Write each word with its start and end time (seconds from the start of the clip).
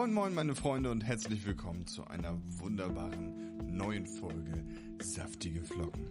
Moin 0.00 0.14
moin 0.14 0.34
meine 0.34 0.54
Freunde 0.54 0.90
und 0.90 1.02
herzlich 1.02 1.44
willkommen 1.44 1.86
zu 1.86 2.06
einer 2.06 2.40
wunderbaren 2.58 3.76
neuen 3.76 4.06
Folge 4.06 4.64
Saftige 4.98 5.62
Flocken. 5.62 6.06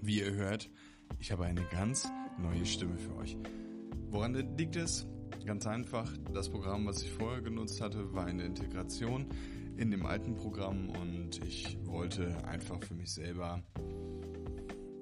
Wie 0.00 0.18
ihr 0.18 0.32
hört, 0.32 0.68
ich 1.20 1.30
habe 1.30 1.44
eine 1.44 1.62
ganz 1.70 2.10
neue 2.38 2.66
Stimme 2.66 2.98
für 2.98 3.14
euch. 3.18 3.36
Woran 4.10 4.34
liegt 4.58 4.74
es? 4.74 5.06
Ganz 5.46 5.64
einfach, 5.64 6.12
das 6.34 6.48
Programm, 6.48 6.84
was 6.84 7.04
ich 7.04 7.12
vorher 7.12 7.40
genutzt 7.40 7.80
hatte, 7.80 8.12
war 8.14 8.24
eine 8.24 8.42
Integration 8.42 9.26
in 9.76 9.92
dem 9.92 10.04
alten 10.04 10.34
Programm 10.34 10.90
und 10.90 11.40
ich 11.46 11.78
wollte 11.84 12.44
einfach 12.48 12.82
für 12.82 12.94
mich 12.94 13.12
selber, 13.12 13.62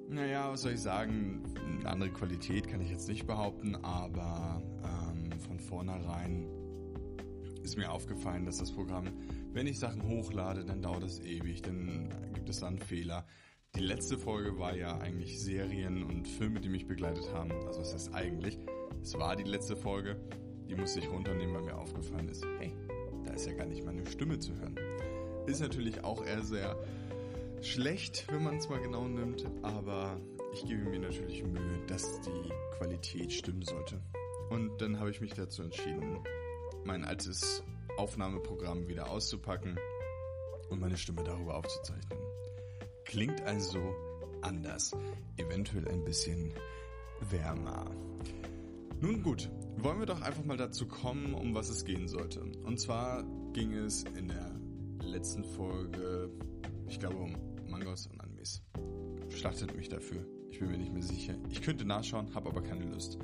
naja, 0.07 0.51
was 0.51 0.61
soll 0.61 0.73
ich 0.73 0.81
sagen, 0.81 1.41
eine 1.79 1.89
andere 1.89 2.11
Qualität 2.11 2.67
kann 2.67 2.79
ich 2.79 2.91
jetzt 2.91 3.07
nicht 3.07 3.25
behaupten, 3.25 3.73
aber 3.73 4.61
ähm, 4.83 5.39
von 5.39 5.59
vornherein 5.59 6.60
ist 7.63 7.77
mir 7.77 7.91
aufgefallen, 7.91 8.45
dass 8.45 8.57
das 8.57 8.71
Programm, 8.71 9.07
wenn 9.53 9.67
ich 9.67 9.79
Sachen 9.79 10.07
hochlade, 10.07 10.65
dann 10.65 10.81
dauert 10.81 11.03
es 11.03 11.19
ewig, 11.19 11.61
dann 11.61 12.09
gibt 12.33 12.49
es 12.49 12.59
dann 12.59 12.79
Fehler. 12.79 13.25
Die 13.75 13.81
letzte 13.81 14.17
Folge 14.17 14.57
war 14.57 14.75
ja 14.75 14.97
eigentlich 14.97 15.39
Serien 15.39 16.03
und 16.03 16.27
Filme, 16.27 16.59
die 16.59 16.69
mich 16.69 16.87
begleitet 16.87 17.31
haben. 17.33 17.51
Also 17.67 17.79
was 17.79 17.93
heißt 17.93 18.13
eigentlich? 18.13 18.59
Es 19.01 19.13
war 19.17 19.35
die 19.35 19.43
letzte 19.43 19.75
Folge, 19.75 20.19
die 20.67 20.75
musste 20.75 20.99
ich 20.99 21.09
runternehmen, 21.09 21.55
weil 21.55 21.63
mir 21.63 21.77
aufgefallen 21.77 22.27
ist, 22.29 22.45
hey, 22.59 22.73
da 23.25 23.33
ist 23.33 23.47
ja 23.47 23.53
gar 23.53 23.65
nicht 23.65 23.85
meine 23.85 24.05
Stimme 24.05 24.39
zu 24.39 24.53
hören. 24.55 24.75
Ist 25.47 25.61
natürlich 25.61 26.03
auch 26.03 26.25
eher 26.25 26.43
sehr 26.43 26.77
schlecht, 27.61 28.27
wenn 28.31 28.43
man 28.43 28.57
es 28.57 28.69
mal 28.69 28.81
genau 28.81 29.07
nimmt, 29.07 29.45
aber 29.61 30.19
ich 30.53 30.65
gebe 30.65 30.83
mir 30.83 30.99
natürlich 30.99 31.43
Mühe, 31.43 31.85
dass 31.87 32.21
die 32.21 32.51
Qualität 32.77 33.31
stimmen 33.31 33.61
sollte. 33.61 34.01
Und 34.49 34.81
dann 34.81 34.99
habe 34.99 35.11
ich 35.11 35.21
mich 35.21 35.33
dazu 35.33 35.63
entschieden, 35.63 36.19
mein 36.85 37.05
altes 37.05 37.63
Aufnahmeprogramm 37.97 38.87
wieder 38.87 39.09
auszupacken 39.09 39.77
und 40.69 40.79
meine 40.79 40.97
Stimme 40.97 41.23
darüber 41.23 41.55
aufzuzeichnen. 41.55 42.19
Klingt 43.05 43.41
also 43.41 43.93
anders, 44.41 44.91
eventuell 45.37 45.87
ein 45.87 46.03
bisschen 46.03 46.53
wärmer. 47.29 47.85
Nun 48.99 49.23
gut, 49.23 49.49
wollen 49.77 49.99
wir 49.99 50.05
doch 50.05 50.21
einfach 50.21 50.43
mal 50.43 50.57
dazu 50.57 50.87
kommen, 50.87 51.33
um 51.33 51.55
was 51.55 51.69
es 51.69 51.85
gehen 51.85 52.07
sollte. 52.07 52.41
Und 52.41 52.79
zwar 52.79 53.23
ging 53.53 53.73
es 53.73 54.03
in 54.03 54.27
der 54.27 54.55
letzten 55.03 55.43
Folge, 55.43 56.29
ich 56.87 56.99
glaube, 56.99 57.17
um 57.17 57.35
Mangos 57.67 58.07
und 58.07 58.21
Animes. 58.21 58.63
Schlachtet 59.29 59.75
mich 59.75 59.89
dafür. 59.89 60.25
Ich 60.51 60.59
bin 60.59 60.69
mir 60.69 60.77
nicht 60.77 60.93
mehr 60.93 61.03
sicher. 61.03 61.35
Ich 61.49 61.61
könnte 61.61 61.85
nachschauen, 61.85 62.33
habe 62.35 62.49
aber 62.49 62.61
keine 62.61 62.85
Lust. 62.85 63.17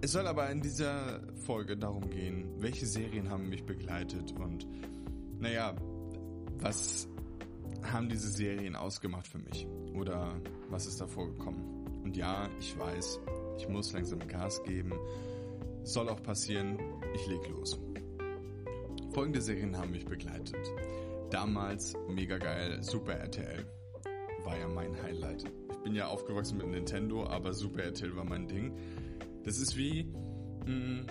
Es 0.00 0.12
soll 0.12 0.28
aber 0.28 0.48
in 0.50 0.60
dieser 0.60 1.20
Folge 1.44 1.76
darum 1.76 2.08
gehen, 2.08 2.54
welche 2.58 2.86
Serien 2.86 3.30
haben 3.30 3.48
mich 3.48 3.64
begleitet 3.64 4.32
und 4.38 4.66
naja, 5.40 5.74
was 6.60 7.08
haben 7.82 8.08
diese 8.08 8.28
Serien 8.28 8.76
ausgemacht 8.76 9.26
für 9.26 9.38
mich? 9.38 9.66
Oder 9.94 10.40
was 10.68 10.86
ist 10.86 11.00
da 11.00 11.06
vorgekommen? 11.08 12.02
Und 12.04 12.16
ja, 12.16 12.48
ich 12.60 12.78
weiß, 12.78 13.20
ich 13.58 13.68
muss 13.68 13.92
langsam 13.92 14.20
Gas 14.28 14.62
geben. 14.62 14.92
Soll 15.82 16.08
auch 16.08 16.22
passieren, 16.22 16.78
ich 17.14 17.26
leg 17.26 17.48
los. 17.48 17.80
Folgende 19.10 19.40
Serien 19.40 19.76
haben 19.76 19.90
mich 19.90 20.06
begleitet. 20.06 20.72
Damals 21.30 21.94
mega 22.08 22.38
geil, 22.38 22.82
Super 22.82 23.14
RTL. 23.14 23.66
War 24.44 24.58
ja 24.58 24.68
mein 24.68 25.00
Highlight. 25.02 25.44
Ich 25.72 25.78
bin 25.78 25.94
ja 25.94 26.06
aufgewachsen 26.06 26.58
mit 26.58 26.68
Nintendo, 26.68 27.26
aber 27.26 27.52
Super 27.52 27.82
RTL 27.82 28.14
war 28.14 28.24
mein 28.24 28.46
Ding. 28.46 28.72
Das 29.48 29.56
ist 29.56 29.78
wie, 29.78 30.04
mh, 30.66 30.70
mm, 30.70 31.06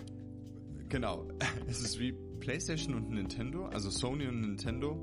genau, 0.89 1.27
es 1.67 1.81
ist 1.81 1.99
wie 1.99 2.13
PlayStation 2.39 2.93
und 2.93 3.09
Nintendo, 3.09 3.65
also 3.65 3.89
Sony 3.89 4.27
und 4.27 4.41
Nintendo. 4.41 4.95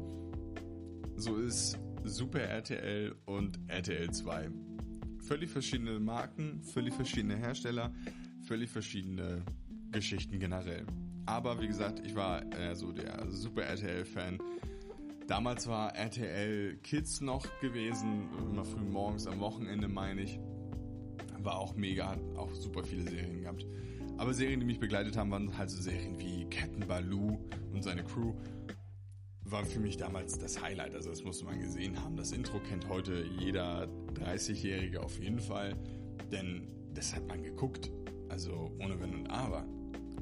So 1.16 1.38
ist 1.38 1.76
Super 2.04 2.42
RTL 2.42 3.12
und 3.26 3.58
RTL 3.66 4.08
2. 4.08 4.50
Völlig 5.18 5.50
verschiedene 5.50 5.98
Marken, 5.98 6.62
völlig 6.62 6.94
verschiedene 6.94 7.36
Hersteller, 7.36 7.92
völlig 8.46 8.70
verschiedene 8.70 9.42
Geschichten 9.90 10.38
generell. 10.38 10.86
Aber 11.26 11.60
wie 11.60 11.66
gesagt, 11.66 12.06
ich 12.06 12.14
war 12.14 12.40
äh, 12.54 12.76
so 12.76 12.92
der 12.92 13.28
Super 13.32 13.64
RTL-Fan. 13.64 14.38
Damals 15.26 15.66
war 15.66 15.92
RTL 15.96 16.76
Kids 16.84 17.20
noch 17.20 17.44
gewesen, 17.60 18.28
immer 18.48 18.64
früh 18.64 18.84
morgens 18.84 19.26
am 19.26 19.40
Wochenende 19.40 19.88
meine 19.88 20.22
ich 20.22 20.38
war 21.44 21.58
auch 21.58 21.74
mega, 21.74 22.08
hat 22.08 22.20
auch 22.36 22.52
super 22.52 22.82
viele 22.82 23.02
Serien 23.02 23.42
gehabt. 23.42 23.66
Aber 24.16 24.32
Serien, 24.32 24.60
die 24.60 24.66
mich 24.66 24.78
begleitet 24.78 25.16
haben, 25.16 25.30
waren 25.30 25.56
halt 25.56 25.70
so 25.70 25.80
Serien 25.80 26.18
wie 26.20 26.44
Captain 26.48 26.86
Baloo 26.86 27.38
und 27.72 27.82
seine 27.82 28.04
Crew. 28.04 28.34
War 29.44 29.64
für 29.64 29.80
mich 29.80 29.96
damals 29.96 30.38
das 30.38 30.62
Highlight, 30.62 30.94
also 30.94 31.10
das 31.10 31.22
musste 31.24 31.44
man 31.44 31.60
gesehen 31.60 32.02
haben. 32.02 32.16
Das 32.16 32.32
Intro 32.32 32.60
kennt 32.60 32.88
heute 32.88 33.24
jeder 33.38 33.88
30-Jährige 34.14 35.02
auf 35.02 35.18
jeden 35.18 35.40
Fall, 35.40 35.76
denn 36.32 36.68
das 36.94 37.14
hat 37.14 37.26
man 37.26 37.42
geguckt. 37.42 37.90
Also 38.28 38.70
ohne 38.80 38.98
Wenn 39.00 39.14
und 39.14 39.30
Aber. 39.30 39.66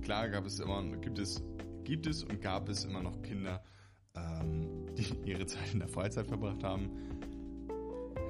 Klar 0.01 0.29
gab 0.29 0.45
es 0.47 0.59
immer, 0.59 0.83
gibt 0.97 1.19
es, 1.19 1.43
gibt 1.85 2.07
es 2.07 2.25
und 2.25 2.41
gab 2.41 2.69
es 2.69 2.85
immer 2.85 3.03
noch 3.03 3.23
Kinder, 3.23 3.63
ähm, 4.17 4.87
die 4.97 5.31
ihre 5.31 5.47
Zeit 5.47 5.73
in 5.73 5.79
der 5.79 5.89
Freizeit 5.89 6.27
verbracht 6.27 6.65
haben 6.65 6.91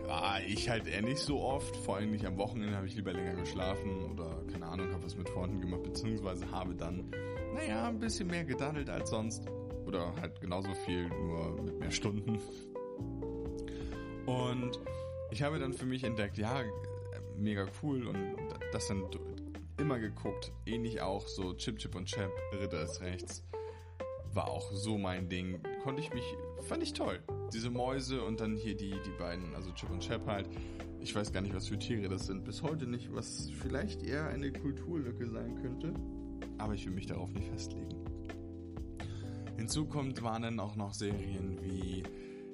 war 0.07 0.41
ich 0.43 0.69
halt 0.69 0.87
eher 0.87 1.03
nicht 1.03 1.19
so 1.19 1.41
oft. 1.41 1.77
Vor 1.77 1.97
allem 1.97 2.11
nicht 2.11 2.27
am 2.27 2.37
Wochenende 2.37 2.77
habe 2.77 2.87
ich 2.87 2.95
lieber 2.95 3.13
länger 3.13 3.35
geschlafen 3.35 4.11
oder 4.11 4.43
keine 4.51 4.67
Ahnung, 4.67 4.93
habe 4.93 5.05
was 5.05 5.17
mit 5.17 5.29
Freunden 5.29 5.61
gemacht, 5.61 5.83
beziehungsweise 5.83 6.51
habe 6.51 6.75
dann, 6.75 7.11
naja, 7.55 7.89
ein 7.89 7.99
bisschen 7.99 8.29
mehr 8.29 8.45
gedaddelt 8.45 8.91
als 8.91 9.11
sonst. 9.11 9.47
Oder 9.87 10.15
halt 10.21 10.41
genauso 10.41 10.73
viel, 10.87 11.09
nur 11.09 11.61
mit 11.63 11.79
mehr 11.79 11.91
Stunden. 11.91 12.39
Und 14.27 14.79
ich 15.31 15.43
habe 15.43 15.59
dann 15.59 15.73
für 15.73 15.87
mich 15.87 16.05
entdeckt, 16.05 16.39
ja, 16.39 16.63
mega 17.37 17.67
cool 17.83 18.07
und 18.07 18.37
das 18.73 18.87
dann 18.87 19.05
immer 19.79 19.99
geguckt. 19.99 20.53
Ähnlich 20.67 21.01
auch 21.01 21.27
so 21.27 21.55
Chip 21.55 21.79
Chip 21.79 21.97
und 21.97 22.07
Chap, 22.07 22.31
Ritter 22.53 22.83
ist 22.83 23.01
rechts. 23.01 23.45
War 24.33 24.49
auch 24.49 24.71
so 24.71 24.97
mein 24.97 25.29
Ding. 25.29 25.61
Konnte 25.83 26.01
ich 26.01 26.15
mich, 26.15 26.25
fand 26.61 26.83
ich 26.83 26.93
toll 26.93 27.21
diese 27.53 27.71
Mäuse 27.71 28.23
und 28.23 28.41
dann 28.41 28.57
hier 28.57 28.77
die, 28.77 28.91
die 28.91 29.19
beiden, 29.19 29.55
also 29.55 29.71
Chip 29.73 29.91
und 29.91 30.01
Chap 30.01 30.27
halt. 30.27 30.49
Ich 31.01 31.15
weiß 31.15 31.33
gar 31.33 31.41
nicht, 31.41 31.55
was 31.55 31.69
für 31.69 31.79
Tiere 31.79 32.09
das 32.09 32.27
sind. 32.27 32.45
Bis 32.45 32.63
heute 32.63 32.87
nicht, 32.87 33.13
was 33.13 33.51
vielleicht 33.51 34.03
eher 34.03 34.29
eine 34.29 34.53
Kulturlücke 34.53 35.27
sein 35.29 35.57
könnte. 35.61 35.95
Aber 36.59 36.75
ich 36.75 36.87
will 36.87 36.93
mich 36.93 37.07
darauf 37.07 37.33
nicht 37.33 37.49
festlegen. 37.49 37.97
Hinzu 39.57 39.87
kommt 39.87 40.23
waren 40.23 40.43
dann 40.43 40.61
auch 40.61 40.77
noch 40.77 40.95
Serien 40.95 41.59
wie, 41.63 42.03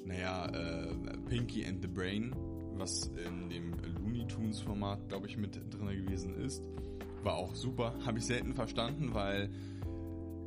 naja, 0.04 0.46
äh, 0.46 0.94
Pinky 1.28 1.64
and 1.64 1.82
the 1.82 1.88
Brain, 1.88 2.34
was 2.74 3.10
in 3.26 3.48
dem 3.50 3.74
Looney 4.00 4.26
Tunes 4.26 4.60
Format, 4.60 5.08
glaube 5.08 5.26
ich, 5.26 5.36
mit 5.36 5.60
drin 5.70 5.88
gewesen 5.88 6.34
ist. 6.34 6.62
War 7.22 7.34
auch 7.34 7.54
super. 7.54 7.94
Habe 8.04 8.18
ich 8.18 8.26
selten 8.26 8.54
verstanden, 8.54 9.14
weil, 9.14 9.50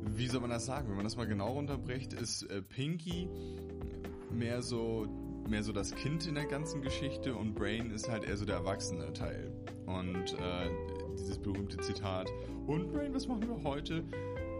wie 0.04 0.26
soll 0.26 0.40
man 0.40 0.50
das 0.50 0.66
sagen? 0.66 0.88
Wenn 0.88 0.96
man 0.96 1.04
das 1.04 1.16
mal 1.16 1.26
genau 1.26 1.52
runterbricht, 1.52 2.12
ist 2.12 2.42
äh, 2.44 2.62
Pinky 2.62 3.28
mehr 4.32 4.62
so 4.62 5.08
mehr 5.48 5.62
so 5.62 5.72
das 5.72 5.94
Kind 5.94 6.26
in 6.26 6.34
der 6.34 6.46
ganzen 6.46 6.82
Geschichte 6.82 7.34
und 7.34 7.54
Brain 7.54 7.90
ist 7.90 8.08
halt 8.08 8.24
eher 8.24 8.36
so 8.36 8.44
der 8.44 8.56
erwachsene 8.56 9.12
Teil. 9.12 9.52
Und 9.86 10.34
äh, 10.34 10.70
dieses 11.18 11.38
berühmte 11.38 11.78
Zitat, 11.78 12.30
und 12.66 12.92
Brain, 12.92 13.12
was 13.12 13.26
machen 13.26 13.48
wir 13.48 13.62
heute? 13.64 14.04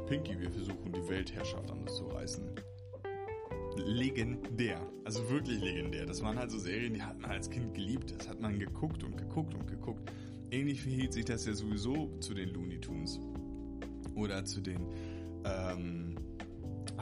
Pinky, 0.07 0.39
wir 0.39 0.51
versuchen 0.51 0.93
die 0.93 1.09
Weltherrschaft 1.09 1.71
an 1.71 1.79
uns 1.79 1.95
zu 1.95 2.07
reißen. 2.07 2.45
Legendär, 3.77 4.81
also 5.05 5.31
wirklich 5.31 5.61
legendär. 5.61 6.05
Das 6.05 6.23
waren 6.23 6.39
halt 6.39 6.51
so 6.51 6.59
Serien, 6.59 6.95
die 6.95 7.03
hat 7.03 7.19
man 7.21 7.31
als 7.31 7.49
Kind 7.49 7.75
geliebt. 7.75 8.15
Das 8.19 8.29
hat 8.29 8.41
man 8.41 8.59
geguckt 8.59 9.05
und 9.05 9.17
geguckt 9.17 9.55
und 9.55 9.67
geguckt. 9.67 10.11
Ähnlich 10.51 10.83
verhielt 10.83 11.13
sich 11.13 11.25
das 11.25 11.47
ja 11.47 11.55
sowieso 11.55 12.11
zu 12.19 12.35
den 12.35 12.51
Looney 12.51 12.81
Tunes. 12.81 13.19
Oder 14.15 14.45
zu 14.45 14.61
den 14.61 14.87
ähm, 15.45 16.12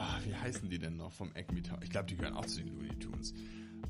Ah, 0.02 0.18
wie 0.24 0.34
heißen 0.34 0.70
die 0.70 0.78
denn 0.78 0.96
noch 0.96 1.12
vom 1.12 1.30
Acme 1.34 1.60
Tower? 1.60 1.78
Ich 1.82 1.90
glaube, 1.90 2.06
die 2.06 2.16
gehören 2.16 2.32
auch 2.32 2.46
zu 2.46 2.62
den 2.62 2.68
Looney 2.68 2.98
Tunes. 2.98 3.34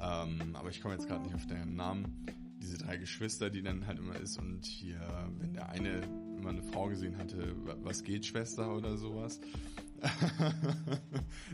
Ähm, 0.00 0.56
aber 0.56 0.68
ich 0.68 0.82
komme 0.82 0.94
jetzt 0.94 1.06
gerade 1.06 1.22
nicht 1.22 1.36
auf 1.36 1.46
deren 1.46 1.76
Namen. 1.76 2.26
Diese 2.60 2.78
drei 2.78 2.96
Geschwister, 2.96 3.48
die 3.48 3.62
dann 3.62 3.86
halt 3.86 4.00
immer 4.00 4.16
ist 4.16 4.36
und 4.36 4.66
hier, 4.66 5.00
wenn 5.38 5.54
der 5.54 5.68
eine 5.68 6.02
immer 6.36 6.50
eine 6.50 6.64
Frau 6.64 6.88
gesehen 6.88 7.16
hatte, 7.16 7.54
was 7.84 8.02
geht 8.02 8.26
Schwester 8.26 8.74
oder 8.74 8.96
sowas. 8.96 9.40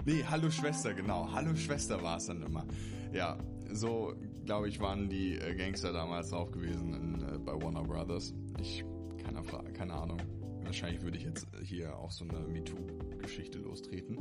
nee, 0.07 0.25
Hallo 0.25 0.51
Schwester, 0.51 0.95
genau. 0.95 1.31
Hallo 1.33 1.55
Schwester 1.55 2.03
war 2.03 2.17
es 2.17 2.27
dann 2.27 2.43
immer. 2.43 2.65
Ja, 3.13 3.37
so 3.71 4.15
glaube 4.47 4.69
ich 4.71 4.81
waren 4.81 5.11
die 5.11 5.35
äh, 5.35 5.55
Gangster 5.55 5.93
damals 5.93 6.31
drauf 6.31 6.51
gewesen 6.51 6.95
in, 6.95 7.23
äh, 7.23 7.39
bei 7.39 7.53
Warner 7.53 7.83
Brothers. 7.83 8.33
Ich 8.59 8.87
keine, 9.23 9.43
keine 9.75 9.93
Ahnung. 9.93 10.19
Wahrscheinlich 10.67 11.03
würde 11.03 11.17
ich 11.17 11.25
jetzt 11.25 11.47
hier 11.63 11.97
auch 11.97 12.11
so 12.11 12.25
eine 12.25 12.41
MeToo-Geschichte 12.47 13.59
lostreten, 13.59 14.19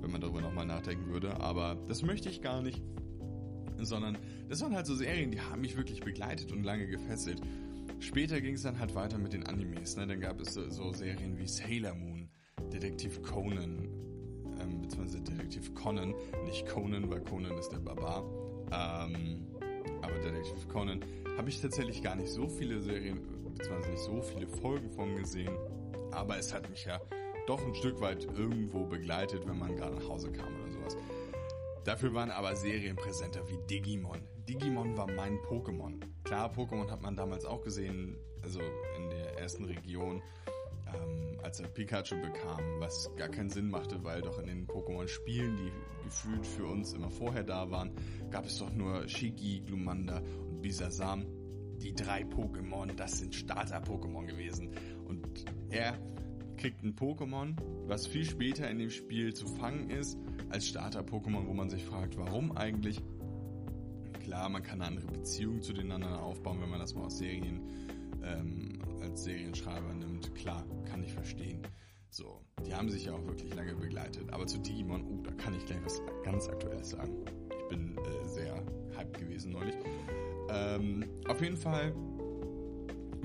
wenn 0.00 0.10
man 0.10 0.20
darüber 0.20 0.40
nochmal 0.40 0.66
nachdenken 0.66 1.10
würde. 1.10 1.40
Aber 1.40 1.76
das 1.88 2.02
möchte 2.02 2.28
ich 2.28 2.42
gar 2.42 2.62
nicht. 2.62 2.82
Sondern 3.78 4.18
das 4.48 4.60
waren 4.60 4.74
halt 4.74 4.86
so 4.86 4.94
Serien, 4.94 5.30
die 5.30 5.40
haben 5.40 5.60
mich 5.60 5.76
wirklich 5.76 6.00
begleitet 6.00 6.52
und 6.52 6.62
lange 6.62 6.86
gefesselt. 6.86 7.40
Später 8.00 8.40
ging 8.40 8.54
es 8.54 8.62
dann 8.62 8.78
halt 8.78 8.94
weiter 8.94 9.18
mit 9.18 9.32
den 9.32 9.46
Animes. 9.46 9.96
Ne? 9.96 10.06
Dann 10.06 10.20
gab 10.20 10.40
es 10.40 10.54
so 10.54 10.92
Serien 10.92 11.38
wie 11.38 11.46
Sailor 11.46 11.94
Moon, 11.94 12.28
Detektiv 12.72 13.22
Conan, 13.22 13.88
ähm, 14.60 14.82
beziehungsweise 14.82 15.22
Detektiv 15.22 15.74
Conan, 15.74 16.14
nicht 16.44 16.66
Conan, 16.66 17.10
weil 17.10 17.20
Conan 17.20 17.56
ist 17.58 17.70
der 17.70 17.78
Barbar, 17.78 18.24
ähm, 18.72 19.46
aber 20.02 20.18
Detektiv 20.18 20.68
Conan, 20.68 21.00
habe 21.36 21.48
ich 21.48 21.60
tatsächlich 21.60 22.02
gar 22.02 22.16
nicht 22.16 22.30
so 22.30 22.48
viele 22.48 22.80
Serien, 22.80 23.20
beziehungsweise 23.54 23.90
nicht 23.90 24.02
so 24.02 24.22
viele 24.22 24.46
Folgen 24.46 24.90
von 24.90 25.16
gesehen, 25.16 25.52
aber 26.14 26.38
es 26.38 26.52
hat 26.54 26.68
mich 26.70 26.84
ja 26.84 27.00
doch 27.46 27.64
ein 27.64 27.74
Stück 27.74 28.00
weit 28.00 28.24
irgendwo 28.24 28.84
begleitet, 28.84 29.46
wenn 29.46 29.58
man 29.58 29.76
gerade 29.76 29.96
nach 29.96 30.08
Hause 30.08 30.32
kam 30.32 30.48
oder 30.62 30.70
sowas. 30.70 30.96
Dafür 31.84 32.14
waren 32.14 32.30
aber 32.30 32.56
Serien 32.56 32.96
präsenter 32.96 33.46
wie 33.48 33.58
Digimon. 33.68 34.22
Digimon 34.48 34.96
war 34.96 35.06
mein 35.06 35.38
Pokémon. 35.40 36.00
Klar, 36.24 36.50
Pokémon 36.50 36.90
hat 36.90 37.02
man 37.02 37.14
damals 37.14 37.44
auch 37.44 37.62
gesehen, 37.62 38.16
also 38.42 38.60
in 38.96 39.10
der 39.10 39.38
ersten 39.38 39.66
Region, 39.66 40.22
ähm, 40.86 41.38
als 41.42 41.60
er 41.60 41.68
Pikachu 41.68 42.14
bekam, 42.22 42.80
was 42.80 43.10
gar 43.16 43.28
keinen 43.28 43.50
Sinn 43.50 43.68
machte, 43.68 44.02
weil 44.02 44.22
doch 44.22 44.38
in 44.38 44.46
den 44.46 44.66
Pokémon-Spielen, 44.66 45.56
die 45.56 45.72
gefühlt 46.04 46.46
für 46.46 46.66
uns 46.66 46.94
immer 46.94 47.10
vorher 47.10 47.44
da 47.44 47.70
waren, 47.70 47.92
gab 48.30 48.46
es 48.46 48.58
doch 48.58 48.72
nur 48.72 49.06
Shiki, 49.06 49.60
Glumanda 49.60 50.22
und 50.48 50.62
Bisasam. 50.62 51.26
Die 51.78 51.92
drei 51.92 52.22
Pokémon, 52.22 52.94
das 52.94 53.18
sind 53.18 53.34
Starter-Pokémon 53.34 54.26
gewesen. 54.26 54.70
Und 55.06 55.44
er 55.70 55.98
kriegt 56.56 56.82
ein 56.82 56.94
Pokémon, 56.94 57.56
was 57.86 58.06
viel 58.06 58.24
später 58.24 58.70
in 58.70 58.78
dem 58.78 58.90
Spiel 58.90 59.34
zu 59.34 59.46
fangen 59.46 59.90
ist, 59.90 60.18
als 60.50 60.66
Starter-Pokémon, 60.68 61.46
wo 61.46 61.52
man 61.52 61.68
sich 61.68 61.84
fragt, 61.84 62.16
warum 62.16 62.56
eigentlich? 62.56 63.02
Klar, 64.22 64.48
man 64.48 64.62
kann 64.62 64.80
eine 64.80 64.96
andere 64.96 65.12
Beziehung 65.12 65.60
zu 65.60 65.72
den 65.72 65.90
anderen 65.90 66.14
aufbauen, 66.14 66.60
wenn 66.62 66.70
man 66.70 66.80
das 66.80 66.94
mal 66.94 67.04
aus 67.04 67.18
Serien 67.18 67.60
ähm, 68.22 68.78
als 69.02 69.24
Serienschreiber 69.24 69.92
nimmt. 69.92 70.34
Klar, 70.34 70.64
kann 70.86 71.02
ich 71.02 71.12
verstehen. 71.12 71.60
So, 72.08 72.40
die 72.64 72.74
haben 72.74 72.88
sich 72.88 73.06
ja 73.06 73.12
auch 73.12 73.26
wirklich 73.26 73.54
lange 73.54 73.74
begleitet. 73.74 74.32
Aber 74.32 74.46
zu 74.46 74.58
Digimon, 74.58 75.04
oh, 75.04 75.20
da 75.22 75.32
kann 75.32 75.54
ich 75.54 75.66
gleich 75.66 75.84
was 75.84 76.00
ganz 76.24 76.48
Aktuelles 76.48 76.90
sagen. 76.90 77.12
Ich 77.50 77.68
bin 77.68 77.98
äh, 77.98 78.28
sehr 78.28 78.64
hyped 78.96 79.18
gewesen 79.18 79.52
neulich. 79.52 79.74
Ähm, 80.48 81.04
auf 81.26 81.42
jeden 81.42 81.56
Fall 81.56 81.92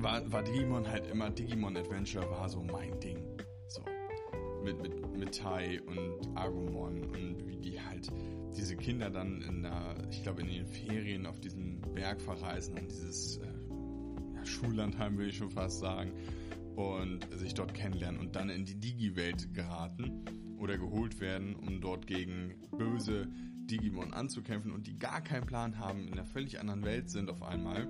war, 0.01 0.31
war 0.31 0.43
Digimon 0.43 0.87
halt 0.87 1.07
immer, 1.07 1.29
Digimon 1.29 1.77
Adventure 1.77 2.29
war 2.29 2.49
so 2.49 2.61
mein 2.61 2.99
Ding. 2.99 3.17
So. 3.67 3.83
Mit, 4.63 4.81
mit, 4.81 5.17
mit 5.17 5.37
Tai 5.37 5.81
und 5.81 6.37
Agumon 6.37 7.03
und 7.03 7.47
wie 7.47 7.57
die 7.57 7.81
halt 7.81 8.11
diese 8.55 8.75
Kinder 8.75 9.09
dann 9.09 9.41
in 9.41 9.63
der, 9.63 9.95
ich 10.11 10.23
glaube 10.23 10.41
in 10.41 10.47
den 10.47 10.65
Ferien 10.65 11.25
auf 11.25 11.39
diesen 11.39 11.81
Berg 11.93 12.21
verreisen 12.21 12.77
und 12.77 12.89
dieses 12.89 13.37
äh, 13.37 13.45
ja, 14.35 14.45
Schullandheim 14.45 15.17
will 15.17 15.29
ich 15.29 15.37
schon 15.37 15.51
fast 15.51 15.79
sagen 15.79 16.13
und 16.75 17.27
sich 17.37 17.53
dort 17.53 17.73
kennenlernen 17.73 18.19
und 18.19 18.35
dann 18.35 18.49
in 18.49 18.65
die 18.65 18.79
Digi-Welt 18.79 19.53
geraten 19.53 20.25
oder 20.57 20.77
geholt 20.77 21.19
werden, 21.19 21.55
um 21.55 21.79
dort 21.81 22.07
gegen 22.07 22.55
böse 22.77 23.27
Digimon 23.69 24.13
anzukämpfen 24.13 24.71
und 24.71 24.87
die 24.87 24.97
gar 24.97 25.21
keinen 25.21 25.45
Plan 25.45 25.77
haben, 25.77 26.07
in 26.07 26.13
einer 26.13 26.25
völlig 26.25 26.59
anderen 26.59 26.83
Welt 26.83 27.09
sind 27.09 27.29
auf 27.29 27.43
einmal 27.43 27.87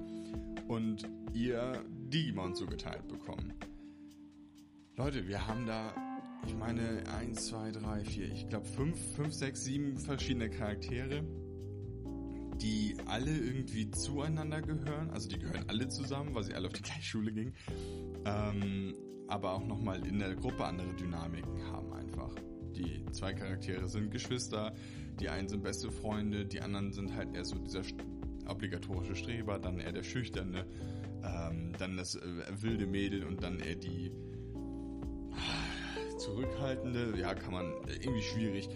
und 0.68 1.10
ihr 1.34 1.84
Digimon 2.10 2.56
zugeteilt 2.56 3.08
bekommen. 3.08 3.54
Leute, 4.96 5.28
wir 5.28 5.48
haben 5.48 5.66
da, 5.66 5.94
ich 6.46 6.56
meine, 6.56 7.04
1, 7.20 7.48
2, 7.48 7.72
3, 7.72 8.04
4, 8.04 8.32
ich 8.32 8.50
glaube 8.50 8.66
5, 8.66 9.16
5, 9.16 9.34
6, 9.34 9.64
7 9.64 9.98
verschiedene 9.98 10.50
Charaktere, 10.50 11.24
die 12.62 12.98
alle 13.06 13.32
irgendwie 13.32 13.90
zueinander 13.92 14.62
gehören. 14.62 15.10
Also 15.12 15.30
die 15.30 15.40
gehören 15.40 15.66
alle 15.68 15.88
zusammen, 15.88 16.36
weil 16.36 16.44
sie 16.44 16.54
alle 16.54 16.68
auf 16.68 16.74
die 16.74 16.82
gleiche 16.82 17.04
Schule 17.04 17.32
gingen. 17.32 17.54
Ähm, 18.26 18.94
aber 19.28 19.54
auch 19.54 19.66
nochmal 19.66 20.06
in 20.06 20.20
der 20.20 20.36
Gruppe 20.36 20.66
andere 20.66 20.94
Dynamiken 20.96 21.64
haben 21.68 21.94
einfach. 21.94 22.34
Die 22.76 23.06
zwei 23.12 23.34
Charaktere 23.34 23.88
sind 23.88 24.12
Geschwister, 24.12 24.74
die 25.20 25.30
einen 25.30 25.48
sind 25.48 25.64
beste 25.64 25.92
Freunde, 25.92 26.46
die 26.46 26.62
anderen 26.62 26.92
sind 26.92 27.16
halt 27.16 27.36
eher 27.36 27.46
so 27.46 27.58
dieser 27.58 27.84
obligatorische 28.48 29.16
Streber, 29.16 29.60
dann 29.60 29.80
eher 29.80 29.92
der 29.92 30.04
Schüchterne, 30.04 30.66
ähm, 31.24 31.74
dann 31.78 31.98
das 31.98 32.16
äh, 32.16 32.22
wilde 32.62 32.86
Mädel 32.86 33.24
und 33.26 33.44
dann 33.44 33.60
eher 33.60 33.76
die 33.76 34.12
äh, 35.32 36.18
zurückhaltende. 36.18 37.14
Ja, 37.18 37.34
kann 37.34 37.54
man 37.54 37.72
äh, 37.88 37.96
irgendwie 38.02 38.22
schwierig. 38.22 38.70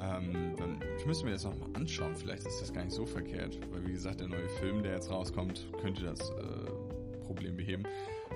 Ähm, 0.00 0.54
dann, 0.56 0.80
ich 0.98 1.06
müsste 1.06 1.24
mir 1.24 1.32
das 1.32 1.44
nochmal 1.44 1.68
anschauen. 1.74 2.16
Vielleicht 2.16 2.46
ist 2.46 2.60
das 2.60 2.72
gar 2.72 2.84
nicht 2.84 2.94
so 2.94 3.06
verkehrt, 3.06 3.58
weil 3.70 3.86
wie 3.86 3.92
gesagt, 3.92 4.20
der 4.20 4.28
neue 4.28 4.48
Film, 4.48 4.82
der 4.82 4.94
jetzt 4.94 5.10
rauskommt, 5.10 5.68
könnte 5.80 6.04
das 6.04 6.30
äh, 6.30 7.24
Problem 7.24 7.56
beheben. 7.56 7.84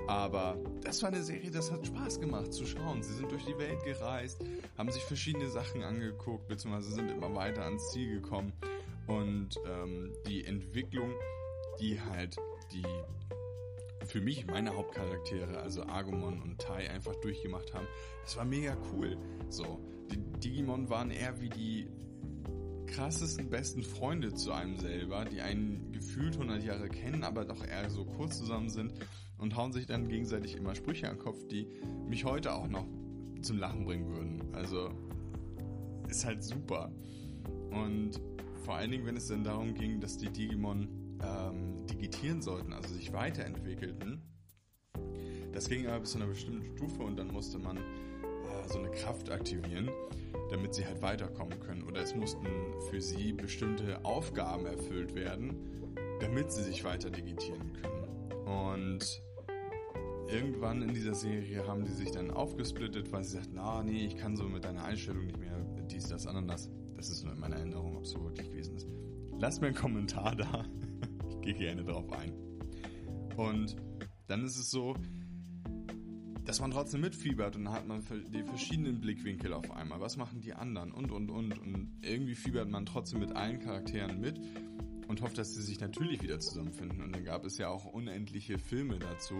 Aber 0.07 0.57
das 0.83 1.03
war 1.03 1.09
eine 1.09 1.23
Serie, 1.23 1.51
das 1.51 1.73
hat 1.73 1.85
Spaß 1.85 2.21
gemacht 2.21 2.53
zu 2.53 2.65
schauen. 2.65 3.03
Sie 3.03 3.15
sind 3.15 3.33
durch 3.33 3.45
die 3.45 3.59
Welt 3.59 3.83
gereist, 3.85 4.45
haben 4.79 4.91
sich 4.91 5.03
verschiedene 5.03 5.49
Sachen 5.49 5.83
angeguckt, 5.83 6.47
beziehungsweise 6.47 6.95
sind 6.95 7.11
immer 7.11 7.35
weiter 7.35 7.65
ans 7.65 7.91
Ziel 7.91 8.21
gekommen. 8.21 8.53
Und 9.09 9.51
ähm, 9.67 10.13
die 10.29 10.45
Entwicklung, 10.45 11.11
die 11.81 12.01
halt 12.01 12.37
die 12.73 12.85
für 14.07 14.21
mich 14.21 14.47
meine 14.47 14.77
Hauptcharaktere, 14.77 15.59
also 15.59 15.83
Agumon 15.83 16.41
und 16.43 16.59
Tai, 16.59 16.89
einfach 16.91 17.15
durchgemacht 17.17 17.75
haben, 17.75 17.87
das 18.23 18.37
war 18.37 18.45
mega 18.45 18.77
cool. 18.93 19.17
So, 19.49 19.81
die 20.11 20.19
Digimon 20.41 20.89
waren 20.89 21.11
eher 21.11 21.41
wie 21.41 21.49
die 21.49 21.89
krassesten 22.87 23.51
besten 23.51 23.83
Freunde 23.83 24.33
zu 24.33 24.53
einem 24.53 24.77
selber, 24.77 25.25
die 25.25 25.41
einen 25.41 25.93
gefühlt 25.93 26.35
100 26.35 26.63
Jahre 26.63 26.89
kennen, 26.89 27.25
aber 27.25 27.45
doch 27.45 27.65
eher 27.65 27.91
so 27.91 28.05
kurz 28.05 28.39
zusammen 28.39 28.71
sind 28.71 28.95
und 29.39 29.57
hauen 29.57 29.73
sich 29.73 29.87
dann 29.87 30.09
gegenseitig 30.09 30.57
immer 30.57 30.75
Sprüche 30.75 31.09
an 31.09 31.17
den 31.17 31.23
Kopf, 31.23 31.47
die 31.49 31.67
mich 32.09 32.25
heute 32.25 32.55
auch 32.55 32.69
noch 32.69 32.87
zum 33.43 33.59
Lachen 33.59 33.85
bringen 33.85 34.09
würden. 34.09 34.55
Also 34.55 34.91
ist 36.09 36.25
halt 36.25 36.43
super. 36.43 36.91
Und 37.71 38.21
vor 38.65 38.77
allen 38.77 38.91
Dingen, 38.91 39.07
wenn 39.07 39.17
es 39.17 39.27
dann 39.27 39.45
darum 39.45 39.75
ging, 39.75 40.01
dass 40.01 40.17
die 40.17 40.31
Digimon 40.31 40.89
ähm, 41.23 41.87
digitieren 41.87 42.43
sollten, 42.43 42.73
also 42.73 42.95
sich 42.95 43.13
weiterentwickelten. 43.13 44.23
Das 45.53 45.69
ging 45.69 45.87
aber 45.87 46.01
bis 46.01 46.11
zu 46.11 46.19
einer 46.19 46.27
bestimmten 46.27 46.77
Stufe 46.77 47.03
und 47.03 47.17
dann 47.17 47.29
musste 47.29 47.59
man 47.59 47.79
äh, 47.79 48.69
so 48.69 48.79
eine 48.79 48.91
Kraft 48.91 49.31
aktivieren, 49.31 49.89
damit 50.51 50.75
sie 50.75 50.85
halt 50.85 51.01
weiterkommen 51.01 51.59
können. 51.61 51.83
Oder 51.85 52.03
es 52.03 52.15
mussten 52.15 52.47
für 52.91 53.01
sie 53.01 53.33
bestimmte 53.33 54.05
Aufgaben 54.05 54.67
erfüllt 54.67 55.15
werden, 55.15 55.95
damit 56.21 56.53
sie 56.53 56.63
sich 56.63 56.85
weiter 56.85 57.11
digitieren 57.11 57.73
können. 57.73 57.97
Und 58.47 59.23
irgendwann 60.29 60.83
in 60.83 60.93
dieser 60.93 61.15
Serie 61.15 61.67
haben 61.67 61.85
die 61.85 61.93
sich 61.93 62.11
dann 62.11 62.31
aufgesplittet, 62.31 63.11
weil 63.13 63.25
sie 63.25 63.37
sagten, 63.37 63.59
ah 63.59 63.83
nee, 63.83 64.07
ich 64.07 64.17
kann 64.17 64.37
so 64.37 64.45
mit 64.45 64.65
deiner 64.65 64.85
Einstellung 64.85 65.25
nicht 65.25 65.39
mehr 65.39 65.57
dies, 65.91 66.09
das, 66.09 66.27
Ananas. 66.27 66.71
Das 66.97 67.11
ist 67.11 67.25
nur 67.25 67.33
in 67.33 67.41
meiner 67.41 67.57
Erinnerung, 67.57 67.97
ob 67.97 68.05
es 68.05 68.11
so 68.11 68.23
wirklich 68.23 68.51
gewesen 68.51 68.77
ist. 68.77 68.89
Lasst 69.39 69.61
mir 69.61 69.69
einen 69.69 69.77
Kommentar 69.77 70.35
da 70.35 70.65
gehe 71.47 71.55
gerne 71.55 71.85
drauf 71.85 72.11
ein. 72.13 72.33
Und 73.37 73.77
dann 74.27 74.45
ist 74.45 74.57
es 74.57 74.71
so, 74.71 74.95
dass 76.45 76.61
man 76.61 76.71
trotzdem 76.71 77.01
mitfiebert 77.01 77.57
und 77.57 77.65
dann 77.65 77.73
hat 77.73 77.87
man 77.87 78.05
die 78.33 78.43
verschiedenen 78.43 79.01
Blickwinkel 79.01 79.53
auf 79.53 79.71
einmal. 79.71 80.01
Was 80.01 80.17
machen 80.17 80.41
die 80.41 80.55
anderen 80.55 80.93
und 80.93 81.11
und 81.11 81.31
und 81.31 81.59
und 81.59 81.99
irgendwie 82.03 82.35
fiebert 82.35 82.69
man 82.69 82.87
trotzdem 82.87 83.21
mit 83.21 83.35
allen 83.35 83.59
Charakteren 83.59 84.21
mit 84.21 84.41
und 85.09 85.23
hofft, 85.23 85.39
dass 85.39 85.55
sie 85.55 85.63
sich 85.63 85.81
natürlich 85.81 86.23
wieder 86.23 86.39
zusammenfinden. 86.41 87.03
Und 87.03 87.15
dann 87.15 87.25
gab 87.25 87.45
es 87.45 87.59
ja 87.59 87.69
auch 87.69 87.85
unendliche 87.85 88.59
Filme 88.59 88.99
dazu, 88.99 89.35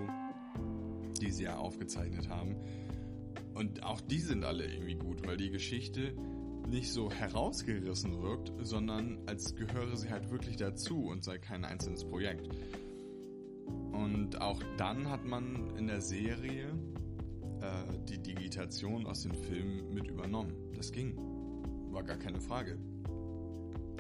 die 1.21 1.31
sie 1.31 1.45
ja 1.45 1.57
aufgezeichnet 1.57 2.29
haben. 2.29 2.57
Und 3.55 3.83
auch 3.83 4.01
die 4.01 4.19
sind 4.19 4.45
alle 4.45 4.67
irgendwie 4.67 4.97
gut, 4.97 5.27
weil 5.27 5.37
die 5.37 5.51
Geschichte 5.51 6.15
nicht 6.69 6.93
so 6.93 7.11
herausgerissen 7.11 8.23
wirkt, 8.23 8.53
sondern 8.63 9.19
als 9.27 9.55
gehöre 9.55 9.97
sie 9.97 10.11
halt 10.11 10.31
wirklich 10.31 10.57
dazu 10.57 11.07
und 11.07 11.25
sei 11.25 11.39
kein 11.39 11.65
einzelnes 11.65 12.05
Projekt. 12.05 12.49
Und 13.93 14.41
auch 14.41 14.63
dann 14.77 15.09
hat 15.11 15.25
man 15.25 15.77
in 15.77 15.87
der 15.87 16.01
Serie 16.01 16.69
äh, 17.61 17.99
die 18.09 18.19
Digitation 18.19 19.07
aus 19.07 19.23
den 19.23 19.35
Filmen 19.35 19.95
mit 19.95 20.09
übernommen. 20.09 20.53
Das 20.75 20.93
ging. 20.93 21.17
War 21.91 22.03
gar 22.03 22.19
keine 22.19 22.41
Frage. 22.41 22.79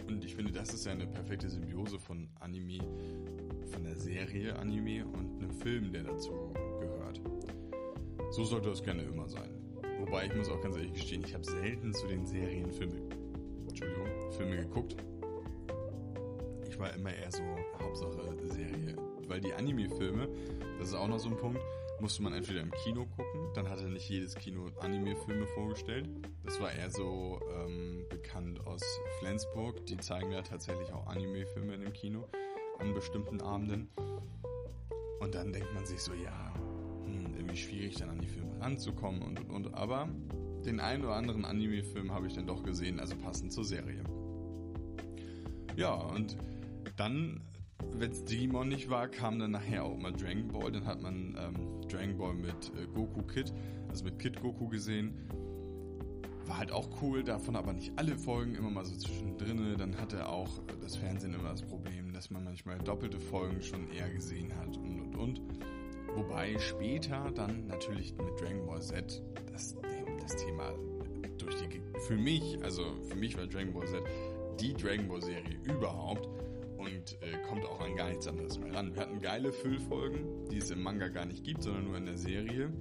Und 0.09 0.25
ich 0.25 0.37
finde, 0.37 0.53
das 0.53 0.73
ist 0.73 0.87
ja 0.87 0.93
eine 0.93 1.07
perfekte 1.07 1.49
Symbiose 1.49 1.99
von 1.99 2.29
Anime, 2.39 2.79
von 3.73 3.85
der 3.85 3.97
Serie 3.97 4.57
Anime 4.57 5.07
und 5.07 5.43
einem 5.43 5.51
Film, 5.51 5.93
der 5.93 6.05
dazu 6.05 6.53
gehört. 6.81 7.21
So 8.31 8.45
sollte 8.45 8.71
es 8.71 8.83
gerne 8.83 9.03
immer 9.03 9.29
sein. 9.29 9.56
Wobei 10.07 10.27
ich 10.27 10.35
muss 10.35 10.49
auch 10.49 10.61
ganz 10.61 10.77
ehrlich 10.77 10.95
gestehen, 10.95 11.25
ich 11.27 11.35
habe 11.35 11.45
selten 11.45 11.93
zu 11.93 12.07
den 12.07 12.25
Serien 12.27 12.71
Filme, 12.73 12.95
Entschuldigung, 13.69 14.07
Filme 14.33 14.57
geguckt. 14.57 14.97
Ich 16.69 16.79
war 16.79 16.95
immer 16.95 17.13
eher 17.13 17.31
so 17.31 17.43
Hauptsache 17.81 18.27
Serie. 18.49 18.97
Weil 19.27 19.41
die 19.41 19.53
Anime-Filme, 19.53 20.29
das 20.79 20.89
ist 20.89 20.95
auch 20.95 21.09
noch 21.09 21.19
so 21.19 21.29
ein 21.29 21.37
Punkt, 21.37 21.61
musste 22.01 22.23
man 22.23 22.33
entweder 22.35 22.61
im 22.61 22.71
Kino 22.71 23.07
gucken, 23.07 23.51
dann 23.55 23.69
hatte 23.69 23.89
nicht 23.89 24.09
jedes 24.09 24.35
Kino 24.35 24.71
Anime-Filme 24.81 25.47
vorgestellt. 25.49 26.09
Das 26.45 26.61
war 26.61 26.73
eher 26.73 26.91
so 26.91 27.41
ähm, 27.57 28.05
bekannt 28.09 28.65
aus 28.67 28.83
Flensburg. 29.19 29.85
Die 29.87 29.97
zeigen 29.97 30.31
da 30.31 30.43
tatsächlich 30.43 30.93
auch 30.93 31.07
Anime-Filme 31.07 31.75
in 31.75 31.81
dem 31.81 31.93
Kino 31.93 32.29
an 32.79 32.95
bestimmten 32.95 33.41
Abenden. 33.41 33.89
Und 35.21 35.35
dann 35.35 35.53
denkt 35.53 35.73
man 35.75 35.87
sich 35.87 36.01
so, 36.01 36.13
ja, 36.13 36.53
irgendwie 37.37 37.57
schwierig, 37.57 37.97
dann 37.97 38.11
an 38.11 38.21
die 38.21 38.27
Filme 38.27 38.61
ranzukommen 38.61 39.23
und 39.23 39.41
und 39.41 39.51
und. 39.51 39.75
Aber 39.75 40.09
den 40.65 40.81
einen 40.81 41.05
oder 41.05 41.15
anderen 41.15 41.45
Anime-Film 41.45 42.13
habe 42.13 42.27
ich 42.27 42.35
dann 42.35 42.47
doch 42.47 42.63
gesehen, 42.63 43.01
also 43.01 43.15
passend 43.17 43.53
zur 43.53 43.65
Serie. 43.65 44.03
Ja, 45.77 45.95
und 45.95 46.37
dann, 46.97 47.43
wenn 47.93 48.11
es 48.11 48.25
Digimon 48.25 48.69
nicht 48.69 48.89
war, 48.89 49.09
kam 49.09 49.39
dann 49.39 49.53
nachher 49.53 49.85
auch 49.85 49.97
mal 49.97 50.13
Dragon 50.13 50.49
Ball. 50.49 50.73
Dann 50.73 50.87
hat 50.87 51.03
man 51.03 51.37
ähm, 51.39 51.89
Dragon 51.89 52.17
Ball 52.17 52.35
mit 52.35 52.73
äh, 52.75 52.87
Goku 52.95 53.23
Kid, 53.23 53.53
also 53.89 54.05
mit 54.05 54.19
Kid 54.19 54.41
Goku 54.41 54.69
gesehen. 54.69 55.15
War 56.47 56.59
halt 56.59 56.73
auch 56.73 56.89
cool, 57.03 57.25
davon 57.25 57.57
aber 57.57 57.73
nicht 57.73 57.93
alle 57.97 58.17
Folgen, 58.17 58.55
immer 58.55 58.71
mal 58.71 58.85
so 58.85 58.97
zwischendrin. 58.97 59.77
Dann 59.77 59.99
hatte 59.99 60.29
auch 60.29 60.49
das 60.81 60.97
Fernsehen 60.97 61.35
immer 61.35 61.51
das 61.51 61.63
Problem, 61.63 62.13
dass 62.13 62.31
man 62.31 62.45
manchmal 62.45 62.79
doppelte 62.79 63.21
Folgen 63.21 63.61
schon 63.63 63.91
eher 63.91 64.11
gesehen 64.11 64.57
hat 64.57 64.77
und 64.77 65.01
und 65.01 65.17
und. 65.17 65.41
Wobei 66.17 66.59
später 66.59 67.31
dann 67.35 67.67
natürlich 67.67 68.17
mit 68.17 68.41
Dragon 68.41 68.67
Ball 68.67 68.81
Z 68.81 69.23
das, 69.53 69.77
das 70.23 70.37
Thema 70.37 70.73
durch 71.37 71.55
die, 71.57 71.81
für 72.01 72.17
mich, 72.17 72.59
also 72.65 72.83
für 73.09 73.17
mich 73.17 73.37
war 73.37 73.47
Dragon 73.47 73.75
Ball 73.75 73.87
Z 73.87 74.03
die 74.59 74.73
Dragon 74.73 75.07
Ball 75.07 75.21
Serie 75.21 75.59
überhaupt 75.65 76.27
und 76.79 77.19
äh, 77.21 77.37
kommt 77.47 77.65
auch 77.67 77.81
an 77.81 77.95
gar 77.97 78.09
nichts 78.09 78.27
anderes 78.27 78.59
mehr 78.59 78.75
ran. 78.75 78.95
Wir 78.95 79.03
hatten 79.03 79.21
geile 79.21 79.53
Füllfolgen, 79.53 80.49
die 80.51 80.57
es 80.57 80.71
im 80.71 80.83
Manga 80.83 81.09
gar 81.09 81.27
nicht 81.27 81.45
gibt, 81.45 81.63
sondern 81.63 81.85
nur 81.85 81.97
in 81.99 82.07
der 82.07 82.17
Serie. 82.17 82.73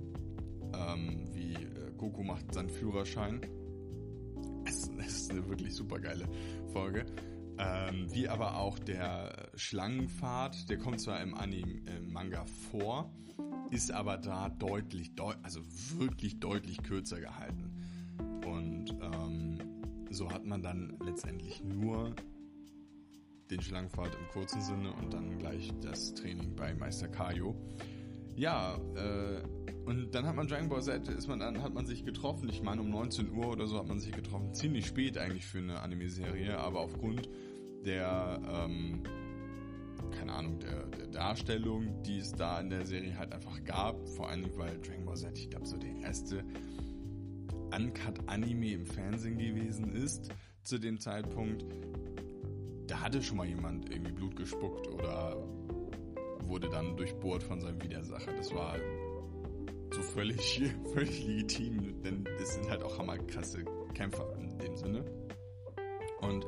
Ähm, 0.73 1.25
wie 1.33 1.53
äh, 1.55 1.91
Goku 1.97 2.23
macht 2.23 2.53
seinen 2.53 2.69
Führerschein. 2.69 3.41
Es, 4.65 4.89
es 4.97 5.15
ist 5.21 5.31
eine 5.31 5.47
wirklich 5.49 5.75
super 5.75 5.99
geile 5.99 6.27
Folge. 6.71 7.05
Ähm, 7.57 8.07
wie 8.13 8.27
aber 8.27 8.57
auch 8.57 8.79
der 8.79 9.44
Schlangenpfad, 9.55 10.69
der 10.69 10.77
kommt 10.77 10.99
zwar 10.99 11.21
im 11.21 11.33
Anime, 11.33 11.81
im 11.97 12.11
Manga 12.11 12.45
vor, 12.45 13.11
ist 13.71 13.91
aber 13.91 14.17
da 14.17 14.49
deutlich, 14.49 15.15
deut 15.15 15.37
also 15.43 15.61
wirklich 15.97 16.39
deutlich 16.39 16.83
kürzer 16.83 17.19
gehalten. 17.19 17.71
Und 18.45 18.95
ähm, 19.01 19.57
so 20.09 20.31
hat 20.31 20.45
man 20.45 20.61
dann 20.61 20.97
letztendlich 21.03 21.63
nur 21.63 22.15
den 23.49 23.61
Schlangenpfad 23.61 24.15
im 24.15 24.27
kurzen 24.29 24.61
Sinne 24.61 24.93
und 24.93 25.13
dann 25.13 25.37
gleich 25.37 25.71
das 25.81 26.13
Training 26.13 26.55
bei 26.55 26.73
Meister 26.73 27.07
Kaio. 27.07 27.55
Ja, 28.35 28.77
äh, 28.95 29.41
und 29.85 30.13
dann 30.13 30.25
hat 30.25 30.35
man 30.35 30.47
Dragon 30.47 30.67
Ball 30.67 30.81
Z, 30.81 31.07
ist 31.07 31.27
man 31.27 31.39
dann, 31.39 31.61
hat 31.61 31.73
man 31.73 31.85
sich 31.85 32.03
getroffen. 32.05 32.49
Ich 32.49 32.61
meine, 32.61 32.81
um 32.81 32.89
19 32.89 33.31
Uhr 33.31 33.47
oder 33.47 33.67
so 33.67 33.77
hat 33.77 33.87
man 33.87 33.99
sich 33.99 34.11
getroffen. 34.11 34.53
Ziemlich 34.53 34.87
spät 34.87 35.17
eigentlich 35.17 35.45
für 35.45 35.59
eine 35.59 35.79
Anime-Serie, 35.81 36.57
aber 36.57 36.81
aufgrund 36.81 37.29
der, 37.85 38.41
ähm, 38.43 39.03
keine 40.11 40.33
Ahnung, 40.33 40.59
der, 40.59 40.85
der 40.87 41.07
Darstellung, 41.07 42.01
die 42.03 42.19
es 42.19 42.31
da 42.31 42.59
in 42.59 42.69
der 42.69 42.85
Serie 42.85 43.17
halt 43.17 43.33
einfach 43.33 43.63
gab. 43.63 44.07
Vor 44.09 44.29
allem, 44.29 44.45
weil 44.57 44.79
Dragon 44.79 45.05
Ball 45.05 45.17
Z, 45.17 45.37
ich 45.37 45.49
glaube, 45.49 45.65
so 45.65 45.77
der 45.77 45.95
erste 45.97 46.43
Uncut-Anime 47.75 48.71
im 48.71 48.85
Fernsehen 48.85 49.37
gewesen 49.37 49.91
ist 49.91 50.29
zu 50.63 50.79
dem 50.79 50.99
Zeitpunkt. 50.99 51.65
Da 52.87 53.01
hatte 53.01 53.21
schon 53.21 53.37
mal 53.37 53.47
jemand 53.47 53.89
irgendwie 53.89 54.11
Blut 54.11 54.35
gespuckt 54.35 54.87
oder 54.87 55.37
wurde 56.43 56.69
dann 56.69 56.95
durchbohrt 56.95 57.43
von 57.43 57.59
seinem 57.59 57.81
Widersacher. 57.81 58.33
Das 58.33 58.53
war 58.53 58.75
so 59.91 60.01
völlig, 60.01 60.61
völlig 60.93 61.25
legitim, 61.25 62.01
denn 62.03 62.23
das 62.37 62.53
sind 62.55 62.69
halt 62.69 62.83
auch 62.83 62.97
hammerkrasse 62.97 63.63
Kämpfer 63.93 64.35
in 64.39 64.57
dem 64.59 64.75
Sinne. 64.75 65.05
Und 66.21 66.45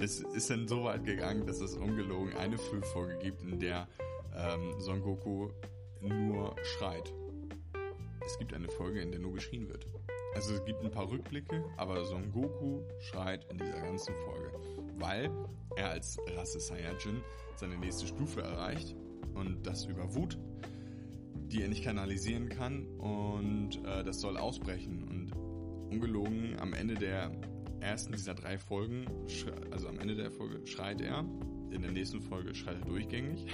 es 0.00 0.20
ist 0.20 0.50
dann 0.50 0.68
so 0.68 0.84
weit 0.84 1.04
gegangen, 1.04 1.46
dass 1.46 1.60
es 1.60 1.76
ungelogen 1.76 2.34
eine 2.36 2.58
Füllfolge 2.58 3.18
gibt, 3.18 3.42
in 3.42 3.58
der 3.58 3.88
ähm, 4.36 4.80
Son 4.80 5.02
Goku 5.02 5.48
nur 6.00 6.54
schreit. 6.62 7.12
Es 8.24 8.38
gibt 8.38 8.54
eine 8.54 8.68
Folge, 8.68 9.00
in 9.00 9.10
der 9.10 9.20
nur 9.20 9.32
geschrien 9.32 9.68
wird. 9.68 9.86
Also 10.34 10.54
es 10.54 10.64
gibt 10.64 10.84
ein 10.84 10.90
paar 10.90 11.10
Rückblicke, 11.10 11.64
aber 11.76 12.04
Son 12.04 12.30
Goku 12.30 12.82
schreit 13.00 13.46
in 13.50 13.58
dieser 13.58 13.80
ganzen 13.80 14.14
Folge, 14.24 14.52
weil 14.98 15.30
er 15.76 15.90
als 15.90 16.18
Rasse 16.36 16.60
Saiyajin 16.60 17.22
seine 17.56 17.76
nächste 17.76 18.06
Stufe 18.06 18.42
erreicht 18.42 18.94
und 19.34 19.66
das 19.66 19.86
über 19.86 20.14
Wut, 20.14 20.38
die 21.48 21.62
er 21.62 21.68
nicht 21.68 21.82
kanalisieren 21.82 22.48
kann 22.48 22.86
und 22.98 23.84
äh, 23.84 24.04
das 24.04 24.20
soll 24.20 24.36
ausbrechen 24.36 25.02
und 25.08 25.32
ungelogen 25.90 26.56
am 26.60 26.72
Ende 26.72 26.94
der 26.94 27.32
ersten 27.80 28.12
dieser 28.12 28.34
drei 28.34 28.58
Folgen, 28.58 29.06
also 29.70 29.88
am 29.88 29.98
Ende 29.98 30.14
der 30.14 30.30
Folge 30.30 30.66
schreit 30.66 31.00
er, 31.00 31.24
in 31.70 31.82
der 31.82 31.90
nächsten 31.90 32.20
Folge 32.20 32.54
schreit 32.54 32.76
er 32.80 32.86
durchgängig. 32.86 33.46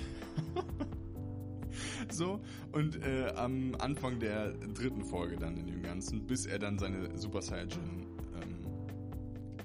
so, 2.11 2.40
und 2.73 3.02
äh, 3.04 3.33
am 3.37 3.75
Anfang 3.78 4.21
der 4.21 4.52
dritten 4.52 5.04
Folge 5.04 5.37
dann 5.37 5.57
in 5.57 5.66
dem 5.66 5.83
Ganzen, 5.83 6.26
bis 6.26 6.47
er 6.47 6.59
dann 6.59 6.78
seine 6.78 7.16
Super 7.19 7.43
Saiyajin, 7.43 8.07
ähm, 8.40 8.59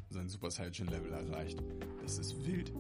sein 0.10 0.28
Super 0.28 0.52
Saiyajin 0.52 0.88
Level 0.88 1.12
erreicht. 1.12 1.62
Das 2.02 2.18
ist 2.18 2.46
wild. 2.46 2.74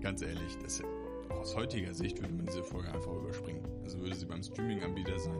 Ganz 0.00 0.22
ehrlich, 0.22 0.56
das, 0.62 0.82
aus 1.30 1.56
heutiger 1.56 1.94
Sicht 1.94 2.20
würde 2.20 2.34
man 2.34 2.46
diese 2.46 2.62
Folge 2.62 2.92
einfach 2.92 3.12
überspringen. 3.12 3.64
Also 3.84 3.98
würde 4.00 4.14
sie 4.14 4.26
beim 4.26 4.42
Streaming-Anbieter 4.42 5.18
sein, 5.18 5.38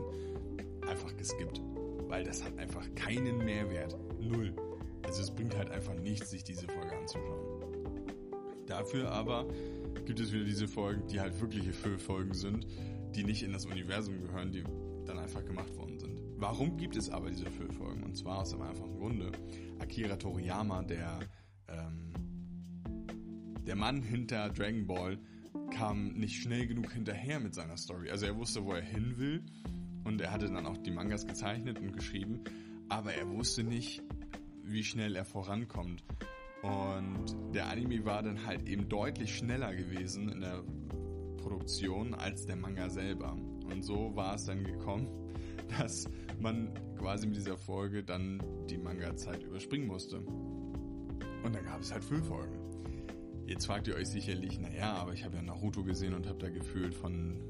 einfach 0.88 1.14
geskippt. 1.16 1.60
Weil 2.08 2.24
das 2.24 2.42
hat 2.44 2.56
einfach 2.58 2.86
keinen 2.94 3.38
Mehrwert. 3.38 3.96
Null. 4.20 4.54
Also 5.06 5.22
es 5.22 5.30
bringt 5.30 5.56
halt 5.56 5.70
einfach 5.70 5.94
nichts, 5.94 6.30
sich 6.30 6.42
diese 6.42 6.66
Folge 6.66 6.96
anzuschauen. 6.96 7.56
Dafür 8.66 9.12
aber 9.12 9.46
gibt 10.04 10.18
es 10.18 10.32
wieder 10.32 10.44
diese 10.44 10.66
Folgen, 10.66 11.06
die 11.06 11.20
halt 11.20 11.40
wirkliche 11.40 11.72
Füllfolgen 11.72 12.34
sind, 12.34 12.66
die 13.14 13.22
nicht 13.22 13.44
in 13.44 13.52
das 13.52 13.66
Universum 13.66 14.20
gehören, 14.20 14.50
die 14.50 14.64
dann 15.04 15.18
einfach 15.18 15.44
gemacht 15.44 15.74
worden 15.76 16.00
sind. 16.00 16.20
Warum 16.36 16.76
gibt 16.76 16.96
es 16.96 17.08
aber 17.08 17.30
diese 17.30 17.46
Füllfolgen? 17.46 18.02
Und 18.02 18.16
zwar 18.16 18.38
aus 18.38 18.50
dem 18.50 18.62
einfachen 18.62 18.96
Grunde. 18.98 19.30
Akira 19.78 20.16
Toriyama, 20.16 20.82
der, 20.82 21.20
ähm, 21.68 22.12
der 23.64 23.76
Mann 23.76 24.02
hinter 24.02 24.50
Dragon 24.50 24.86
Ball, 24.86 25.18
kam 25.70 26.08
nicht 26.14 26.42
schnell 26.42 26.66
genug 26.66 26.92
hinterher 26.92 27.38
mit 27.38 27.54
seiner 27.54 27.76
Story. 27.76 28.10
Also 28.10 28.26
er 28.26 28.36
wusste, 28.36 28.64
wo 28.64 28.72
er 28.72 28.82
hin 28.82 29.16
will 29.18 29.44
und 30.04 30.20
er 30.20 30.32
hatte 30.32 30.46
dann 30.46 30.66
auch 30.66 30.76
die 30.76 30.90
Mangas 30.90 31.26
gezeichnet 31.26 31.78
und 31.78 31.92
geschrieben, 31.92 32.40
aber 32.88 33.14
er 33.14 33.28
wusste 33.30 33.64
nicht, 33.64 34.02
wie 34.66 34.84
schnell 34.84 35.16
er 35.16 35.24
vorankommt. 35.24 36.04
Und 36.62 37.54
der 37.54 37.68
Anime 37.68 38.04
war 38.04 38.22
dann 38.22 38.44
halt 38.44 38.68
eben 38.68 38.88
deutlich 38.88 39.36
schneller 39.36 39.74
gewesen 39.74 40.28
in 40.28 40.40
der 40.40 40.62
Produktion 41.36 42.14
als 42.14 42.46
der 42.46 42.56
Manga 42.56 42.88
selber. 42.88 43.36
Und 43.70 43.84
so 43.84 44.14
war 44.16 44.34
es 44.34 44.46
dann 44.46 44.64
gekommen, 44.64 45.08
dass 45.78 46.08
man 46.40 46.72
quasi 46.98 47.26
mit 47.26 47.36
dieser 47.36 47.56
Folge 47.56 48.02
dann 48.02 48.42
die 48.68 48.78
Manga-Zeit 48.78 49.42
überspringen 49.42 49.86
musste. 49.86 50.18
Und 50.18 51.54
dann 51.54 51.64
gab 51.64 51.80
es 51.80 51.92
halt 51.92 52.04
fünf 52.04 52.26
Folgen. 52.26 52.58
Jetzt 53.46 53.66
fragt 53.66 53.86
ihr 53.86 53.94
euch 53.94 54.08
sicherlich, 54.08 54.58
naja, 54.58 54.94
aber 54.94 55.12
ich 55.12 55.24
habe 55.24 55.36
ja 55.36 55.42
Naruto 55.42 55.84
gesehen 55.84 56.14
und 56.14 56.26
habe 56.26 56.38
da 56.38 56.48
gefühlt 56.48 56.94
von, 56.94 57.40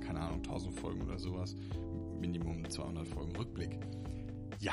keine 0.00 0.20
Ahnung, 0.20 0.38
1000 0.38 0.74
Folgen 0.74 1.02
oder 1.02 1.18
sowas, 1.18 1.54
Minimum 2.18 2.68
200 2.68 3.06
Folgen 3.06 3.36
Rückblick. 3.36 3.78
Ja, 4.60 4.72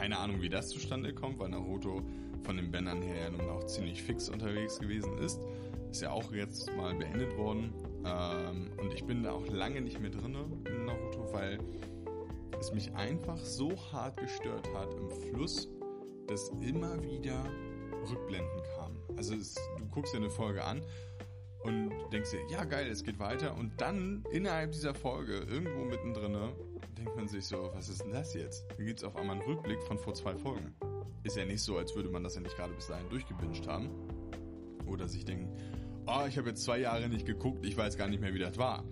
keine 0.00 0.18
Ahnung, 0.18 0.40
wie 0.40 0.48
das 0.48 0.70
zustande 0.70 1.12
kommt, 1.12 1.38
weil 1.38 1.50
Naruto 1.50 2.00
von 2.42 2.56
den 2.56 2.70
Bändern 2.70 3.02
her 3.02 3.24
ja 3.24 3.30
nun 3.30 3.50
auch 3.50 3.64
ziemlich 3.66 4.02
fix 4.02 4.30
unterwegs 4.30 4.78
gewesen 4.78 5.18
ist. 5.18 5.38
Ist 5.90 6.00
ja 6.00 6.10
auch 6.10 6.32
jetzt 6.32 6.74
mal 6.74 6.94
beendet 6.94 7.36
worden. 7.36 7.74
Ähm, 8.06 8.70
und 8.78 8.94
ich 8.94 9.04
bin 9.04 9.22
da 9.22 9.32
auch 9.32 9.46
lange 9.48 9.82
nicht 9.82 10.00
mehr 10.00 10.08
drin 10.08 10.34
in 10.64 10.86
Naruto, 10.86 11.30
weil 11.34 11.58
es 12.58 12.72
mich 12.72 12.94
einfach 12.94 13.36
so 13.44 13.72
hart 13.92 14.16
gestört 14.16 14.66
hat 14.74 14.88
im 14.94 15.10
Fluss, 15.10 15.68
dass 16.28 16.48
immer 16.62 17.02
wieder 17.02 17.44
Rückblenden 18.10 18.62
kamen. 18.74 18.96
Also 19.18 19.34
es, 19.34 19.54
du 19.76 19.84
guckst 19.90 20.14
dir 20.14 20.18
eine 20.18 20.30
Folge 20.30 20.64
an 20.64 20.80
und 21.64 21.92
denkst 22.10 22.30
dir, 22.30 22.40
ja 22.48 22.64
geil, 22.64 22.86
es 22.90 23.04
geht 23.04 23.18
weiter. 23.18 23.54
Und 23.54 23.78
dann 23.82 24.24
innerhalb 24.30 24.72
dieser 24.72 24.94
Folge, 24.94 25.40
irgendwo 25.40 25.84
mittendrin, 25.84 26.34
denkt 26.96 27.16
man 27.16 27.28
sich 27.28 27.46
so, 27.46 27.70
was 27.74 27.88
ist 27.88 28.02
denn 28.02 28.12
das 28.12 28.34
jetzt? 28.34 28.64
Dann 28.76 28.86
gibt 28.86 29.00
es 29.00 29.04
auf 29.04 29.16
einmal 29.16 29.36
einen 29.36 29.44
Rückblick 29.44 29.82
von 29.84 29.98
vor 29.98 30.14
zwei 30.14 30.36
Folgen. 30.36 30.74
Ist 31.22 31.36
ja 31.36 31.44
nicht 31.44 31.62
so, 31.62 31.76
als 31.76 31.94
würde 31.94 32.08
man 32.08 32.22
das 32.22 32.34
ja 32.34 32.40
nicht 32.40 32.56
gerade 32.56 32.72
bis 32.72 32.86
dahin 32.86 33.08
durchgewünscht 33.08 33.66
haben. 33.66 33.90
Oder 34.86 35.08
sich 35.08 35.24
denken, 35.24 35.54
oh, 36.06 36.26
ich 36.26 36.38
habe 36.38 36.50
jetzt 36.50 36.62
zwei 36.64 36.78
Jahre 36.78 37.08
nicht 37.08 37.26
geguckt, 37.26 37.64
ich 37.64 37.76
weiß 37.76 37.96
gar 37.96 38.08
nicht 38.08 38.20
mehr, 38.20 38.34
wie 38.34 38.38
das 38.38 38.58
war. 38.58 38.84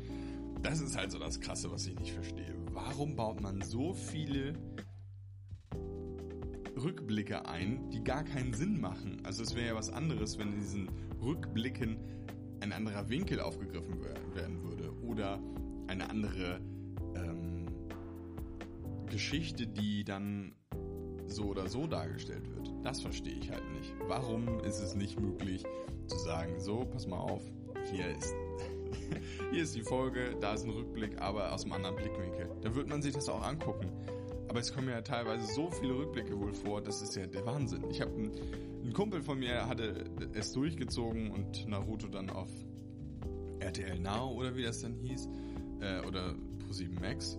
Das 0.62 0.80
ist 0.80 0.96
halt 0.96 1.12
so 1.12 1.18
das 1.18 1.40
Krasse, 1.40 1.70
was 1.70 1.86
ich 1.86 1.98
nicht 1.98 2.12
verstehe. 2.12 2.54
Warum 2.72 3.16
baut 3.16 3.40
man 3.40 3.62
so 3.62 3.94
viele 3.94 4.54
Rückblicke 6.76 7.46
ein, 7.46 7.90
die 7.90 8.02
gar 8.02 8.24
keinen 8.24 8.52
Sinn 8.52 8.80
machen? 8.80 9.20
Also 9.24 9.42
es 9.42 9.54
wäre 9.54 9.68
ja 9.68 9.74
was 9.74 9.90
anderes, 9.90 10.38
wenn 10.38 10.52
in 10.52 10.60
diesen 10.60 10.90
Rückblicken 11.20 11.98
ein 12.60 12.72
anderer 12.72 13.08
Winkel 13.08 13.40
aufgegriffen 13.40 14.02
werden 14.34 14.62
würde 14.62 14.92
oder 15.02 15.40
eine 15.86 16.10
andere 16.10 16.60
Geschichte, 19.08 19.66
die 19.66 20.04
dann 20.04 20.54
so 21.26 21.44
oder 21.44 21.68
so 21.68 21.86
dargestellt 21.86 22.48
wird. 22.54 22.72
Das 22.82 23.00
verstehe 23.00 23.34
ich 23.34 23.50
halt 23.50 23.64
nicht. 23.72 23.94
Warum 24.06 24.60
ist 24.60 24.80
es 24.80 24.94
nicht 24.94 25.20
möglich 25.20 25.64
zu 26.06 26.18
sagen, 26.18 26.58
so, 26.58 26.86
pass 26.86 27.06
mal 27.06 27.18
auf, 27.18 27.42
hier 27.90 28.06
ist, 28.16 28.34
hier 29.52 29.62
ist 29.62 29.74
die 29.74 29.82
Folge, 29.82 30.36
da 30.40 30.54
ist 30.54 30.64
ein 30.64 30.70
Rückblick, 30.70 31.20
aber 31.20 31.52
aus 31.52 31.64
einem 31.64 31.72
anderen 31.72 31.96
Blickwinkel. 31.96 32.50
Da 32.62 32.74
wird 32.74 32.88
man 32.88 33.02
sich 33.02 33.14
das 33.14 33.28
auch 33.28 33.42
angucken. 33.42 33.90
Aber 34.48 34.60
es 34.60 34.72
kommen 34.72 34.88
ja 34.88 35.02
teilweise 35.02 35.44
so 35.52 35.70
viele 35.70 35.94
Rückblicke 35.94 36.38
wohl 36.38 36.54
vor, 36.54 36.80
das 36.80 37.02
ist 37.02 37.14
ja 37.14 37.26
der 37.26 37.44
Wahnsinn. 37.44 37.84
Ich 37.90 38.00
habe 38.00 38.12
einen, 38.14 38.32
ein 38.82 38.92
Kumpel 38.94 39.20
von 39.20 39.38
mir 39.38 39.68
hatte 39.68 40.04
es 40.32 40.52
durchgezogen 40.52 41.30
und 41.30 41.68
Naruto 41.68 42.08
dann 42.08 42.30
auf 42.30 42.48
RTL 43.60 43.98
Now 43.98 44.32
oder 44.32 44.56
wie 44.56 44.62
das 44.62 44.80
dann 44.80 44.94
hieß, 44.94 45.28
äh, 45.80 46.06
oder 46.06 46.34
Pro7 46.66 46.98
Max. 47.00 47.38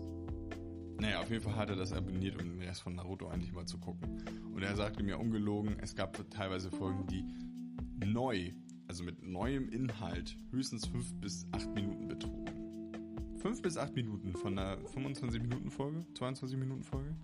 Naja, 0.99 1.21
auf 1.21 1.29
jeden 1.29 1.41
Fall 1.41 1.55
hat 1.55 1.69
er 1.69 1.77
das 1.77 1.93
abonniert, 1.93 2.41
um 2.41 2.49
den 2.49 2.61
Rest 2.61 2.81
von 2.81 2.95
Naruto 2.95 3.29
eigentlich 3.29 3.53
mal 3.53 3.65
zu 3.65 3.77
gucken. 3.77 4.21
Und 4.53 4.61
er 4.63 4.75
sagte 4.75 5.01
mir 5.01 5.17
ungelogen, 5.17 5.77
es 5.79 5.95
gab 5.95 6.29
teilweise 6.29 6.69
Folgen, 6.69 7.07
die 7.07 7.23
neu, 8.05 8.51
also 8.87 9.05
mit 9.05 9.23
neuem 9.23 9.69
Inhalt, 9.69 10.35
höchstens 10.51 10.85
fünf 10.87 11.13
bis 11.21 11.47
acht 11.53 11.73
Minuten 11.73 12.09
betrugen. 12.09 12.45
Fünf 13.37 13.61
bis 13.61 13.77
acht 13.77 13.95
Minuten 13.95 14.33
von 14.33 14.59
einer 14.59 14.77
25-Minuten-Folge, 14.79 16.05
22-Minuten-Folge. 16.15 17.15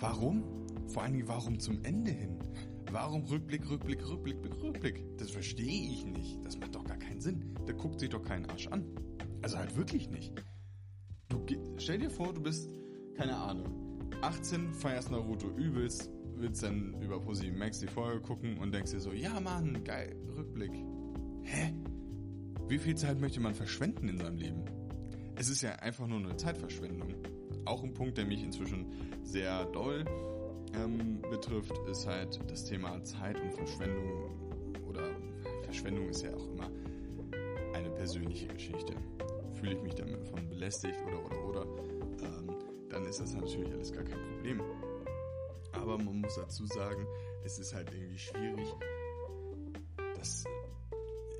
Warum? 0.00 0.42
Vor 0.88 1.02
allen 1.02 1.12
Dingen, 1.12 1.28
warum 1.28 1.60
zum 1.60 1.84
Ende 1.84 2.10
hin? 2.10 2.38
Warum 2.90 3.24
Rückblick, 3.24 3.68
Rückblick, 3.68 4.08
Rückblick, 4.08 4.62
Rückblick? 4.62 5.18
Das 5.18 5.30
verstehe 5.30 5.90
ich 5.90 6.06
nicht. 6.06 6.44
Das 6.44 6.58
macht 6.58 6.74
doch 6.74 6.84
gar 6.84 6.96
keinen 6.96 7.20
Sinn. 7.20 7.54
Da 7.66 7.74
guckt 7.74 8.00
sich 8.00 8.08
doch 8.08 8.22
keinen 8.22 8.46
Arsch 8.46 8.68
an. 8.68 8.86
Also 9.42 9.58
halt 9.58 9.76
wirklich 9.76 10.08
nicht. 10.08 10.32
Du 11.32 11.40
stell 11.78 11.98
dir 11.98 12.10
vor, 12.10 12.34
du 12.34 12.42
bist, 12.42 12.68
keine 13.14 13.34
Ahnung, 13.34 14.10
18, 14.20 14.74
feierst 14.74 15.10
Naruto 15.10 15.48
übelst, 15.56 16.10
willst 16.36 16.62
dann 16.62 16.94
über 17.00 17.18
ProSieben 17.20 17.58
Max 17.58 17.80
die 17.80 17.86
Folge 17.86 18.20
gucken 18.20 18.58
und 18.58 18.74
denkst 18.74 18.90
dir 18.90 19.00
so, 19.00 19.12
ja 19.12 19.40
Mann, 19.40 19.82
geil, 19.82 20.14
Rückblick. 20.36 20.72
Hä? 21.42 21.72
Wie 22.68 22.76
viel 22.76 22.94
Zeit 22.96 23.18
möchte 23.18 23.40
man 23.40 23.54
verschwenden 23.54 24.10
in 24.10 24.18
seinem 24.18 24.36
Leben? 24.36 24.64
Es 25.34 25.48
ist 25.48 25.62
ja 25.62 25.72
einfach 25.76 26.06
nur 26.06 26.18
eine 26.18 26.36
Zeitverschwendung. 26.36 27.14
Auch 27.64 27.82
ein 27.82 27.94
Punkt, 27.94 28.18
der 28.18 28.26
mich 28.26 28.42
inzwischen 28.42 28.92
sehr 29.22 29.64
doll 29.66 30.04
ähm, 30.74 31.22
betrifft, 31.30 31.72
ist 31.90 32.06
halt 32.06 32.40
das 32.46 32.66
Thema 32.66 33.02
Zeit 33.04 33.40
und 33.40 33.54
Verschwendung. 33.54 34.30
Oder 34.86 35.02
Verschwendung 35.62 36.10
ist 36.10 36.24
ja 36.24 36.34
auch 36.34 36.46
immer 36.50 36.70
eine 37.72 37.88
persönliche 37.88 38.48
Geschichte. 38.48 38.94
Fühle 39.62 39.76
ich 39.76 39.82
mich 39.82 39.94
damit 39.94 40.26
von 40.26 40.48
belästigt 40.48 40.98
oder 41.06 41.24
oder 41.24 41.44
oder, 41.48 41.66
ähm, 42.24 42.52
dann 42.90 43.04
ist 43.04 43.20
das 43.20 43.32
natürlich 43.32 43.72
alles 43.72 43.92
gar 43.92 44.02
kein 44.02 44.18
Problem. 44.18 44.60
Aber 45.70 45.96
man 45.98 46.20
muss 46.20 46.34
dazu 46.34 46.66
sagen, 46.66 47.06
es 47.44 47.60
ist 47.60 47.72
halt 47.72 47.88
irgendwie 47.94 48.18
schwierig, 48.18 48.66
das 50.16 50.42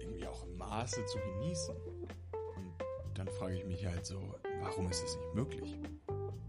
irgendwie 0.00 0.24
auch 0.28 0.46
im 0.46 0.56
Maße 0.56 1.04
zu 1.06 1.18
genießen. 1.18 1.74
Und 3.04 3.18
dann 3.18 3.26
frage 3.26 3.56
ich 3.56 3.66
mich 3.66 3.84
halt 3.84 4.06
so, 4.06 4.20
warum 4.60 4.88
ist 4.88 5.02
es 5.02 5.16
nicht 5.16 5.34
möglich? 5.34 5.76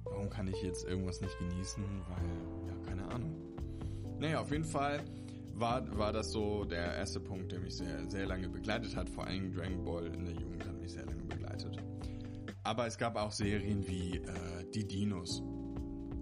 Warum 0.03 0.29
kann 0.29 0.47
ich 0.47 0.61
jetzt 0.61 0.85
irgendwas 0.85 1.21
nicht 1.21 1.35
genießen? 1.39 1.83
Weil, 2.07 2.67
ja, 2.67 2.85
keine 2.85 3.11
Ahnung. 3.11 3.33
Naja, 4.19 4.41
auf 4.41 4.51
jeden 4.51 4.63
Fall 4.63 5.03
war, 5.55 5.97
war 5.97 6.13
das 6.13 6.31
so 6.31 6.65
der 6.65 6.97
erste 6.97 7.19
Punkt, 7.19 7.51
der 7.51 7.61
mich 7.61 7.77
sehr, 7.77 8.07
sehr 8.11 8.27
lange 8.27 8.47
begleitet 8.47 8.95
hat. 8.95 9.09
Vor 9.09 9.25
allem 9.25 9.51
Dragon 9.51 9.83
Ball 9.83 10.05
in 10.05 10.25
der 10.25 10.35
Jugend 10.35 10.63
Aber 12.63 12.88
es 12.88 12.98
gab 12.98 13.15
auch 13.17 13.32
Serien 13.32 13.88
wie 13.88 14.17
äh, 14.17 14.72
Die 14.74 14.88
Dinos 14.88 15.43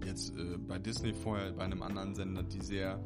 jetzt 0.04 0.36
äh, 0.36 0.58
bei 0.58 0.78
Disney 0.78 1.12
vorher 1.12 1.52
bei 1.52 1.64
einem 1.64 1.82
anderen 1.82 2.14
Sender, 2.14 2.42
die 2.42 2.60
sehr 2.60 3.00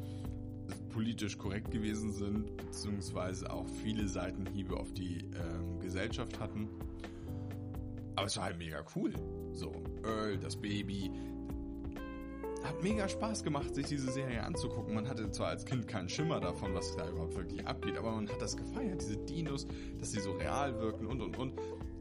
politisch 0.91 1.39
korrekt 1.39 1.71
gewesen 1.71 2.13
sind, 2.13 2.57
beziehungsweise 2.57 3.51
auch 3.51 3.69
viele 3.83 4.09
Seitenhiebe 4.09 4.77
auf 4.77 4.93
die 4.93 5.19
ähm, 5.19 5.79
Gesellschaft 5.81 6.41
hatten. 6.41 6.69
Aber 8.17 8.27
es 8.27 8.37
war 8.37 8.45
halt 8.45 8.59
mega 8.59 8.85
cool. 8.95 9.13
So, 9.53 9.73
Earl, 10.03 10.39
das 10.39 10.57
Baby. 10.57 11.11
Hat 12.65 12.83
mega 12.83 13.09
Spaß 13.09 13.45
gemacht, 13.45 13.75
sich 13.75 13.87
diese 13.87 14.11
Serie 14.11 14.43
anzugucken. 14.43 14.95
Man 14.95 15.09
hatte 15.09 15.31
zwar 15.31 15.49
als 15.49 15.65
Kind 15.65 15.87
keinen 15.87 16.09
Schimmer 16.09 16.41
davon, 16.41 16.75
was 16.75 16.97
da 16.97 17.09
überhaupt 17.09 17.37
wirklich 17.37 17.65
abgeht, 17.65 17.97
aber 17.97 18.11
man 18.11 18.29
hat 18.29 18.41
das 18.41 18.57
gefeiert. 18.57 19.03
Diese 19.03 19.19
Dinos, 19.19 19.69
dass 20.01 20.11
sie 20.11 20.21
so 20.21 20.33
real 20.33 20.81
wirken 20.81 21.07
und 21.07 21.21
und 21.21 21.37
und. 21.39 21.53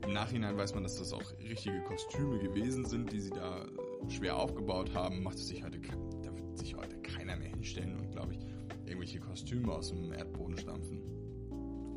Im 0.06 0.14
Nachhinein 0.14 0.56
weiß 0.56 0.76
man, 0.76 0.84
dass 0.84 0.98
das 0.98 1.14
auch 1.14 1.24
richtige 1.40 1.82
Kostüme 1.82 2.38
gewesen 2.38 2.86
sind, 2.86 3.12
die 3.12 3.20
sie 3.20 3.32
da 3.32 3.66
schwer 4.08 4.38
aufgebaut 4.38 4.94
haben, 4.94 5.24
macht 5.24 5.38
es 5.38 5.48
sich 5.48 5.64
heute, 5.64 5.80
da 6.22 6.36
wird 6.36 6.58
sich 6.60 6.76
heute 6.76 6.96
keiner 7.02 7.36
mehr 7.36 7.50
hinstellen 7.50 7.98
und 7.98 8.12
glaube 8.12 8.34
ich, 8.34 8.40
irgendwelche 8.86 9.20
Kostüme 9.20 9.74
aus 9.74 9.90
dem 9.90 10.14
Erdboden 10.14 10.58
stampfen. 10.58 11.02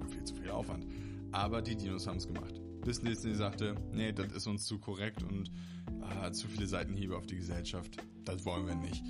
Viel 0.08 0.24
zu 0.24 0.34
viel 0.36 0.50
Aufwand. 0.50 0.86
Aber 1.32 1.60
die 1.60 1.76
Dinos 1.76 2.06
haben 2.06 2.16
es 2.16 2.26
gemacht. 2.26 2.62
Bis 2.82 3.00
Disney 3.00 3.34
sagte, 3.34 3.74
nee, 3.92 4.12
das 4.12 4.32
ist 4.32 4.46
uns 4.46 4.64
zu 4.64 4.78
korrekt 4.78 5.22
und 5.22 5.50
ah, 6.00 6.32
zu 6.32 6.48
viele 6.48 6.66
Seitenhiebe 6.66 7.14
auf 7.14 7.26
die 7.26 7.36
Gesellschaft. 7.36 7.98
Das 8.24 8.46
wollen 8.46 8.66
wir 8.66 8.74
nicht. 8.74 9.04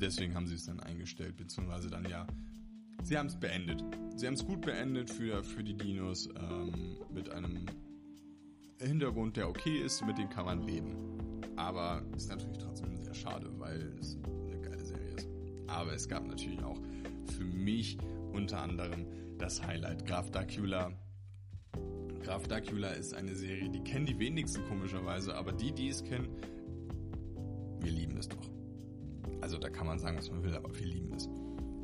Deswegen 0.00 0.34
haben 0.34 0.46
sie 0.46 0.54
es 0.54 0.64
dann 0.64 0.80
eingestellt, 0.80 1.36
beziehungsweise 1.36 1.90
dann 1.90 2.08
ja, 2.08 2.26
sie 3.02 3.18
haben 3.18 3.26
es 3.26 3.38
beendet. 3.38 3.84
Sie 4.16 4.26
haben 4.26 4.34
es 4.34 4.46
gut 4.46 4.62
beendet 4.62 5.10
für, 5.10 5.44
für 5.44 5.62
die 5.62 5.76
Dinos 5.76 6.30
ähm, 6.38 6.96
mit 7.12 7.28
einem 7.28 7.66
Hintergrund, 8.86 9.36
der 9.36 9.48
okay 9.48 9.78
ist, 9.78 10.04
mit 10.04 10.18
dem 10.18 10.28
kann 10.28 10.46
man 10.46 10.62
leben. 10.62 10.96
Aber 11.56 12.02
ist 12.16 12.28
natürlich 12.28 12.58
trotzdem 12.58 12.96
sehr 12.96 13.14
schade, 13.14 13.50
weil 13.58 13.94
es 14.00 14.16
eine 14.48 14.60
geile 14.60 14.84
Serie 14.84 15.14
ist. 15.16 15.28
Aber 15.66 15.92
es 15.92 16.08
gab 16.08 16.26
natürlich 16.26 16.62
auch 16.62 16.78
für 17.36 17.44
mich 17.44 17.98
unter 18.32 18.60
anderem 18.60 19.06
das 19.38 19.62
Highlight 19.62 20.06
Graf 20.06 20.30
Dracula. 20.30 20.92
Graf 22.22 22.46
Dracula 22.46 22.88
ist 22.90 23.14
eine 23.14 23.34
Serie, 23.34 23.70
die 23.70 23.80
kennen 23.80 24.06
die 24.06 24.18
wenigsten 24.18 24.64
komischerweise, 24.68 25.34
aber 25.34 25.52
die, 25.52 25.72
die 25.72 25.88
es 25.88 26.04
kennen, 26.04 26.28
wir 27.80 27.90
lieben 27.90 28.16
es 28.18 28.28
doch. 28.28 28.50
Also 29.40 29.58
da 29.58 29.70
kann 29.70 29.86
man 29.86 29.98
sagen, 29.98 30.18
was 30.18 30.30
man 30.30 30.42
will, 30.42 30.54
aber 30.54 30.74
wir 30.78 30.86
lieben 30.86 31.14
es. 31.14 31.28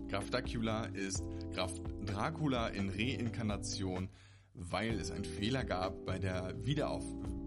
Graf 0.09 0.30
Dracula 0.30 0.85
ist 0.87 1.24
Graf 1.52 1.72
Dracula 2.04 2.68
in 2.68 2.90
Reinkarnation, 2.90 4.09
weil 4.57 4.99
es 4.99 5.11
einen 5.11 5.25
Fehler 5.25 5.64
gab 5.64 6.05
bei 6.05 6.19
der 6.19 6.55
Wiederauf 6.64 7.05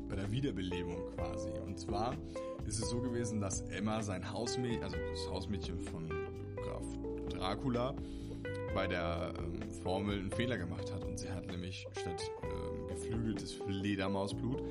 bei 0.10 0.16
der 0.16 0.32
Wiederbelebung 0.32 1.12
quasi. 1.16 1.52
Und 1.66 1.80
zwar 1.80 2.16
ist 2.66 2.80
es 2.80 2.90
so 2.90 3.00
gewesen, 3.00 3.40
dass 3.40 3.62
Emma 3.62 4.02
sein 4.02 4.30
Hausmädchen, 4.30 4.84
also 4.84 4.98
das 4.98 5.30
Hausmädchen 5.30 5.80
von 5.80 6.10
Graf 6.56 6.86
Dracula, 7.30 7.94
bei 8.74 8.88
der 8.88 9.34
ähm, 9.38 9.72
Formel 9.84 10.20
einen 10.20 10.32
Fehler 10.32 10.58
gemacht 10.58 10.92
hat. 10.92 11.06
Und 11.06 11.18
sie 11.20 11.30
hat 11.30 11.48
nämlich 11.48 11.88
statt 11.92 12.32
ähm, 12.44 12.88
geflügeltes 12.88 13.54
Fledermausblut, 13.54 14.62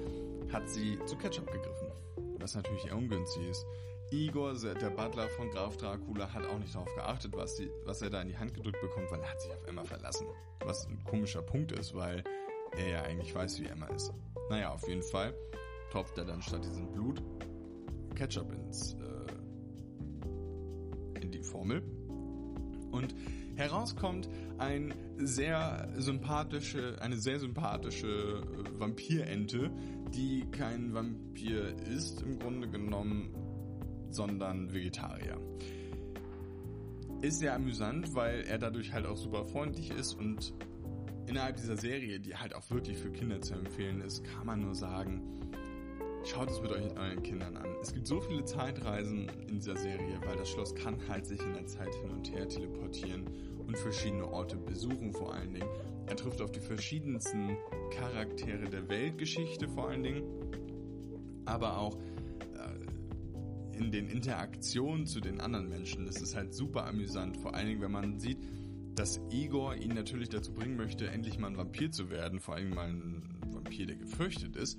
hat 0.52 0.68
sie 0.68 0.98
zu 1.06 1.16
Ketchup 1.16 1.46
gegriffen. 1.50 1.88
Was 2.38 2.54
natürlich 2.54 2.86
eher 2.86 2.96
ungünstig 2.96 3.48
ist. 3.48 3.64
Igor, 4.10 4.54
der 4.54 4.90
Butler 4.90 5.28
von 5.28 5.50
Graf 5.50 5.76
Dracula, 5.76 6.32
hat 6.32 6.46
auch 6.46 6.58
nicht 6.58 6.74
darauf 6.74 6.94
geachtet, 6.94 7.36
was, 7.36 7.56
die, 7.56 7.70
was 7.84 8.00
er 8.00 8.10
da 8.10 8.22
in 8.22 8.28
die 8.28 8.38
Hand 8.38 8.54
gedrückt 8.54 8.80
bekommt, 8.80 9.10
weil 9.10 9.20
er 9.20 9.30
hat 9.30 9.40
sich 9.40 9.50
auf 9.52 9.66
Emma 9.66 9.84
verlassen. 9.84 10.26
Was 10.60 10.86
ein 10.86 11.02
komischer 11.04 11.42
Punkt 11.42 11.72
ist, 11.72 11.94
weil 11.94 12.24
er 12.72 12.88
ja 12.88 13.02
eigentlich 13.02 13.34
weiß, 13.34 13.60
wie 13.60 13.66
Emma 13.66 13.86
ist. 13.88 14.12
Naja, 14.50 14.72
auf 14.72 14.88
jeden 14.88 15.02
Fall 15.02 15.34
tropft 15.90 16.16
er 16.18 16.24
dann 16.24 16.40
statt 16.42 16.64
diesem 16.64 16.90
Blut 16.92 17.22
Ketchup 18.14 18.52
ins, 18.52 18.94
äh, 18.94 19.26
in 21.20 21.30
die 21.30 21.42
Formel. 21.42 21.82
Und 22.90 23.14
herauskommt 23.56 24.28
ein 24.56 24.94
sehr 25.18 25.88
sympathische, 25.96 26.96
eine 27.00 27.16
sehr 27.16 27.38
sympathische 27.40 28.06
äh, 28.06 28.80
Vampirente, 28.80 29.70
die 30.14 30.46
kein 30.50 30.94
Vampir 30.94 31.76
ist 31.86 32.22
im 32.22 32.38
Grunde 32.38 32.68
genommen, 32.68 33.34
sondern 34.10 34.72
Vegetarier. 34.72 35.38
Ist 37.20 37.40
sehr 37.40 37.54
amüsant, 37.54 38.14
weil 38.14 38.42
er 38.42 38.58
dadurch 38.58 38.92
halt 38.92 39.06
auch 39.06 39.16
super 39.16 39.44
freundlich 39.44 39.90
ist 39.90 40.14
und 40.14 40.54
innerhalb 41.26 41.56
dieser 41.56 41.76
Serie, 41.76 42.20
die 42.20 42.36
halt 42.36 42.54
auch 42.54 42.70
wirklich 42.70 42.98
für 42.98 43.10
Kinder 43.10 43.40
zu 43.40 43.54
empfehlen 43.54 44.00
ist, 44.00 44.24
kann 44.24 44.46
man 44.46 44.60
nur 44.60 44.74
sagen, 44.74 45.22
schaut 46.24 46.50
es 46.50 46.60
mit 46.60 46.70
euch 46.72 46.96
euren 46.96 47.22
Kindern 47.22 47.56
an. 47.56 47.66
Es 47.82 47.92
gibt 47.92 48.06
so 48.06 48.20
viele 48.20 48.44
Zeitreisen 48.44 49.28
in 49.48 49.58
dieser 49.58 49.76
Serie, 49.76 50.20
weil 50.24 50.36
das 50.36 50.48
Schloss 50.48 50.74
kann 50.74 50.96
halt 51.08 51.26
sich 51.26 51.40
in 51.40 51.54
der 51.54 51.66
Zeit 51.66 51.94
hin 51.94 52.10
und 52.10 52.30
her 52.32 52.48
teleportieren 52.48 53.26
und 53.66 53.76
verschiedene 53.78 54.26
Orte 54.26 54.56
besuchen 54.56 55.12
vor 55.12 55.34
allen 55.34 55.54
Dingen. 55.54 55.68
Er 56.06 56.16
trifft 56.16 56.40
auf 56.40 56.50
die 56.50 56.60
verschiedensten 56.60 57.56
Charaktere 57.90 58.68
der 58.68 58.88
Weltgeschichte 58.88 59.68
vor 59.68 59.88
allen 59.88 60.02
Dingen, 60.02 60.22
aber 61.44 61.78
auch 61.78 61.98
in 63.78 63.92
den 63.92 64.08
Interaktionen 64.08 65.06
zu 65.06 65.20
den 65.20 65.40
anderen 65.40 65.68
Menschen. 65.68 66.06
Das 66.06 66.20
ist 66.20 66.34
halt 66.34 66.52
super 66.52 66.86
amüsant, 66.86 67.36
vor 67.36 67.54
allen 67.54 67.68
Dingen, 67.68 67.80
wenn 67.80 67.92
man 67.92 68.18
sieht, 68.18 68.38
dass 68.94 69.20
Igor 69.30 69.76
ihn 69.76 69.94
natürlich 69.94 70.28
dazu 70.28 70.52
bringen 70.52 70.76
möchte, 70.76 71.08
endlich 71.08 71.38
mal 71.38 71.48
ein 71.48 71.56
Vampir 71.56 71.90
zu 71.92 72.10
werden, 72.10 72.40
vor 72.40 72.56
allem 72.56 72.70
mal 72.70 72.88
ein 72.88 73.38
Vampir, 73.46 73.86
der 73.86 73.96
gefürchtet 73.96 74.56
ist, 74.56 74.78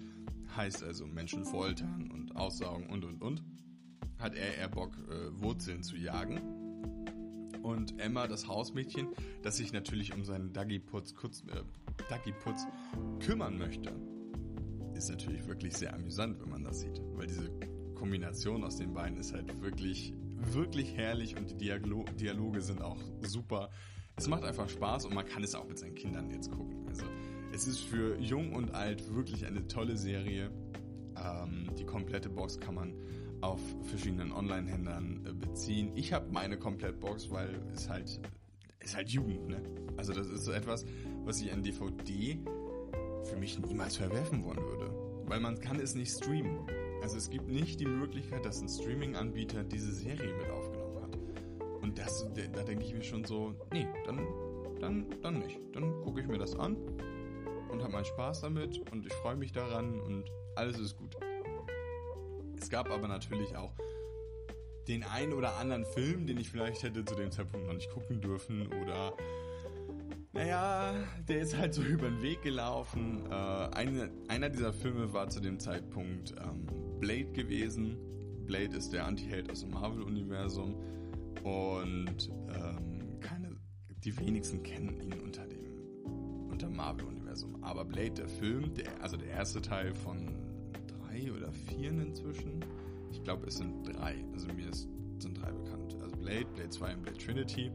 heißt 0.55 0.83
also 0.83 1.05
Menschen 1.07 1.45
foltern 1.45 2.12
und 2.12 2.35
aussaugen 2.35 2.88
und 2.89 3.05
und 3.05 3.21
und, 3.21 3.43
hat 4.17 4.35
er 4.35 4.57
eher 4.57 4.67
Bock, 4.67 4.97
äh, 5.09 5.41
Wurzeln 5.41 5.83
zu 5.83 5.95
jagen. 5.95 6.41
Und 7.63 7.99
Emma, 7.99 8.27
das 8.27 8.47
Hausmädchen, 8.47 9.07
das 9.41 9.57
sich 9.57 9.71
natürlich 9.71 10.13
um 10.13 10.25
seinen 10.25 10.51
Duggy-Putz 10.51 11.13
äh, 11.47 11.63
Duggy 12.09 12.33
kümmern 13.19 13.57
möchte, 13.57 13.93
ist 14.95 15.09
natürlich 15.09 15.47
wirklich 15.47 15.77
sehr 15.77 15.93
amüsant, 15.93 16.41
wenn 16.41 16.49
man 16.49 16.63
das 16.63 16.81
sieht. 16.81 17.01
Weil 17.13 17.27
diese 17.27 17.49
Kombination 17.99 18.63
aus 18.63 18.77
den 18.77 18.93
beiden 18.93 19.17
ist 19.17 19.33
halt 19.33 19.62
wirklich, 19.62 20.13
wirklich 20.53 20.95
herrlich 20.95 21.35
und 21.35 21.49
die 21.49 21.55
Dialo 21.55 22.05
Dialoge 22.17 22.62
sind 22.62 22.81
auch 22.81 22.97
super. 23.21 23.69
Es 24.15 24.27
macht 24.27 24.43
einfach 24.43 24.69
Spaß 24.69 25.05
und 25.05 25.13
man 25.13 25.25
kann 25.25 25.43
es 25.43 25.53
auch 25.53 25.67
mit 25.67 25.77
seinen 25.77 25.95
Kindern 25.95 26.29
jetzt 26.29 26.49
gucken. 26.49 26.85
Also 26.88 27.03
es 27.51 27.67
ist 27.67 27.81
für 27.81 28.17
jung 28.17 28.53
und 28.53 28.73
alt 28.73 29.13
wirklich 29.13 29.45
eine 29.45 29.67
tolle 29.67 29.97
Serie. 29.97 30.49
Ähm, 31.17 31.69
die 31.77 31.83
komplette 31.83 32.29
Box 32.29 32.57
kann 32.57 32.75
man 32.75 32.93
auf 33.41 33.59
verschiedenen 33.83 34.31
Online-Händlern 34.31 35.25
äh, 35.25 35.33
beziehen. 35.33 35.91
Ich 35.95 36.13
habe 36.13 36.31
meine 36.31 36.57
Komplettbox, 36.57 37.29
weil 37.31 37.62
es 37.73 37.89
halt 37.89 38.21
ist 38.79 38.95
halt 38.95 39.09
Jugend, 39.09 39.49
ne? 39.49 39.62
Also 39.97 40.13
das 40.13 40.27
ist 40.27 40.45
so 40.45 40.53
etwas, 40.53 40.85
was 41.25 41.41
ich 41.41 41.51
an 41.51 41.63
DVD 41.63 42.39
für 43.23 43.35
mich 43.35 43.59
niemals 43.59 43.97
verwerfen 43.97 44.45
wollen 44.45 44.63
würde, 44.63 44.89
weil 45.25 45.41
man 45.41 45.59
kann 45.59 45.79
es 45.81 45.95
nicht 45.95 46.12
streamen. 46.12 46.65
Also 47.01 47.17
es 47.17 47.29
gibt 47.29 47.47
nicht 47.47 47.79
die 47.79 47.85
Möglichkeit, 47.85 48.45
dass 48.45 48.62
ein 48.62 48.69
Streaming-Anbieter 48.69 49.63
diese 49.63 49.91
Serie 49.91 50.33
mit 50.33 50.49
aufgenommen 50.49 51.01
hat. 51.01 51.17
Und 51.81 51.97
das, 51.97 52.27
da 52.53 52.63
denke 52.63 52.83
ich 52.85 52.93
mir 52.93 53.03
schon 53.03 53.23
so, 53.23 53.55
nee, 53.73 53.88
dann, 54.05 54.27
dann, 54.79 55.05
dann 55.21 55.39
nicht. 55.39 55.59
Dann 55.73 56.01
gucke 56.01 56.21
ich 56.21 56.27
mir 56.27 56.38
das 56.38 56.55
an 56.55 56.75
und 57.69 57.81
habe 57.81 57.93
meinen 57.93 58.05
Spaß 58.05 58.41
damit 58.41 58.79
und 58.91 59.05
ich 59.05 59.13
freue 59.13 59.35
mich 59.35 59.51
daran 59.51 59.99
und 60.01 60.25
alles 60.55 60.79
ist 60.79 60.97
gut. 60.97 61.15
Es 62.59 62.69
gab 62.69 62.91
aber 62.91 63.07
natürlich 63.07 63.55
auch 63.55 63.73
den 64.88 65.03
einen 65.03 65.33
oder 65.33 65.55
anderen 65.57 65.85
Film, 65.85 66.25
den 66.25 66.38
ich 66.38 66.49
vielleicht 66.49 66.83
hätte 66.83 67.05
zu 67.05 67.15
dem 67.15 67.31
Zeitpunkt 67.31 67.67
noch 67.67 67.73
nicht 67.73 67.91
gucken 67.91 68.19
dürfen 68.21 68.67
oder 68.67 69.13
naja, 70.31 70.93
der 71.27 71.41
ist 71.41 71.57
halt 71.57 71.73
so 71.73 71.81
über 71.83 72.09
den 72.09 72.21
Weg 72.21 72.41
gelaufen. 72.41 73.25
Äh, 73.29 73.33
eine, 73.33 74.09
einer 74.27 74.49
dieser 74.49 74.73
Filme 74.73 75.13
war 75.13 75.29
zu 75.29 75.39
dem 75.39 75.59
Zeitpunkt 75.59 76.33
ähm, 76.39 76.65
Blade 76.99 77.31
gewesen. 77.31 77.97
Blade 78.45 78.75
ist 78.77 78.91
der 78.93 79.05
Anti-Held 79.05 79.49
aus 79.51 79.62
dem 79.62 79.71
Marvel-Universum 79.71 80.75
und 81.43 82.31
ähm, 82.49 83.19
keine, 83.19 83.55
die 84.03 84.17
wenigsten 84.17 84.63
kennen 84.63 84.99
ihn 85.01 85.19
unter 85.21 85.45
dem 85.45 85.69
unter 86.49 86.69
Marvel-Universum. 86.69 87.63
Aber 87.63 87.85
Blade, 87.85 88.12
der 88.12 88.27
Film, 88.27 88.73
der, 88.73 88.85
also 89.01 89.15
der 89.15 89.29
erste 89.29 89.62
Teil 89.62 89.93
von 89.93 90.35
drei 90.88 91.31
oder 91.31 91.51
vier 91.53 91.89
inzwischen, 91.89 92.65
ich 93.12 93.23
glaube, 93.23 93.47
es 93.47 93.57
sind 93.57 93.88
drei. 93.88 94.15
Also 94.33 94.47
mir 94.53 94.69
ist, 94.69 94.89
sind 95.19 95.41
drei 95.41 95.51
bekannt. 95.51 95.95
Also 96.01 96.15
Blade, 96.17 96.45
Blade 96.53 96.69
2 96.69 96.93
und 96.95 97.03
Blade 97.03 97.17
Trinity. 97.17 97.71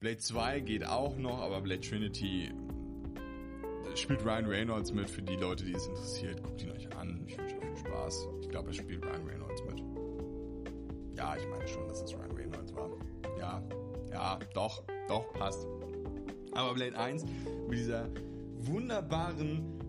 Blade 0.00 0.18
2 0.18 0.60
geht 0.60 0.86
auch 0.86 1.16
noch, 1.18 1.38
aber 1.40 1.60
Blade 1.60 1.80
Trinity 1.80 2.50
spielt 3.94 4.24
Ryan 4.24 4.46
Reynolds 4.46 4.92
mit. 4.92 5.08
Für 5.08 5.22
die 5.22 5.36
Leute, 5.36 5.64
die 5.64 5.72
es 5.72 5.86
interessiert, 5.86 6.42
guckt 6.42 6.62
ihn 6.62 6.70
euch 6.70 6.94
an. 6.96 7.24
Ich 7.26 7.38
wünsche 7.38 7.55
Spaß. 7.96 8.28
Ich 8.42 8.48
glaube, 8.48 8.68
er 8.68 8.74
spielt 8.74 9.04
Ryan 9.04 9.26
Reynolds 9.26 9.62
mit. 9.64 9.82
Ja, 11.16 11.34
ich 11.36 11.46
meine 11.48 11.66
schon, 11.66 11.88
dass 11.88 12.02
es 12.02 12.12
Ryan 12.14 12.32
Reynolds 12.32 12.74
war. 12.74 12.90
Ja, 13.38 13.62
ja, 14.12 14.38
doch, 14.54 14.84
doch, 15.08 15.32
passt. 15.32 15.66
Aber 16.52 16.74
Blade 16.74 16.98
1 16.98 17.24
mit 17.68 17.78
dieser 17.78 18.08
wunderbaren 18.58 19.80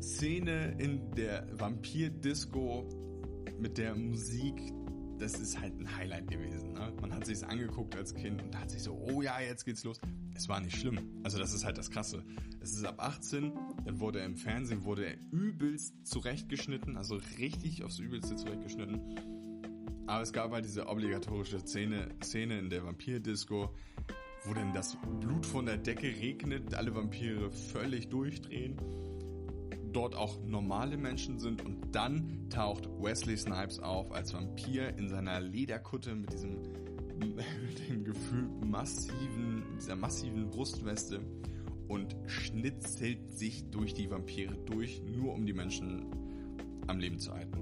Szene 0.00 0.76
in 0.78 1.10
der 1.12 1.46
Vampir-Disco 1.52 2.86
mit 3.58 3.78
der 3.78 3.94
Musik, 3.94 4.60
das 5.18 5.34
ist 5.34 5.58
halt 5.58 5.78
ein 5.78 5.96
Highlight 5.96 6.30
gewesen. 6.30 6.72
Ne? 6.74 6.92
Man 7.00 7.14
hat 7.14 7.24
sich's 7.24 7.42
angeguckt 7.42 7.96
als 7.96 8.14
Kind 8.14 8.42
und 8.42 8.58
hat 8.58 8.70
sich 8.70 8.82
so, 8.82 8.94
oh 8.94 9.22
ja, 9.22 9.40
jetzt 9.40 9.64
geht's 9.64 9.84
los. 9.84 10.00
Es 10.34 10.48
war 10.48 10.60
nicht 10.60 10.76
schlimm. 10.76 10.98
Also 11.22 11.38
das 11.38 11.52
ist 11.52 11.64
halt 11.64 11.78
das 11.78 11.90
Krasse. 11.90 12.24
Es 12.60 12.72
ist 12.72 12.84
ab 12.84 12.96
18, 12.98 13.52
dann 13.84 14.00
wurde 14.00 14.20
er 14.20 14.26
im 14.26 14.36
Fernsehen, 14.36 14.84
wurde 14.84 15.06
er 15.06 15.16
übelst 15.30 16.06
zurechtgeschnitten, 16.06 16.96
also 16.96 17.20
richtig 17.38 17.84
aufs 17.84 17.98
Übelste 17.98 18.36
zurechtgeschnitten. 18.36 19.00
Aber 20.06 20.22
es 20.22 20.32
gab 20.32 20.52
halt 20.52 20.64
diese 20.64 20.86
obligatorische 20.86 21.60
Szene, 21.60 22.08
Szene 22.22 22.58
in 22.58 22.68
der 22.68 22.84
Vampir-Disco, 22.84 23.74
wo 24.44 24.54
dann 24.54 24.74
das 24.74 24.98
Blut 25.20 25.46
von 25.46 25.66
der 25.66 25.78
Decke 25.78 26.08
regnet, 26.08 26.74
alle 26.74 26.94
Vampire 26.94 27.50
völlig 27.50 28.08
durchdrehen 28.08 28.76
dort 29.94 30.14
auch 30.14 30.40
normale 30.44 30.96
Menschen 30.96 31.38
sind 31.38 31.64
und 31.64 31.94
dann 31.94 32.48
taucht 32.50 32.88
Wesley 33.00 33.36
Snipes 33.36 33.78
auf 33.78 34.12
als 34.12 34.34
Vampir 34.34 34.96
in 34.98 35.08
seiner 35.08 35.40
Lederkutte 35.40 36.14
mit 36.14 36.32
diesem 36.32 36.58
mit 37.24 37.88
dem 37.88 38.04
Gefühl 38.04 38.48
massiven, 38.64 39.62
dieser 39.76 39.96
massiven 39.96 40.50
Brustweste 40.50 41.20
und 41.88 42.16
schnitzelt 42.26 43.32
sich 43.32 43.70
durch 43.70 43.94
die 43.94 44.10
Vampire 44.10 44.56
durch, 44.66 45.02
nur 45.02 45.34
um 45.34 45.46
die 45.46 45.52
Menschen 45.52 46.06
am 46.86 46.98
Leben 46.98 47.18
zu 47.18 47.32
halten. 47.32 47.58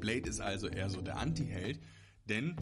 Blade 0.00 0.28
ist 0.28 0.40
also 0.40 0.68
eher 0.68 0.90
so 0.90 1.00
der 1.00 1.18
Anti-Held, 1.18 1.80
denn 2.28 2.56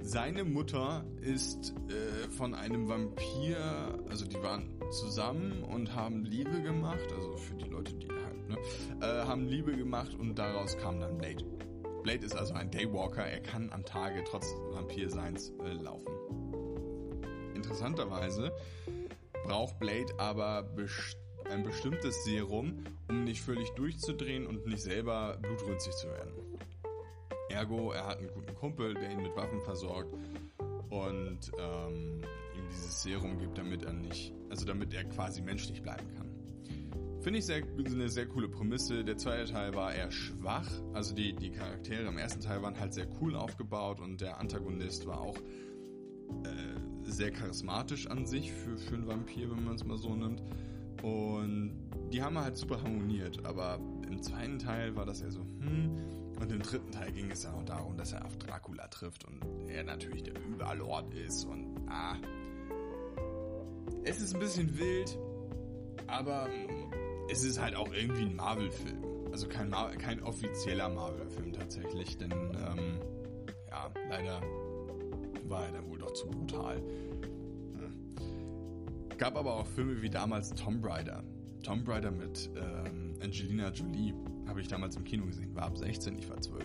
seine 0.00 0.44
Mutter 0.44 1.04
ist 1.20 1.74
äh, 1.88 2.30
von 2.30 2.54
einem 2.54 2.88
Vampir, 2.88 3.98
also 4.08 4.24
die 4.24 4.40
waren 4.42 4.80
zusammen 4.90 5.62
und 5.64 5.94
haben 5.94 6.24
Liebe 6.24 6.62
gemacht, 6.62 7.12
also 7.14 7.36
für 7.36 7.54
die 7.56 7.68
Leute, 7.68 7.94
die 7.94 8.08
halt, 8.08 8.48
ne, 8.48 8.56
äh, 9.00 9.24
haben 9.26 9.46
Liebe 9.46 9.76
gemacht 9.76 10.14
und 10.14 10.38
daraus 10.38 10.78
kam 10.78 11.00
dann 11.00 11.18
Blade. 11.18 11.44
Blade 12.02 12.24
ist 12.24 12.36
also 12.36 12.54
ein 12.54 12.70
Daywalker, 12.70 13.24
er 13.24 13.40
kann 13.40 13.70
am 13.72 13.84
Tage 13.84 14.24
trotz 14.24 14.46
Vampirseins 14.72 15.52
äh, 15.64 15.72
laufen. 15.72 16.12
Interessanterweise 17.54 18.52
braucht 19.44 19.78
Blade 19.78 20.12
aber 20.18 20.62
best 20.62 21.18
ein 21.50 21.62
bestimmtes 21.62 22.24
Serum, 22.24 22.84
um 23.08 23.24
nicht 23.24 23.40
völlig 23.40 23.70
durchzudrehen 23.70 24.46
und 24.46 24.66
nicht 24.66 24.82
selber 24.82 25.38
blutrünstig 25.40 25.94
zu 25.94 26.08
werden. 26.08 26.32
Ergo, 27.48 27.92
er 27.92 28.06
hat 28.06 28.18
einen 28.18 28.28
guten 28.28 28.54
Kumpel, 28.54 28.94
der 28.94 29.10
ihn 29.10 29.22
mit 29.22 29.34
Waffen 29.34 29.60
versorgt 29.62 30.12
und 30.90 31.38
ähm, 31.58 32.20
ihm 32.54 32.68
dieses 32.70 33.02
Serum 33.02 33.38
gibt, 33.38 33.56
damit 33.56 33.84
er 33.84 33.94
nicht, 33.94 34.34
also 34.50 34.66
damit 34.66 34.92
er 34.92 35.04
quasi 35.04 35.40
menschlich 35.40 35.82
bleiben 35.82 36.06
kann. 36.16 36.27
Finde 37.28 37.40
ich 37.40 37.44
sehr, 37.44 37.62
eine 37.76 38.08
sehr 38.08 38.24
coole 38.24 38.48
Prämisse. 38.48 39.04
Der 39.04 39.18
zweite 39.18 39.52
Teil 39.52 39.74
war 39.74 39.92
eher 39.92 40.10
schwach. 40.10 40.66
Also 40.94 41.14
die, 41.14 41.34
die 41.34 41.50
Charaktere 41.50 42.08
im 42.08 42.16
ersten 42.16 42.40
Teil 42.40 42.62
waren 42.62 42.80
halt 42.80 42.94
sehr 42.94 43.06
cool 43.20 43.36
aufgebaut 43.36 44.00
und 44.00 44.22
der 44.22 44.40
Antagonist 44.40 45.06
war 45.06 45.20
auch 45.20 45.36
äh, 45.36 47.02
sehr 47.02 47.30
charismatisch 47.30 48.06
an 48.06 48.24
sich 48.24 48.50
für, 48.50 48.78
für 48.78 49.06
Vampir, 49.06 49.50
wenn 49.50 49.62
man 49.62 49.74
es 49.74 49.84
mal 49.84 49.98
so 49.98 50.14
nimmt. 50.14 50.42
Und 51.02 51.90
die 52.10 52.22
haben 52.22 52.38
halt 52.38 52.56
super 52.56 52.82
harmoniert. 52.82 53.44
Aber 53.44 53.78
im 54.08 54.22
zweiten 54.22 54.58
Teil 54.58 54.96
war 54.96 55.04
das 55.04 55.20
eher 55.20 55.30
so, 55.30 55.40
hm, 55.40 55.96
und 56.40 56.50
im 56.50 56.62
dritten 56.62 56.92
Teil 56.92 57.12
ging 57.12 57.30
es 57.30 57.42
ja 57.42 57.52
auch 57.52 57.64
darum, 57.64 57.98
dass 57.98 58.14
er 58.14 58.24
auf 58.24 58.38
Dracula 58.38 58.88
trifft 58.88 59.26
und 59.26 59.68
er 59.68 59.84
natürlich 59.84 60.22
der 60.22 60.32
Überlord 60.46 61.12
ist 61.12 61.44
und 61.44 61.76
ah. 61.90 62.16
Es 64.04 64.18
ist 64.18 64.32
ein 64.32 64.40
bisschen 64.40 64.78
wild, 64.78 65.18
aber 66.06 66.48
es 67.30 67.44
ist 67.44 67.60
halt 67.60 67.74
auch 67.74 67.92
irgendwie 67.92 68.22
ein 68.22 68.36
Marvel-Film. 68.36 69.04
Also 69.30 69.48
kein, 69.48 69.68
Mar 69.68 69.90
kein 69.96 70.22
offizieller 70.22 70.88
Marvel-Film 70.88 71.52
tatsächlich, 71.52 72.16
denn 72.16 72.32
ähm, 72.32 72.98
ja, 73.68 73.90
leider 74.08 74.40
war 75.44 75.66
er 75.66 75.72
dann 75.72 75.88
wohl 75.88 75.98
doch 75.98 76.12
zu 76.12 76.26
brutal. 76.26 76.82
Ja. 77.76 79.16
Gab 79.16 79.36
aber 79.36 79.54
auch 79.54 79.66
Filme 79.66 80.00
wie 80.02 80.10
damals 80.10 80.50
Tomb 80.50 80.84
Raider. 80.84 81.22
Tomb 81.62 81.86
Raider 81.88 82.10
mit 82.10 82.50
ähm, 82.56 83.14
Angelina 83.22 83.70
Jolie 83.70 84.14
habe 84.46 84.60
ich 84.60 84.68
damals 84.68 84.96
im 84.96 85.04
Kino 85.04 85.26
gesehen. 85.26 85.54
War 85.54 85.64
ab 85.64 85.76
16, 85.76 86.18
ich 86.18 86.28
war 86.28 86.40
12. 86.40 86.64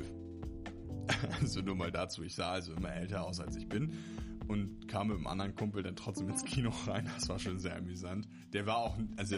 also 1.41 1.61
nur 1.61 1.75
mal 1.75 1.91
dazu, 1.91 2.23
ich 2.23 2.35
sah 2.35 2.51
also 2.51 2.73
immer 2.73 2.93
älter 2.93 3.25
aus 3.25 3.41
als 3.41 3.57
ich 3.57 3.67
bin 3.67 3.93
und 4.47 4.87
kam 4.87 5.07
mit 5.07 5.17
einem 5.17 5.27
anderen 5.27 5.55
Kumpel 5.55 5.83
dann 5.83 5.95
trotzdem 5.95 6.29
ins 6.29 6.43
Kino 6.45 6.71
rein. 6.87 7.09
Das 7.13 7.29
war 7.29 7.39
schon 7.39 7.59
sehr 7.59 7.75
amüsant. 7.75 8.27
Der 8.53 8.65
war 8.65 8.77
auch, 8.77 8.97
also 9.17 9.37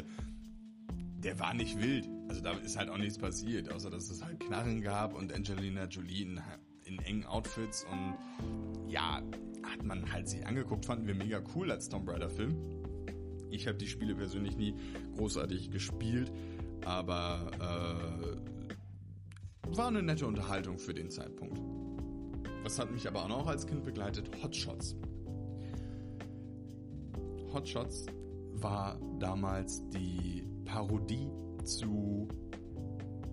der 1.26 1.38
war 1.40 1.54
nicht 1.56 1.82
wild. 1.82 2.08
Also 2.30 2.42
da 2.42 2.52
ist 2.54 2.78
halt 2.78 2.90
auch 2.90 2.98
nichts 2.98 3.18
passiert, 3.18 3.72
außer 3.72 3.90
dass 3.90 4.10
es 4.12 4.24
halt 4.24 4.40
Knarren 4.40 4.82
gab 4.82 5.16
und 5.16 5.34
Angelina 5.34 5.86
Jolie 5.86 6.22
in, 6.22 6.40
in 6.86 7.00
engen 7.00 7.26
Outfits 7.26 7.84
und 7.92 8.14
ja, 8.88 9.24
hat 9.64 9.84
man 9.84 10.12
halt 10.12 10.30
sich 10.30 10.46
angeguckt, 10.46 10.86
fanden 10.86 11.08
wir 11.08 11.16
mega 11.16 11.42
cool 11.56 11.72
als 11.72 11.90
Tomb 11.90 12.08
Raider 12.08 12.30
Film. 12.30 12.56
Ich 13.50 13.68
habe 13.68 13.78
die 13.78 13.88
Spiele 13.88 14.14
persönlich 14.14 14.56
nie 14.56 14.76
großartig 15.16 15.72
gespielt, 15.72 16.32
aber 16.86 17.50
äh, 17.56 18.38
war 19.76 19.88
eine 19.88 20.04
nette 20.04 20.28
Unterhaltung 20.28 20.78
für 20.78 20.94
den 20.94 21.10
Zeitpunkt. 21.10 21.60
Was 22.64 22.78
hat 22.78 22.92
mich 22.92 23.08
aber 23.08 23.24
auch 23.24 23.30
noch 23.30 23.48
als 23.48 23.66
Kind 23.66 23.84
begleitet? 23.84 24.30
Hotshots. 24.44 24.96
Hotshots 27.52 28.06
war 28.54 29.00
damals 29.20 29.88
die 29.90 30.44
Parodie 30.66 31.30
zu. 31.64 32.28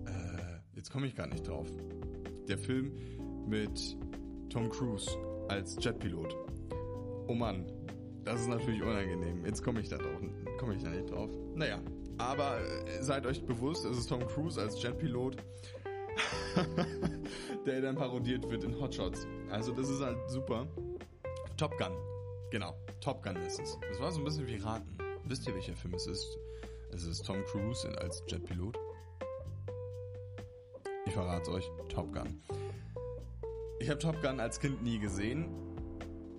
Äh, 0.05 0.59
jetzt 0.75 0.91
komme 0.91 1.07
ich 1.07 1.15
gar 1.15 1.27
nicht 1.27 1.47
drauf. 1.47 1.67
Der 2.47 2.57
Film 2.57 2.93
mit 3.47 3.97
Tom 4.49 4.69
Cruise 4.69 5.09
als 5.49 5.77
Jetpilot. 5.79 6.35
Oh 7.27 7.33
Mann, 7.33 7.65
das 8.23 8.41
ist 8.41 8.47
natürlich 8.47 8.81
unangenehm. 8.81 9.45
Jetzt 9.45 9.63
komme 9.63 9.81
ich 9.81 9.89
da 9.89 9.97
drauf, 9.97 10.21
komme 10.59 10.75
ich 10.75 10.83
da 10.83 10.89
nicht 10.89 11.09
drauf. 11.09 11.29
Naja, 11.55 11.79
aber 12.17 12.59
äh, 12.59 13.01
seid 13.01 13.25
euch 13.25 13.45
bewusst, 13.45 13.85
es 13.85 13.97
ist 13.97 14.09
Tom 14.09 14.25
Cruise 14.27 14.59
als 14.61 14.81
Jetpilot. 14.81 15.37
der 17.65 17.81
dann 17.81 17.95
parodiert 17.95 18.49
wird 18.49 18.63
in 18.63 18.79
Hotshots. 18.79 19.25
Also 19.49 19.71
das 19.71 19.89
ist 19.89 20.01
halt 20.01 20.17
super. 20.29 20.67
Top 21.57 21.77
Gun. 21.77 21.93
Genau, 22.51 22.75
Top 23.01 23.23
Gun 23.23 23.35
ist 23.37 23.59
es. 23.59 23.77
Das 23.89 23.99
war 23.99 24.11
so 24.11 24.19
ein 24.19 24.25
bisschen 24.25 24.47
wie 24.47 24.57
Raten. 24.57 24.97
Wisst 25.25 25.47
ihr, 25.47 25.55
welcher 25.55 25.73
Film 25.73 25.93
es 25.95 26.07
ist? 26.07 26.37
Es 26.93 27.05
ist 27.05 27.25
Tom 27.25 27.43
Cruise 27.45 27.89
als 27.99 28.23
Jetpilot. 28.27 28.77
Ich 31.07 31.13
verrate 31.13 31.51
euch, 31.51 31.67
Top 31.89 32.13
Gun. 32.13 32.39
Ich 33.79 33.89
habe 33.89 33.99
Top 33.99 34.21
Gun 34.21 34.39
als 34.39 34.59
Kind 34.59 34.83
nie 34.83 34.99
gesehen. 34.99 35.47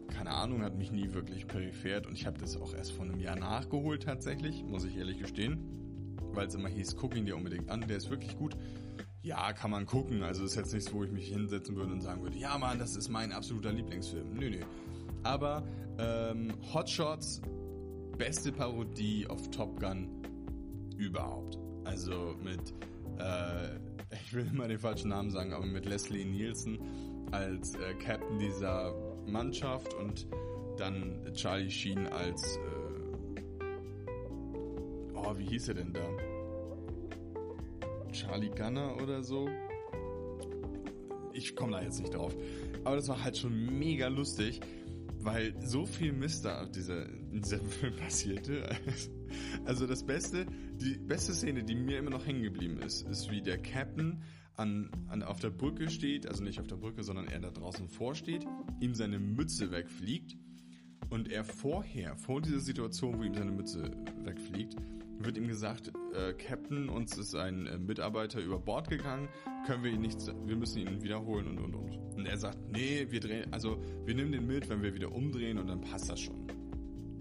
Keine 0.08 0.30
Ahnung, 0.30 0.62
hat 0.62 0.76
mich 0.76 0.92
nie 0.92 1.12
wirklich 1.12 1.48
peripheert 1.48 2.06
und 2.06 2.14
ich 2.14 2.24
habe 2.24 2.38
das 2.38 2.56
auch 2.56 2.72
erst 2.72 2.92
vor 2.92 3.04
einem 3.04 3.18
Jahr 3.18 3.34
nachgeholt 3.34 4.04
tatsächlich, 4.04 4.62
muss 4.62 4.84
ich 4.84 4.96
ehrlich 4.96 5.18
gestehen. 5.18 6.16
Weil 6.32 6.46
es 6.46 6.54
immer 6.54 6.68
hieß, 6.68 6.96
guck 6.96 7.16
ihn 7.16 7.26
dir 7.26 7.36
unbedingt 7.36 7.68
an, 7.68 7.80
der 7.88 7.96
ist 7.96 8.10
wirklich 8.10 8.36
gut. 8.38 8.56
Ja, 9.22 9.52
kann 9.52 9.72
man 9.72 9.86
gucken. 9.86 10.22
Also 10.22 10.44
ist 10.44 10.54
jetzt 10.54 10.72
nichts, 10.72 10.92
wo 10.92 11.02
ich 11.02 11.10
mich 11.10 11.26
hinsetzen 11.28 11.74
würde 11.74 11.92
und 11.92 12.00
sagen 12.00 12.22
würde, 12.22 12.38
ja 12.38 12.56
Mann, 12.58 12.78
das 12.78 12.94
ist 12.94 13.08
mein 13.08 13.32
absoluter 13.32 13.72
Lieblingsfilm. 13.72 14.34
Nö, 14.34 14.50
nö. 14.50 14.60
Aber 15.24 15.66
ähm, 15.98 16.52
Hotshots, 16.72 17.42
beste 18.16 18.52
Parodie 18.52 19.26
auf 19.26 19.50
Top 19.50 19.80
Gun 19.80 20.23
überhaupt. 20.96 21.58
Also 21.84 22.34
mit, 22.42 22.74
äh, 23.18 23.78
ich 24.24 24.32
will 24.32 24.46
immer 24.46 24.68
den 24.68 24.78
falschen 24.78 25.10
Namen 25.10 25.30
sagen, 25.30 25.52
aber 25.52 25.66
mit 25.66 25.86
Leslie 25.86 26.24
Nielsen 26.24 26.78
als 27.32 27.74
äh, 27.74 27.94
Captain 27.94 28.38
dieser 28.38 28.94
Mannschaft 29.26 29.92
und 29.94 30.26
dann 30.76 31.20
Charlie 31.34 31.70
Sheen 31.70 32.06
als, 32.08 32.56
äh, 32.56 33.40
oh, 35.14 35.36
wie 35.36 35.46
hieß 35.46 35.68
er 35.68 35.74
denn 35.74 35.92
da? 35.92 36.06
Charlie 38.12 38.50
Gunner 38.50 38.96
oder 39.02 39.22
so? 39.22 39.48
Ich 41.32 41.56
komme 41.56 41.72
da 41.72 41.82
jetzt 41.82 42.00
nicht 42.00 42.14
drauf. 42.14 42.34
Aber 42.84 42.96
das 42.96 43.08
war 43.08 43.22
halt 43.22 43.36
schon 43.36 43.78
mega 43.78 44.06
lustig, 44.08 44.60
weil 45.20 45.54
so 45.60 45.84
viel 45.84 46.12
Mist 46.12 46.44
da 46.44 46.64
dieser, 46.66 47.06
in 47.06 47.40
diesem 47.40 47.66
Film 47.66 47.96
passierte. 47.96 48.68
Also 48.68 49.10
das 49.86 50.04
Beste, 50.04 50.46
die 50.76 50.98
beste 50.98 51.32
Szene, 51.32 51.64
die 51.64 51.74
mir 51.74 51.98
immer 51.98 52.10
noch 52.10 52.26
hängen 52.26 52.42
geblieben 52.42 52.78
ist, 52.78 53.02
ist 53.08 53.30
wie 53.30 53.42
der 53.42 53.58
Captain 53.58 54.22
an, 54.56 54.90
an, 55.08 55.22
auf 55.22 55.40
der 55.40 55.50
Brücke 55.50 55.90
steht, 55.90 56.26
also 56.26 56.42
nicht 56.42 56.60
auf 56.60 56.66
der 56.66 56.76
Brücke, 56.76 57.02
sondern 57.02 57.26
er 57.26 57.40
da 57.40 57.50
draußen 57.50 57.88
vorsteht, 57.88 58.46
ihm 58.80 58.94
seine 58.94 59.18
Mütze 59.18 59.70
wegfliegt 59.70 60.36
und 61.10 61.30
er 61.30 61.44
vorher, 61.44 62.16
vor 62.16 62.40
dieser 62.40 62.60
Situation, 62.60 63.18
wo 63.18 63.22
ihm 63.22 63.34
seine 63.34 63.52
Mütze 63.52 63.90
wegfliegt, 64.24 64.76
wird 65.18 65.36
ihm 65.36 65.48
gesagt, 65.48 65.92
äh, 66.12 66.32
Captain, 66.34 66.88
uns 66.88 67.16
ist 67.16 67.34
ein 67.34 67.66
äh, 67.66 67.78
Mitarbeiter 67.78 68.40
über 68.40 68.58
Bord 68.58 68.88
gegangen, 68.88 69.28
können 69.66 69.84
wir 69.84 69.92
ihn 69.92 70.00
nicht, 70.00 70.18
wir 70.44 70.56
müssen 70.56 70.78
ihn 70.78 71.02
wiederholen 71.02 71.46
und 71.46 71.58
und 71.58 71.74
und. 71.74 71.96
Und 72.16 72.26
er 72.26 72.36
sagt, 72.36 72.58
nee, 72.70 73.06
wir 73.10 73.20
drehen, 73.20 73.52
also 73.52 73.82
wir 74.04 74.14
nehmen 74.14 74.32
den 74.32 74.46
mit, 74.46 74.68
wenn 74.68 74.82
wir 74.82 74.94
wieder 74.94 75.12
umdrehen 75.12 75.58
und 75.58 75.68
dann 75.68 75.80
passt 75.80 76.10
das 76.10 76.20
schon. 76.20 76.46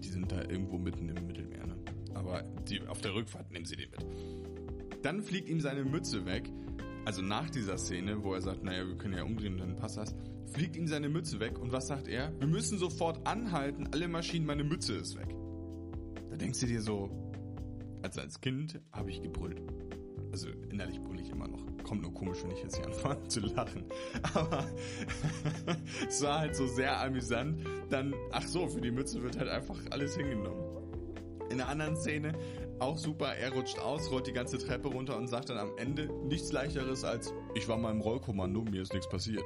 Die 0.00 0.08
sind 0.08 0.30
da 0.30 0.42
irgendwo 0.42 0.78
mitten 0.78 1.08
im 1.08 1.26
Mittelmeer, 1.26 1.66
ne? 1.66 1.73
Aber 2.24 2.42
die, 2.68 2.80
auf 2.86 3.00
der 3.00 3.14
Rückfahrt 3.14 3.50
nehmen 3.52 3.64
sie 3.64 3.76
den 3.76 3.90
mit. 3.90 5.04
Dann 5.04 5.22
fliegt 5.22 5.48
ihm 5.48 5.60
seine 5.60 5.84
Mütze 5.84 6.24
weg 6.24 6.50
also 7.04 7.20
nach 7.20 7.50
dieser 7.50 7.76
Szene, 7.76 8.22
wo 8.22 8.34
er 8.34 8.40
sagt, 8.40 8.64
naja, 8.64 8.86
wir 8.86 8.96
können 8.96 9.14
ja 9.14 9.24
umdrehen 9.24 9.58
dann 9.58 9.76
passt 9.76 9.98
das, 9.98 10.14
fliegt 10.46 10.76
ihm 10.76 10.86
seine 10.86 11.08
Mütze 11.08 11.38
weg 11.38 11.58
und 11.58 11.70
was 11.72 11.86
sagt 11.86 12.08
er? 12.08 12.32
Wir 12.40 12.46
müssen 12.46 12.78
sofort 12.78 13.26
anhalten, 13.26 13.88
alle 13.92 14.08
Maschinen, 14.08 14.46
meine 14.46 14.64
Mütze 14.64 14.94
ist 14.94 15.16
weg. 15.16 15.28
Da 16.30 16.36
denkst 16.36 16.60
du 16.60 16.66
dir 16.66 16.80
so, 16.80 17.10
also 18.02 18.20
als 18.20 18.40
Kind 18.40 18.80
habe 18.92 19.10
ich 19.10 19.22
gebrüllt. 19.22 19.60
Also 20.32 20.48
innerlich 20.70 21.00
brülle 21.00 21.22
ich 21.22 21.30
immer 21.30 21.46
noch. 21.46 21.62
Kommt 21.84 22.02
nur 22.02 22.12
komisch, 22.12 22.38
wenn 22.42 22.50
ich 22.50 22.62
jetzt 22.62 22.76
hier 22.76 22.86
anfange 22.92 23.28
zu 23.28 23.40
lachen. 23.40 23.84
Aber 24.34 24.66
es 26.08 26.22
war 26.22 26.40
halt 26.40 26.56
so 26.56 26.66
sehr 26.66 27.00
amüsant. 27.00 27.60
Dann, 27.90 28.14
ach 28.32 28.46
so, 28.46 28.66
für 28.66 28.80
die 28.80 28.90
Mütze 28.90 29.22
wird 29.22 29.38
halt 29.38 29.48
einfach 29.48 29.78
alles 29.90 30.16
hingenommen. 30.16 30.63
In 31.54 31.60
einer 31.60 31.70
anderen 31.70 31.96
Szene 31.96 32.32
auch 32.80 32.98
super, 32.98 33.36
er 33.36 33.52
rutscht 33.52 33.78
aus, 33.78 34.10
rollt 34.10 34.26
die 34.26 34.32
ganze 34.32 34.58
Treppe 34.58 34.88
runter 34.88 35.16
und 35.16 35.28
sagt 35.28 35.50
dann 35.50 35.58
am 35.58 35.78
Ende 35.78 36.08
nichts 36.24 36.50
leichteres 36.50 37.04
als 37.04 37.32
ich 37.54 37.68
war 37.68 37.76
mal 37.76 37.92
im 37.92 38.00
Rollkommando, 38.00 38.62
mir 38.62 38.82
ist 38.82 38.92
nichts 38.92 39.08
passiert. 39.08 39.44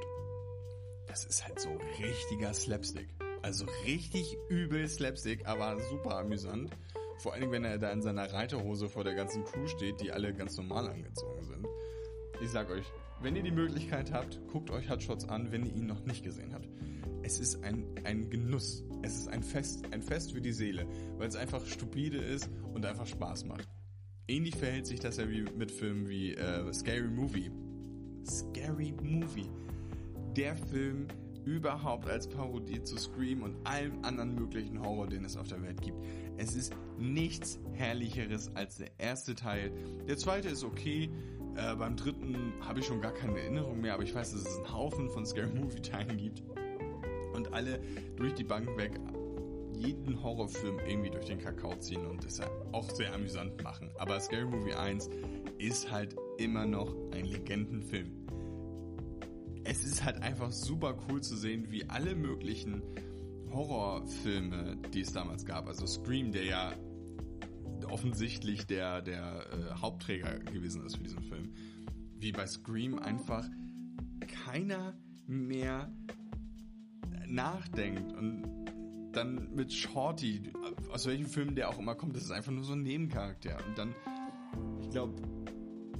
Das 1.05 1.25
ist 1.25 1.47
halt 1.47 1.59
so 1.59 1.69
richtiger 1.99 2.51
Slapstick. 2.51 3.09
Also 3.43 3.67
richtig 3.85 4.35
übel 4.49 4.87
Slapstick, 4.87 5.45
aber 5.45 5.79
super 5.81 6.17
amüsant. 6.17 6.71
Vor 7.19 7.35
allem, 7.35 7.51
wenn 7.51 7.63
er 7.63 7.77
da 7.77 7.91
in 7.91 8.01
seiner 8.01 8.33
Reiterhose 8.33 8.89
vor 8.89 9.03
der 9.03 9.13
ganzen 9.13 9.43
Crew 9.43 9.67
steht, 9.67 10.01
die 10.01 10.11
alle 10.11 10.33
ganz 10.33 10.57
normal 10.57 10.87
angezogen 10.87 11.43
sind. 11.43 11.67
Ich 12.41 12.49
sag 12.49 12.71
euch, 12.71 12.85
wenn 13.21 13.35
ihr 13.35 13.43
die 13.43 13.51
Möglichkeit 13.51 14.11
habt, 14.11 14.39
guckt 14.47 14.71
euch 14.71 14.89
Hotshots 14.89 15.29
an, 15.29 15.51
wenn 15.51 15.63
ihr 15.63 15.75
ihn 15.75 15.85
noch 15.85 16.03
nicht 16.05 16.23
gesehen 16.23 16.55
habt. 16.55 16.67
Es 17.29 17.39
ist 17.39 17.63
ein, 17.63 17.85
ein 18.05 18.27
Genuss. 18.31 18.83
Es 19.03 19.15
ist 19.15 19.27
ein 19.27 19.43
Fest, 19.43 19.85
ein 19.91 20.01
Fest 20.01 20.31
für 20.31 20.41
die 20.41 20.51
Seele, 20.51 20.87
weil 21.19 21.27
es 21.27 21.35
einfach 21.35 21.63
stupide 21.63 22.17
ist 22.17 22.49
und 22.73 22.83
einfach 22.87 23.05
Spaß 23.05 23.45
macht. 23.45 23.69
Ähnlich 24.27 24.55
verhält 24.55 24.87
sich 24.87 24.99
das 24.99 25.17
ja 25.17 25.29
wie 25.29 25.43
mit 25.43 25.71
Filmen 25.71 26.09
wie 26.09 26.33
äh, 26.33 26.73
Scary 26.73 27.07
Movie. 27.07 27.51
Scary 28.25 28.95
Movie. 29.03 29.47
Der 30.35 30.55
Film 30.55 31.07
überhaupt 31.45 32.09
als 32.09 32.27
Parodie 32.27 32.81
zu 32.81 32.97
Scream 32.97 33.43
und 33.43 33.63
allem 33.63 34.03
anderen 34.03 34.33
möglichen 34.33 34.81
Horror, 34.81 35.05
den 35.05 35.23
es 35.23 35.37
auf 35.37 35.47
der 35.47 35.61
Welt 35.61 35.83
gibt. 35.83 36.03
Es 36.37 36.55
ist 36.55 36.73
nichts 36.97 37.59
herrlicheres 37.73 38.55
als 38.55 38.77
der 38.77 38.89
erste 38.97 39.35
Teil. 39.35 39.71
Der 40.07 40.17
zweite 40.17 40.49
ist 40.49 40.63
okay. 40.63 41.11
Äh, 41.55 41.75
beim 41.75 41.95
dritten 41.95 42.53
habe 42.61 42.79
ich 42.79 42.87
schon 42.87 43.01
gar 43.01 43.13
keine 43.13 43.39
Erinnerung 43.39 43.81
mehr, 43.81 43.93
aber 43.93 44.01
ich 44.01 44.15
weiß, 44.15 44.31
dass 44.31 44.41
es 44.41 44.57
einen 44.57 44.73
Haufen 44.73 45.11
von 45.11 45.27
Scary 45.27 45.53
Movie 45.53 45.81
Teilen 45.81 46.17
gibt 46.17 46.41
und 47.33 47.53
alle 47.53 47.79
durch 48.15 48.33
die 48.33 48.43
Bank 48.43 48.77
weg 48.77 48.99
jeden 49.79 50.21
Horrorfilm 50.21 50.79
irgendwie 50.87 51.09
durch 51.09 51.25
den 51.25 51.39
Kakao 51.39 51.75
ziehen 51.77 52.05
und 52.05 52.25
das 52.25 52.41
auch 52.73 52.89
sehr 52.89 53.13
amüsant 53.13 53.63
machen. 53.63 53.89
Aber 53.97 54.19
Scary 54.19 54.45
Movie 54.45 54.73
1 54.73 55.09
ist 55.57 55.89
halt 55.89 56.15
immer 56.37 56.65
noch 56.65 56.93
ein 57.11 57.25
Legendenfilm. 57.25 58.11
Es 59.63 59.85
ist 59.85 60.03
halt 60.03 60.21
einfach 60.21 60.51
super 60.51 60.97
cool 61.07 61.21
zu 61.21 61.37
sehen, 61.37 61.67
wie 61.71 61.89
alle 61.89 62.15
möglichen 62.15 62.81
Horrorfilme, 63.51 64.77
die 64.93 65.01
es 65.01 65.13
damals 65.13 65.45
gab, 65.45 65.67
also 65.67 65.87
Scream, 65.87 66.31
der 66.31 66.45
ja 66.45 66.73
offensichtlich 67.87 68.67
der, 68.67 69.01
der 69.01 69.45
äh, 69.51 69.81
Hauptträger 69.81 70.39
gewesen 70.39 70.85
ist 70.85 70.97
für 70.97 71.03
diesen 71.03 71.23
Film, 71.23 71.53
wie 72.17 72.31
bei 72.31 72.45
Scream 72.45 72.99
einfach 72.99 73.47
keiner 74.45 74.97
mehr 75.25 75.91
nachdenkt 77.29 78.13
und 78.13 78.43
dann 79.11 79.49
mit 79.53 79.73
Shorty, 79.73 80.51
aus 80.91 81.07
welchem 81.07 81.25
Film 81.25 81.55
der 81.55 81.69
auch 81.69 81.79
immer 81.79 81.95
kommt, 81.95 82.15
das 82.15 82.23
ist 82.23 82.31
einfach 82.31 82.51
nur 82.51 82.63
so 82.63 82.73
ein 82.73 82.83
Nebencharakter. 82.83 83.57
Und 83.67 83.77
dann, 83.77 83.95
ich 84.81 84.89
glaube, 84.89 85.15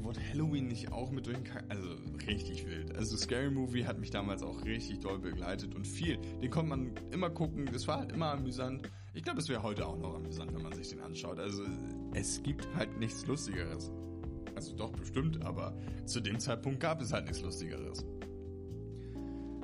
wurde 0.02 0.20
Halloween 0.22 0.68
nicht 0.68 0.92
auch 0.92 1.12
mit 1.12 1.28
durch 1.28 1.38
den 1.38 1.48
also 1.70 1.90
richtig 2.28 2.66
wild. 2.66 2.96
Also 2.96 3.18
Scary 3.18 3.52
Movie 3.52 3.86
hat 3.86 4.00
mich 4.00 4.12
damals 4.12 4.44
auch 4.44 4.64
richtig 4.64 5.00
doll 5.00 5.20
begleitet 5.20 5.76
und 5.76 5.86
viel. 5.86 6.18
Den 6.42 6.50
konnte 6.50 6.70
man 6.70 6.92
immer 7.12 7.30
gucken, 7.30 7.70
das 7.72 7.88
war 7.88 8.00
halt 8.00 8.12
immer 8.12 8.32
amüsant. 8.32 8.90
Ich 9.14 9.24
glaube, 9.24 9.40
es 9.40 9.50
wäre 9.50 9.62
heute 9.64 9.86
auch 9.86 9.98
noch 9.98 10.16
amüsant, 10.16 10.54
wenn 10.54 10.62
man 10.62 10.74
sich 10.74 10.90
den 10.90 11.02
anschaut. 11.02 11.40
Also 11.40 11.64
es 12.14 12.42
gibt 12.44 12.68
halt 12.76 12.98
nichts 13.00 13.26
Lustigeres. 13.28 13.92
Also 14.56 14.76
doch 14.76 14.92
bestimmt, 14.92 15.44
aber 15.46 15.78
zu 16.06 16.20
dem 16.22 16.40
Zeitpunkt 16.40 16.80
gab 16.80 17.02
es 17.02 17.14
halt 17.14 17.26
nichts 17.26 17.42
Lustigeres. 17.42 18.06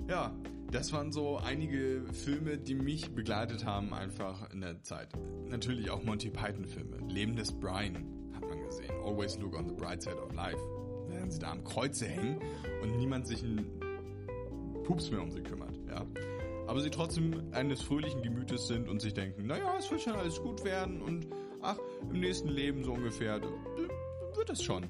Ja, 0.08 0.36
das 0.71 0.91
waren 0.93 1.12
so 1.12 1.38
einige 1.38 2.04
Filme, 2.13 2.58
die 2.58 2.75
mich 2.75 3.12
begleitet 3.12 3.65
haben 3.65 3.93
einfach 3.93 4.51
in 4.51 4.62
der 4.62 4.82
Zeit. 4.84 5.10
Natürlich 5.47 5.89
auch 5.89 6.04
Monty 6.04 6.30
Python 6.30 6.65
Filme. 6.65 6.97
Leben 7.08 7.36
des 7.36 7.51
Brian 7.51 8.32
hat 8.34 8.41
man 8.41 8.62
gesehen. 8.63 8.91
Always 9.04 9.38
look 9.39 9.58
on 9.58 9.67
the 9.67 9.75
bright 9.75 10.01
side 10.01 10.17
of 10.21 10.34
life. 10.34 10.60
Während 11.08 11.32
sie 11.32 11.39
da 11.39 11.51
am 11.51 11.63
Kreuze 11.63 12.06
hängen 12.08 12.39
und 12.82 12.97
niemand 12.97 13.28
sich 13.28 13.43
einen 13.43 13.65
Pups 14.84 15.12
mehr 15.12 15.21
um 15.21 15.32
sie 15.32 15.41
kümmert, 15.41 15.80
ja. 15.88 16.06
Aber 16.67 16.82
sie 16.82 16.89
trotzdem 16.89 17.43
eines 17.51 17.82
fröhlichen 17.82 18.21
Gemütes 18.23 18.67
sind 18.67 18.89
und 18.89 19.01
sich 19.01 19.13
denken, 19.13 19.45
naja, 19.45 19.75
es 19.78 19.89
wird 19.91 20.01
schon 20.01 20.13
alles 20.13 20.41
gut 20.41 20.63
werden 20.63 21.01
und 21.01 21.28
ach, 21.62 21.78
im 22.01 22.19
nächsten 22.19 22.49
Leben 22.49 22.84
so 22.84 22.93
ungefähr 22.93 23.39
wird 24.36 24.49
es 24.49 24.63
schon. 24.63 24.89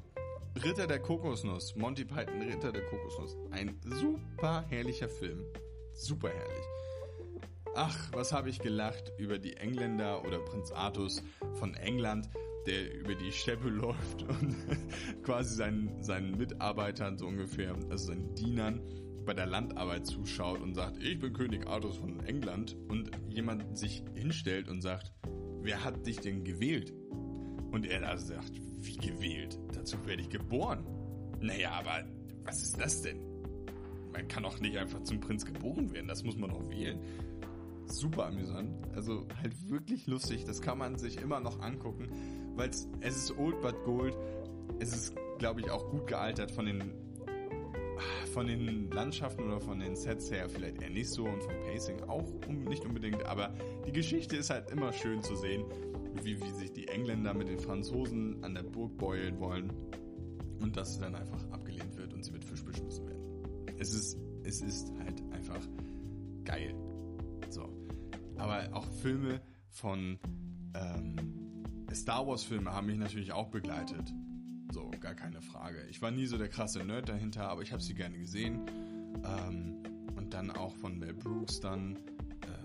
Ritter 0.63 0.87
der 0.87 0.99
Kokosnuss, 0.99 1.75
Monty 1.75 2.05
Python 2.05 2.41
Ritter 2.41 2.71
der 2.71 2.85
Kokosnuss. 2.85 3.37
Ein 3.51 3.77
super 3.83 4.63
herrlicher 4.69 5.09
Film. 5.09 5.43
Super 5.95 6.29
herrlich. 6.29 6.65
Ach, 7.73 8.11
was 8.11 8.31
habe 8.31 8.49
ich 8.49 8.59
gelacht 8.59 9.13
über 9.17 9.37
die 9.39 9.57
Engländer 9.57 10.23
oder 10.25 10.39
Prinz 10.39 10.71
Artus 10.71 11.23
von 11.55 11.73
England, 11.75 12.29
der 12.67 12.93
über 12.93 13.15
die 13.15 13.31
Steppe 13.31 13.69
läuft 13.69 14.23
und 14.23 14.55
quasi 15.23 15.55
seinen, 15.55 16.03
seinen 16.03 16.37
Mitarbeitern 16.37 17.17
so 17.17 17.27
ungefähr, 17.27 17.75
also 17.89 18.07
seinen 18.07 18.35
Dienern, 18.35 18.81
bei 19.25 19.33
der 19.33 19.47
Landarbeit 19.47 20.05
zuschaut 20.05 20.61
und 20.61 20.75
sagt, 20.75 21.01
ich 21.01 21.19
bin 21.19 21.33
König 21.33 21.65
Artus 21.67 21.97
von 21.97 22.19
England 22.25 22.77
und 22.89 23.09
jemand 23.27 23.77
sich 23.77 24.03
hinstellt 24.13 24.69
und 24.69 24.81
sagt, 24.81 25.11
wer 25.61 25.83
hat 25.83 26.05
dich 26.05 26.19
denn 26.19 26.43
gewählt? 26.43 26.93
Und 27.71 27.87
er 27.87 28.01
da 28.01 28.17
sagt, 28.17 28.51
wie 28.81 28.97
gewählt? 28.97 29.57
Dazu 29.73 29.97
werde 30.05 30.21
ich 30.21 30.29
geboren. 30.29 30.85
Naja, 31.39 31.71
aber 31.71 32.05
was 32.43 32.61
ist 32.61 32.79
das 32.79 33.01
denn? 33.01 33.24
Man 34.15 34.27
kann 34.27 34.45
auch 34.45 34.59
nicht 34.59 34.77
einfach 34.77 35.03
zum 35.03 35.19
Prinz 35.19 35.45
geboren 35.45 35.91
werden, 35.93 36.07
das 36.07 36.23
muss 36.23 36.37
man 36.37 36.51
auch 36.51 36.69
wählen. 36.69 36.99
Super 37.85 38.27
amüsant, 38.27 38.71
also 38.95 39.27
halt 39.41 39.69
wirklich 39.69 40.07
lustig, 40.07 40.45
das 40.45 40.61
kann 40.61 40.77
man 40.77 40.97
sich 40.97 41.21
immer 41.21 41.39
noch 41.39 41.61
angucken, 41.61 42.09
weil 42.55 42.69
es 42.69 42.87
ist 43.01 43.37
old 43.37 43.61
but 43.61 43.83
gold. 43.83 44.17
Es 44.79 44.93
ist, 44.93 45.15
glaube 45.37 45.61
ich, 45.61 45.69
auch 45.69 45.89
gut 45.91 46.07
gealtert 46.07 46.51
von 46.51 46.65
den 46.65 46.93
von 48.33 48.47
den 48.47 48.91
Landschaften 48.91 49.45
oder 49.45 49.61
von 49.61 49.79
den 49.79 49.95
Sets 49.95 50.29
her 50.29 50.49
vielleicht 50.49 50.81
eher 50.81 50.89
nicht 50.89 51.09
so 51.09 51.23
und 51.23 51.41
vom 51.41 51.53
Pacing 51.61 52.03
auch 52.03 52.29
nicht 52.49 52.83
unbedingt, 52.83 53.23
aber 53.25 53.53
die 53.87 53.93
Geschichte 53.93 54.35
ist 54.35 54.49
halt 54.49 54.69
immer 54.71 54.91
schön 54.91 55.23
zu 55.23 55.35
sehen, 55.37 55.63
wie, 56.21 56.41
wie 56.41 56.51
sich 56.51 56.73
die 56.73 56.89
Engländer 56.89 57.33
mit 57.33 57.47
den 57.47 57.59
Franzosen 57.59 58.43
an 58.43 58.53
der 58.53 58.63
Burg 58.63 58.97
beulen 58.97 59.39
wollen 59.39 59.71
und 60.61 60.75
dass 60.75 60.99
dann 60.99 61.15
einfach 61.15 61.44
Es 63.77 63.93
ist, 63.93 64.17
es 64.43 64.61
ist 64.61 64.91
halt 64.99 65.21
einfach 65.31 65.61
geil. 66.43 66.75
So. 67.49 67.69
Aber 68.37 68.69
auch 68.73 68.85
Filme 69.01 69.41
von 69.69 70.19
ähm, 70.73 71.15
Star 71.93 72.27
Wars 72.27 72.43
Filme 72.43 72.73
haben 72.73 72.87
mich 72.87 72.97
natürlich 72.97 73.31
auch 73.31 73.49
begleitet. 73.49 74.13
So, 74.71 74.91
gar 74.99 75.15
keine 75.15 75.41
Frage. 75.41 75.85
Ich 75.89 76.01
war 76.01 76.11
nie 76.11 76.25
so 76.25 76.37
der 76.37 76.49
krasse 76.49 76.83
Nerd 76.83 77.07
dahinter, 77.07 77.49
aber 77.49 77.61
ich 77.61 77.71
habe 77.71 77.81
sie 77.81 77.93
gerne 77.93 78.17
gesehen. 78.17 78.65
Ähm, 79.23 79.83
und 80.15 80.33
dann 80.33 80.51
auch 80.51 80.75
von 80.75 80.97
Mel 80.97 81.13
Brooks 81.13 81.59
dann 81.59 81.95
äh, 81.95 82.55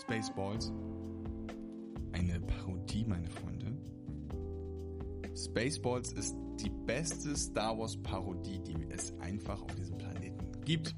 Spaceballs. 0.00 0.72
Eine 2.12 2.40
Parodie, 2.40 3.04
meine 3.04 3.28
Freunde. 3.28 3.76
Spaceballs 5.34 6.12
ist 6.12 6.36
die 6.56 6.70
beste 6.70 7.36
Star 7.36 7.78
Wars 7.78 7.96
Parodie, 8.02 8.58
die 8.60 8.86
es 8.90 9.12
einfach 9.20 9.60
auf 9.62 9.74
diesem 9.74 9.98
Planeten 9.98 10.50
gibt. 10.64 10.94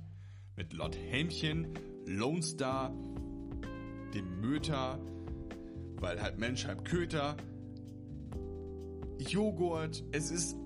Mit 0.57 0.73
Lord 0.73 0.97
Helmchen, 0.97 1.69
Lone 2.07 2.43
Star, 2.43 2.93
dem 4.15 4.41
Möter, 4.41 4.99
weil 6.01 6.21
halt 6.21 6.39
Mensch, 6.39 6.67
halb 6.67 6.85
Köter, 6.85 7.37
Joghurt. 9.19 10.05
Es 10.13 10.31
ist 10.31 10.57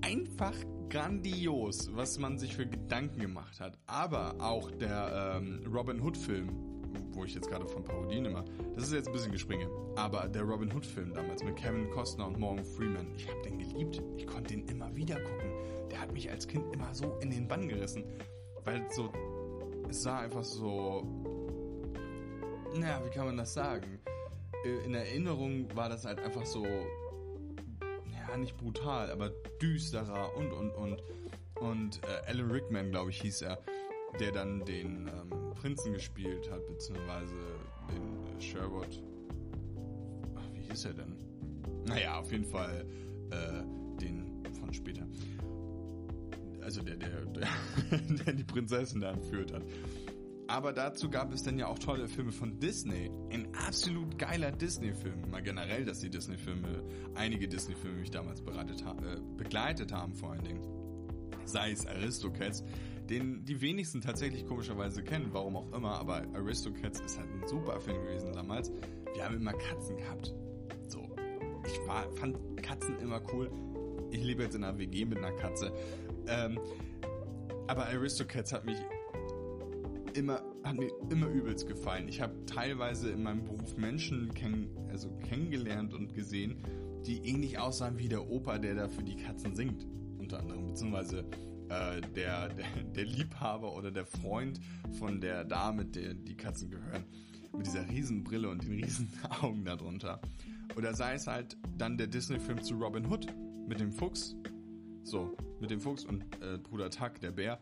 einfach 0.00 0.54
grandios, 0.88 1.90
was 1.94 2.18
man 2.18 2.38
sich 2.38 2.56
für 2.56 2.66
Gedanken 2.66 3.20
gemacht 3.20 3.60
hat. 3.60 3.78
Aber 3.86 4.40
auch 4.40 4.70
der 4.70 5.36
ähm, 5.36 5.64
Robin 5.72 6.00
Hood 6.00 6.16
Film, 6.16 6.69
wo 7.12 7.24
ich 7.24 7.34
jetzt 7.34 7.48
gerade 7.48 7.66
von 7.66 7.84
Parodien 7.84 8.24
immer, 8.24 8.44
das 8.74 8.84
ist 8.84 8.92
jetzt 8.92 9.08
ein 9.08 9.12
bisschen 9.12 9.32
Gespringe, 9.32 9.68
aber 9.96 10.28
der 10.28 10.42
Robin 10.42 10.72
Hood 10.72 10.86
Film 10.86 11.12
damals 11.14 11.42
mit 11.42 11.56
Kevin 11.56 11.90
Costner 11.90 12.26
und 12.26 12.38
Morgan 12.38 12.64
Freeman, 12.64 13.14
ich 13.16 13.28
habe 13.28 13.40
den 13.42 13.58
geliebt. 13.58 14.02
Ich 14.16 14.26
konnte 14.26 14.54
den 14.54 14.66
immer 14.68 14.94
wieder 14.94 15.16
gucken. 15.20 15.52
Der 15.90 16.00
hat 16.00 16.12
mich 16.12 16.30
als 16.30 16.46
Kind 16.46 16.72
immer 16.74 16.94
so 16.94 17.18
in 17.20 17.30
den 17.30 17.48
Bann 17.48 17.68
gerissen, 17.68 18.04
weil 18.64 18.84
so 18.90 19.12
es 19.88 20.02
sah 20.02 20.20
einfach 20.20 20.44
so 20.44 21.04
naja, 22.74 23.02
wie 23.04 23.10
kann 23.10 23.26
man 23.26 23.36
das 23.36 23.54
sagen? 23.54 24.00
Äh, 24.64 24.84
in 24.84 24.94
Erinnerung 24.94 25.74
war 25.74 25.88
das 25.88 26.04
halt 26.04 26.20
einfach 26.20 26.46
so 26.46 26.64
ja, 26.64 28.36
nicht 28.36 28.56
brutal, 28.56 29.10
aber 29.10 29.30
düsterer 29.60 30.36
und, 30.36 30.52
und, 30.52 30.70
und. 30.70 31.02
Und 31.60 32.00
äh, 32.04 32.30
Alan 32.30 32.50
Rickman, 32.50 32.90
glaube 32.90 33.10
ich, 33.10 33.20
hieß 33.20 33.42
er, 33.42 33.58
der 34.18 34.32
dann 34.32 34.64
den 34.64 35.08
ähm, 35.08 35.54
Prinzen 35.54 35.92
gespielt 35.92 36.50
hat, 36.50 36.66
beziehungsweise 36.66 37.34
den 37.90 38.26
äh, 38.26 38.40
Sherwood. 38.40 39.02
Ach, 40.36 40.52
wie 40.52 40.60
hieß 40.60 40.86
er 40.86 40.94
denn? 40.94 41.16
Naja, 41.86 42.18
auf 42.18 42.30
jeden 42.32 42.44
Fall 42.44 42.86
äh, 43.30 44.00
den 44.00 44.42
von 44.58 44.72
später. 44.72 45.06
Also 46.62 46.82
der, 46.82 46.96
der, 46.96 47.24
der, 47.26 47.48
der 48.24 48.32
die 48.34 48.44
Prinzessin 48.44 49.00
da 49.00 49.12
entführt 49.12 49.52
hat. 49.52 49.62
Aber 50.50 50.72
dazu 50.72 51.08
gab 51.08 51.32
es 51.32 51.44
dann 51.44 51.58
ja 51.60 51.68
auch 51.68 51.78
tolle 51.78 52.08
Filme 52.08 52.32
von 52.32 52.58
Disney. 52.58 53.08
Ein 53.30 53.54
absolut 53.54 54.18
geiler 54.18 54.50
Disney-Film. 54.50 55.30
Mal 55.30 55.42
generell, 55.42 55.84
dass 55.84 56.00
die 56.00 56.10
Disney-Filme, 56.10 56.82
einige 57.14 57.46
Disney-Filme 57.46 58.00
mich 58.00 58.10
damals 58.10 58.42
beratet, 58.42 58.82
äh, 58.82 59.20
begleitet 59.36 59.92
haben 59.92 60.12
vor 60.12 60.32
allen 60.32 60.42
Dingen. 60.42 60.66
Sei 61.44 61.70
es 61.70 61.86
Aristocats, 61.86 62.64
den 63.10 63.44
die 63.44 63.60
wenigsten 63.60 64.00
tatsächlich 64.00 64.46
komischerweise 64.46 65.02
kennen, 65.02 65.28
warum 65.32 65.56
auch 65.56 65.72
immer, 65.72 65.98
aber 65.98 66.22
Aristocats 66.34 67.00
ist 67.00 67.18
halt 67.18 67.28
ein 67.30 67.46
super 67.46 67.80
Film 67.80 68.00
gewesen 68.02 68.32
damals. 68.32 68.70
Wir 69.14 69.24
haben 69.24 69.36
immer 69.36 69.52
Katzen 69.52 69.96
gehabt. 69.96 70.32
So. 70.88 71.10
Ich 71.66 71.86
war, 71.86 72.10
fand 72.12 72.38
Katzen 72.62 72.98
immer 73.00 73.20
cool. 73.32 73.50
Ich 74.10 74.22
lebe 74.22 74.44
jetzt 74.44 74.54
in 74.54 74.64
einer 74.64 74.78
WG 74.78 75.04
mit 75.04 75.18
einer 75.18 75.32
Katze. 75.32 75.72
Ähm, 76.28 76.58
aber 77.66 77.86
Aristocats 77.86 78.52
hat 78.52 78.64
mich 78.64 78.78
immer, 80.14 80.42
hat 80.64 80.76
mir 80.76 80.90
immer 81.10 81.26
übelst 81.26 81.66
gefallen. 81.66 82.08
Ich 82.08 82.20
habe 82.20 82.34
teilweise 82.46 83.10
in 83.10 83.22
meinem 83.22 83.44
Beruf 83.44 83.76
Menschen 83.76 84.32
kenn, 84.34 84.70
also 84.88 85.10
kennengelernt 85.28 85.94
und 85.94 86.14
gesehen, 86.14 86.58
die 87.06 87.18
ähnlich 87.28 87.58
aussahen 87.58 87.98
wie 87.98 88.08
der 88.08 88.28
Opa, 88.28 88.58
der 88.58 88.74
da 88.74 88.88
für 88.88 89.02
die 89.02 89.16
Katzen 89.16 89.54
singt, 89.54 89.86
unter 90.18 90.40
anderem, 90.40 90.66
beziehungsweise 90.66 91.24
äh, 91.70 92.00
der, 92.00 92.48
der, 92.48 92.66
der 92.94 93.04
Liebhaber 93.04 93.74
oder 93.74 93.90
der 93.90 94.04
Freund 94.04 94.60
von 94.98 95.20
der 95.20 95.44
Dame, 95.44 95.84
der 95.84 96.14
die 96.14 96.36
Katzen 96.36 96.70
gehören, 96.70 97.04
mit 97.56 97.66
dieser 97.66 97.88
riesen 97.88 98.24
Brille 98.24 98.48
und 98.48 98.64
den 98.64 98.72
riesen 98.72 99.08
Augen 99.40 99.64
darunter. 99.64 100.20
Oder 100.76 100.94
sei 100.94 101.14
es 101.14 101.26
halt 101.26 101.56
dann 101.78 101.96
der 101.96 102.06
Disney-Film 102.06 102.62
zu 102.62 102.74
Robin 102.74 103.06
Hood 103.06 103.26
mit 103.66 103.80
dem 103.80 103.92
Fuchs. 103.92 104.36
So, 105.02 105.36
mit 105.60 105.70
dem 105.70 105.80
Fuchs 105.80 106.04
und 106.04 106.22
äh, 106.42 106.58
Bruder 106.58 106.90
Tuck, 106.90 107.20
der 107.20 107.32
Bär 107.32 107.58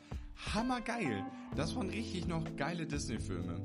hammergeil. 0.54 1.24
Das 1.56 1.74
waren 1.76 1.90
richtig 1.90 2.26
noch 2.26 2.44
geile 2.56 2.86
Disney-Filme. 2.86 3.60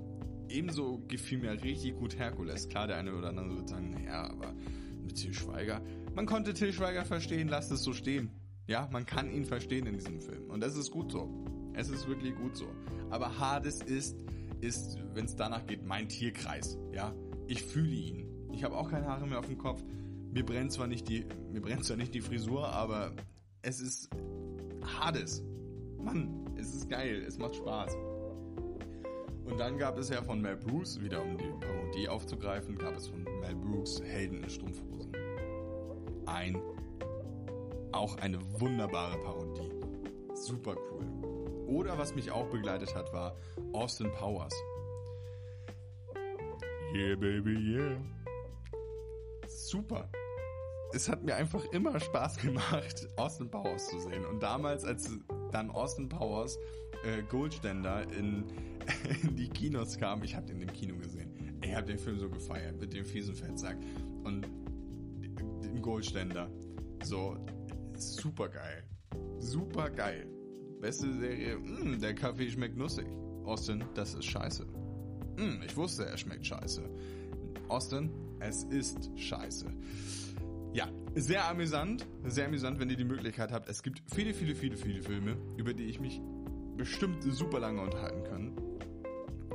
Ebenso 0.50 1.04
gefiel 1.08 1.40
mir 1.40 1.62
richtig 1.64 1.96
gut 1.96 2.18
Herkules. 2.18 2.68
Klar, 2.70 2.88
der 2.88 2.98
eine 2.98 3.14
oder 3.14 3.30
andere 3.30 3.58
wird 3.58 3.70
sagen, 3.70 3.92
naja, 3.92 4.30
aber 4.30 4.54
mit 5.02 5.16
Til 5.16 5.34
Schweiger. 5.34 5.82
Man 6.16 6.26
konnte 6.26 6.54
Til 6.54 6.74
Schweiger 6.74 7.06
verstehen, 7.06 7.48
lasst 7.48 7.72
es 7.72 7.84
so 7.84 7.94
stehen. 7.94 8.30
Ja, 8.68 8.88
man 8.92 9.06
kann 9.06 9.32
ihn 9.32 9.46
verstehen 9.46 9.88
in 9.88 9.96
diesem 9.96 10.22
Film. 10.22 10.50
Und 10.50 10.62
das 10.62 10.76
ist 10.76 10.92
gut 10.92 11.12
so. 11.12 11.30
Es 11.74 11.90
ist 11.90 12.08
wirklich 12.08 12.36
gut 12.36 12.56
so. 12.56 12.68
Aber 13.10 13.38
Hades 13.38 13.82
ist, 13.82 14.18
ist, 14.62 14.98
wenn 15.14 15.26
es 15.26 15.36
danach 15.36 15.66
geht, 15.66 15.86
mein 15.86 16.08
Tierkreis. 16.08 16.78
Ja, 16.94 17.14
ich 17.48 17.64
fühle 17.64 17.94
ihn. 17.94 18.50
Ich 18.54 18.64
habe 18.64 18.76
auch 18.78 18.90
keine 18.90 19.08
Haare 19.08 19.28
mehr 19.28 19.40
auf 19.40 19.48
dem 19.48 19.58
Kopf. 19.58 19.84
Mir 20.32 20.46
brennt 20.46 20.72
zwar 20.72 20.88
nicht 20.88 21.10
die, 21.10 21.26
mir 21.52 21.62
brennt 21.62 21.84
zwar 21.84 21.98
nicht 21.98 22.14
die 22.14 22.22
Frisur, 22.22 22.68
aber 22.70 23.14
es 23.62 23.82
ist 23.82 24.10
Hades. 25.00 25.44
Mann, 25.98 26.50
es 26.58 26.74
ist 26.74 26.90
geil, 26.90 27.24
es 27.28 27.38
macht 27.38 27.56
Spaß. 27.56 27.96
Und 29.46 29.60
dann 29.60 29.78
gab 29.78 29.98
es 29.98 30.10
ja 30.10 30.22
von 30.22 30.42
Mel 30.42 30.56
Brooks, 30.56 31.00
wieder 31.02 31.22
um 31.22 31.38
die 31.38 31.52
Parodie 31.60 32.08
aufzugreifen, 32.08 32.78
gab 32.78 32.96
es 32.96 33.08
von 33.08 33.24
Mel 33.24 33.56
Brooks 33.56 34.02
Helden 34.02 34.44
in 34.44 34.50
Strumpfhosen. 34.50 35.12
Ein, 36.26 36.62
auch 37.94 38.18
eine 38.18 38.40
wunderbare 38.60 39.18
Parodie. 39.20 39.70
Super 40.34 40.76
cool. 40.92 41.06
Oder 41.68 41.98
was 41.98 42.14
mich 42.16 42.32
auch 42.32 42.48
begleitet 42.50 42.94
hat, 42.96 43.14
war 43.14 43.36
Austin 43.72 44.12
Powers. 44.12 44.54
Yeah, 46.94 47.16
baby, 47.16 47.56
yeah. 47.56 47.98
Super. 49.48 50.10
Es 50.94 51.10
hat 51.10 51.24
mir 51.24 51.36
einfach 51.36 51.66
immer 51.72 52.00
Spaß 52.00 52.38
gemacht, 52.38 53.08
Austin 53.16 53.50
Powers 53.50 53.88
zu 53.90 54.00
sehen. 54.00 54.26
Und 54.26 54.44
damals, 54.44 54.86
als 54.86 55.10
dann 55.52 55.72
Austin 55.72 56.08
Powers 56.08 56.60
äh, 57.04 57.24
Goldständer 57.24 58.04
in, 58.12 58.44
in 59.24 59.36
die 59.36 59.50
Kinos 59.50 59.98
kam. 59.98 60.24
Ich 60.24 60.36
habe 60.36 60.46
den 60.46 60.62
im 60.62 60.72
Kino 60.72 60.96
gesehen. 60.98 61.60
Ich 61.64 61.74
habe 61.74 61.88
den 61.88 61.98
Film 61.98 62.20
so 62.20 62.30
gefeiert 62.30 62.80
mit 62.80 62.94
dem 62.94 63.06
fiesen 63.06 63.34
Fettsack 63.34 63.78
und 64.24 64.48
dem 65.64 65.82
Goldständer. 65.82 66.50
So 67.04 67.38
super 68.04 68.50
geil, 68.50 68.84
super 69.40 69.90
geil. 69.90 70.28
Beste 70.82 71.14
Serie. 71.14 71.58
Mm, 71.58 72.00
der 72.02 72.14
Kaffee 72.14 72.50
schmeckt 72.50 72.76
nussig. 72.76 73.08
Austin, 73.46 73.84
das 73.94 74.16
ist 74.16 74.26
scheiße. 74.26 74.66
Mm, 74.66 75.62
ich 75.66 75.76
wusste, 75.78 76.06
er 76.06 76.18
schmeckt 76.18 76.46
scheiße. 76.46 76.84
Austin, 77.70 78.12
es 78.40 78.64
ist 78.66 79.10
scheiße. 79.18 79.72
Ja, 80.74 80.90
sehr 81.16 81.48
amüsant, 81.48 82.06
sehr 82.26 82.48
amüsant, 82.48 82.80
wenn 82.80 82.90
ihr 82.90 82.98
die 82.98 83.06
Möglichkeit 83.06 83.52
habt. 83.52 83.70
Es 83.70 83.84
gibt 83.84 84.02
viele, 84.14 84.34
viele, 84.34 84.56
viele, 84.56 84.76
viele 84.76 85.02
Filme, 85.02 85.38
über 85.56 85.74
die 85.74 85.86
ich 85.86 86.00
mich 86.00 86.20
bestimmt 86.76 87.24
super 87.24 87.60
lange 87.60 87.82
unterhalten 87.82 88.24
kann. 88.24 88.52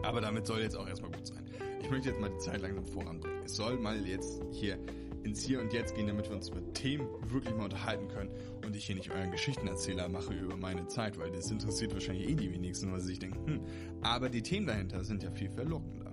Aber 0.03 0.21
damit 0.21 0.47
soll 0.47 0.61
jetzt 0.61 0.77
auch 0.77 0.89
erstmal 0.89 1.11
gut 1.11 1.27
sein. 1.27 1.45
Ich 1.83 1.91
möchte 1.91 2.09
jetzt 2.09 2.21
mal 2.21 2.31
die 2.31 2.39
Zeit 2.39 2.63
langsam 2.63 2.87
voranbringen. 2.87 3.43
Es 3.45 3.57
soll 3.57 3.79
mal 3.79 4.07
jetzt 4.07 4.41
hier 4.53 4.79
ins 5.25 5.43
Hier 5.43 5.61
und 5.61 5.73
Jetzt 5.73 5.95
gehen, 5.95 6.07
damit 6.07 6.29
wir 6.29 6.37
uns 6.37 6.49
über 6.49 6.73
Themen 6.73 7.07
wirklich 7.31 7.55
mal 7.55 7.65
unterhalten 7.65 8.09
können 8.09 8.31
und 8.65 8.75
ich 8.77 8.87
hier 8.87 8.97
nicht 8.97 9.11
euren 9.11 9.31
Geschichtenerzähler 9.31 10.09
mache 10.09 10.35
über 10.35 10.57
meine 10.57 10.87
Zeit, 10.89 11.19
weil 11.19 11.31
das 11.31 11.51
interessiert 11.51 11.93
wahrscheinlich 11.93 12.29
eh 12.29 12.35
die 12.35 12.53
wenigsten, 12.53 12.93
weil 12.93 13.01
sie 13.01 13.09
sich 13.09 13.19
denken, 13.19 13.47
hm, 13.47 13.61
aber 14.03 14.29
die 14.29 14.43
Themen 14.43 14.67
dahinter 14.67 15.05
sind 15.05 15.23
ja 15.23 15.31
viel 15.31 15.51
verlockender. 15.51 16.13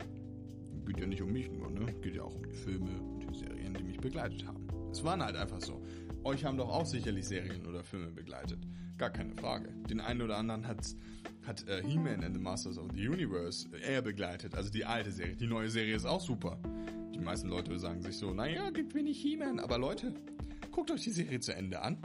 Geht 0.86 1.00
ja 1.00 1.08
nicht 1.08 1.22
um 1.22 1.32
mich 1.32 1.50
nur, 1.52 1.72
ne? 1.72 1.86
Geht 2.02 2.16
ja 2.16 2.24
auch 2.24 2.36
um 2.36 2.44
die 2.44 2.54
Filme 2.54 2.92
und 3.02 3.20
die 3.28 3.40
Serien, 3.40 3.74
die 3.74 3.84
mich 3.84 3.98
begleitet 3.98 4.46
haben. 4.46 4.68
Es 4.92 5.04
waren 5.04 5.22
halt 5.24 5.36
einfach 5.36 5.60
so. 5.60 5.82
euch 6.24 6.46
haben 6.46 6.58
doch 6.58 6.70
auch 6.70 6.86
sicherlich 6.86 7.28
Serien 7.28 7.66
oder 7.66 7.84
Filme 7.84 8.12
begleitet. 8.12 8.60
Gar 8.98 9.10
keine 9.10 9.34
Frage. 9.34 9.74
Den 9.90 10.00
einen 10.00 10.22
oder 10.22 10.38
anderen 10.38 10.66
hat, 10.68 10.96
hat 11.46 11.68
äh, 11.68 11.84
He-Man 11.84 12.24
and 12.24 12.34
the 12.36 12.42
Masters 12.42 12.78
of 12.78 12.88
the 12.94 13.08
Universe 13.08 13.68
eher 13.78 14.02
begleitet. 14.02 14.56
Also 14.56 14.70
die 14.70 14.86
alte 14.86 15.12
Serie. 15.12 15.36
Die 15.36 15.48
neue 15.48 15.70
Serie 15.70 15.96
ist 15.96 16.06
auch 16.06 16.22
super. 16.22 16.58
Die 17.16 17.22
meisten 17.22 17.48
Leute 17.48 17.80
sagen 17.80 18.02
sich 18.02 18.18
so, 18.18 18.34
naja, 18.34 18.70
gibt 18.72 18.94
wenig 18.94 19.22
He-Man. 19.22 19.60
Aber 19.62 19.78
Leute, 19.78 20.14
guckt 20.72 20.92
euch 20.92 21.04
die 21.04 21.12
Serie 21.12 21.40
zu 21.40 21.56
Ende 21.56 21.82
an. 21.82 21.98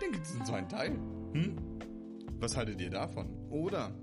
Dann 0.00 0.10
gibt 0.10 0.26
es 0.26 0.34
einen 0.34 0.44
zweiten 0.44 0.68
Teil. 0.68 0.98
Hm? 1.32 1.56
Was 2.40 2.56
haltet 2.56 2.80
ihr 2.80 2.90
davon? 2.90 3.28
Oder 3.50 3.94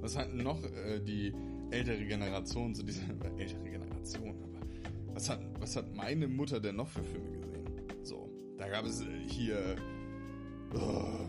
was 0.00 0.16
halten 0.16 0.36
noch 0.38 0.62
äh, 0.62 1.00
die 1.00 1.34
ältere 1.72 2.04
Generation 2.04 2.72
zu 2.72 2.84
dieser 2.84 3.02
äh, 3.02 3.38
ältere 3.42 3.64
Generation? 3.64 4.36
Aber 4.40 5.14
was 5.14 5.28
hat 5.28 5.40
was 5.58 5.74
hat 5.74 5.92
meine 5.96 6.28
Mutter 6.28 6.60
denn 6.60 6.76
noch 6.76 6.88
für 6.88 7.02
Filme 7.02 7.32
gesehen? 7.32 7.66
So, 8.04 8.30
da 8.58 8.68
gab 8.68 8.84
es 8.84 9.00
äh, 9.02 9.06
hier 9.26 9.74
oh, 10.72 11.28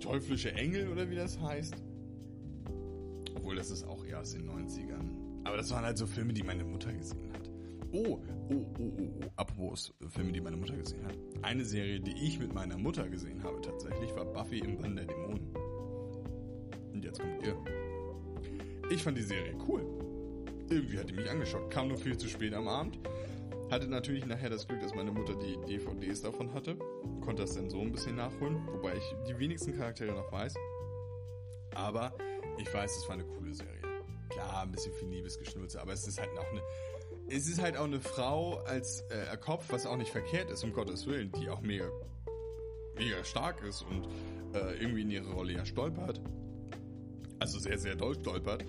teuflische 0.00 0.52
Engel 0.52 0.88
oder 0.88 1.08
wie 1.08 1.16
das 1.16 1.40
heißt. 1.40 1.76
Obwohl 3.36 3.54
das 3.54 3.70
ist 3.70 3.84
auch 3.84 4.04
eher 4.04 4.20
aus 4.20 4.32
den 4.32 4.48
90ern. 4.48 5.22
Aber 5.44 5.56
das 5.56 5.70
waren 5.70 5.84
halt 5.84 5.98
so 5.98 6.06
Filme, 6.06 6.32
die 6.32 6.42
meine 6.42 6.64
Mutter 6.64 6.92
gesehen 6.92 7.32
hat. 7.32 7.41
Oh, 7.94 8.18
oh, 8.48 8.54
oh, 8.54 8.76
oh, 8.78 8.92
oh, 8.98 9.30
apropos 9.36 9.92
Filme, 10.08 10.32
die 10.32 10.40
meine 10.40 10.56
Mutter 10.56 10.76
gesehen 10.76 11.04
hat. 11.04 11.14
Eine 11.42 11.64
Serie, 11.64 12.00
die 12.00 12.12
ich 12.26 12.38
mit 12.38 12.54
meiner 12.54 12.78
Mutter 12.78 13.06
gesehen 13.08 13.42
habe 13.42 13.60
tatsächlich, 13.60 14.14
war 14.16 14.24
Buffy 14.24 14.60
im 14.60 14.78
Bann 14.78 14.96
der 14.96 15.04
Dämonen. 15.04 15.54
Und 16.92 17.04
jetzt 17.04 17.20
kommt 17.20 17.46
ihr. 17.46 17.54
Ich 18.90 19.02
fand 19.02 19.18
die 19.18 19.22
Serie 19.22 19.54
cool. 19.68 19.84
Irgendwie 20.70 20.98
hat 20.98 21.10
die 21.10 21.14
mich 21.14 21.28
angeschaut. 21.28 21.70
Kam 21.70 21.88
nur 21.88 21.98
viel 21.98 22.16
zu 22.16 22.28
spät 22.28 22.54
am 22.54 22.66
Abend. 22.66 22.98
Hatte 23.70 23.88
natürlich 23.88 24.24
nachher 24.24 24.48
das 24.48 24.66
Glück, 24.66 24.80
dass 24.80 24.94
meine 24.94 25.12
Mutter 25.12 25.34
die 25.34 25.58
DVDs 25.66 26.22
davon 26.22 26.52
hatte. 26.54 26.76
Konnte 27.20 27.42
das 27.42 27.54
dann 27.54 27.68
so 27.68 27.80
ein 27.80 27.92
bisschen 27.92 28.16
nachholen. 28.16 28.66
Wobei 28.68 28.96
ich 28.96 29.14
die 29.28 29.38
wenigsten 29.38 29.76
Charaktere 29.76 30.12
noch 30.12 30.32
weiß. 30.32 30.54
Aber 31.74 32.12
ich 32.58 32.72
weiß, 32.72 32.96
es 32.96 33.06
war 33.06 33.14
eine 33.14 33.24
coole 33.24 33.52
Serie. 33.52 33.82
Klar, 34.30 34.62
ein 34.62 34.72
bisschen 34.72 34.94
viel 34.94 35.08
Liebesgeschnulze, 35.08 35.80
aber 35.80 35.92
es 35.92 36.06
ist 36.06 36.18
halt 36.18 36.30
auch 36.38 36.50
eine 36.50 36.62
es 37.34 37.48
ist 37.48 37.62
halt 37.62 37.76
auch 37.76 37.84
eine 37.84 38.00
Frau 38.00 38.58
als 38.66 39.02
äh, 39.08 39.36
Kopf, 39.38 39.66
was 39.70 39.86
auch 39.86 39.96
nicht 39.96 40.10
verkehrt 40.10 40.50
ist, 40.50 40.64
um 40.64 40.72
Gottes 40.72 41.06
Willen, 41.06 41.32
die 41.32 41.48
auch 41.48 41.62
mega, 41.62 41.88
mega 42.96 43.24
stark 43.24 43.62
ist 43.62 43.82
und 43.82 44.06
äh, 44.54 44.76
irgendwie 44.78 45.02
in 45.02 45.10
ihre 45.10 45.32
Rolle 45.32 45.54
ja 45.54 45.64
stolpert. 45.64 46.20
Also 47.38 47.58
sehr, 47.58 47.78
sehr 47.78 47.96
doll 47.96 48.14
stolpert. 48.14 48.64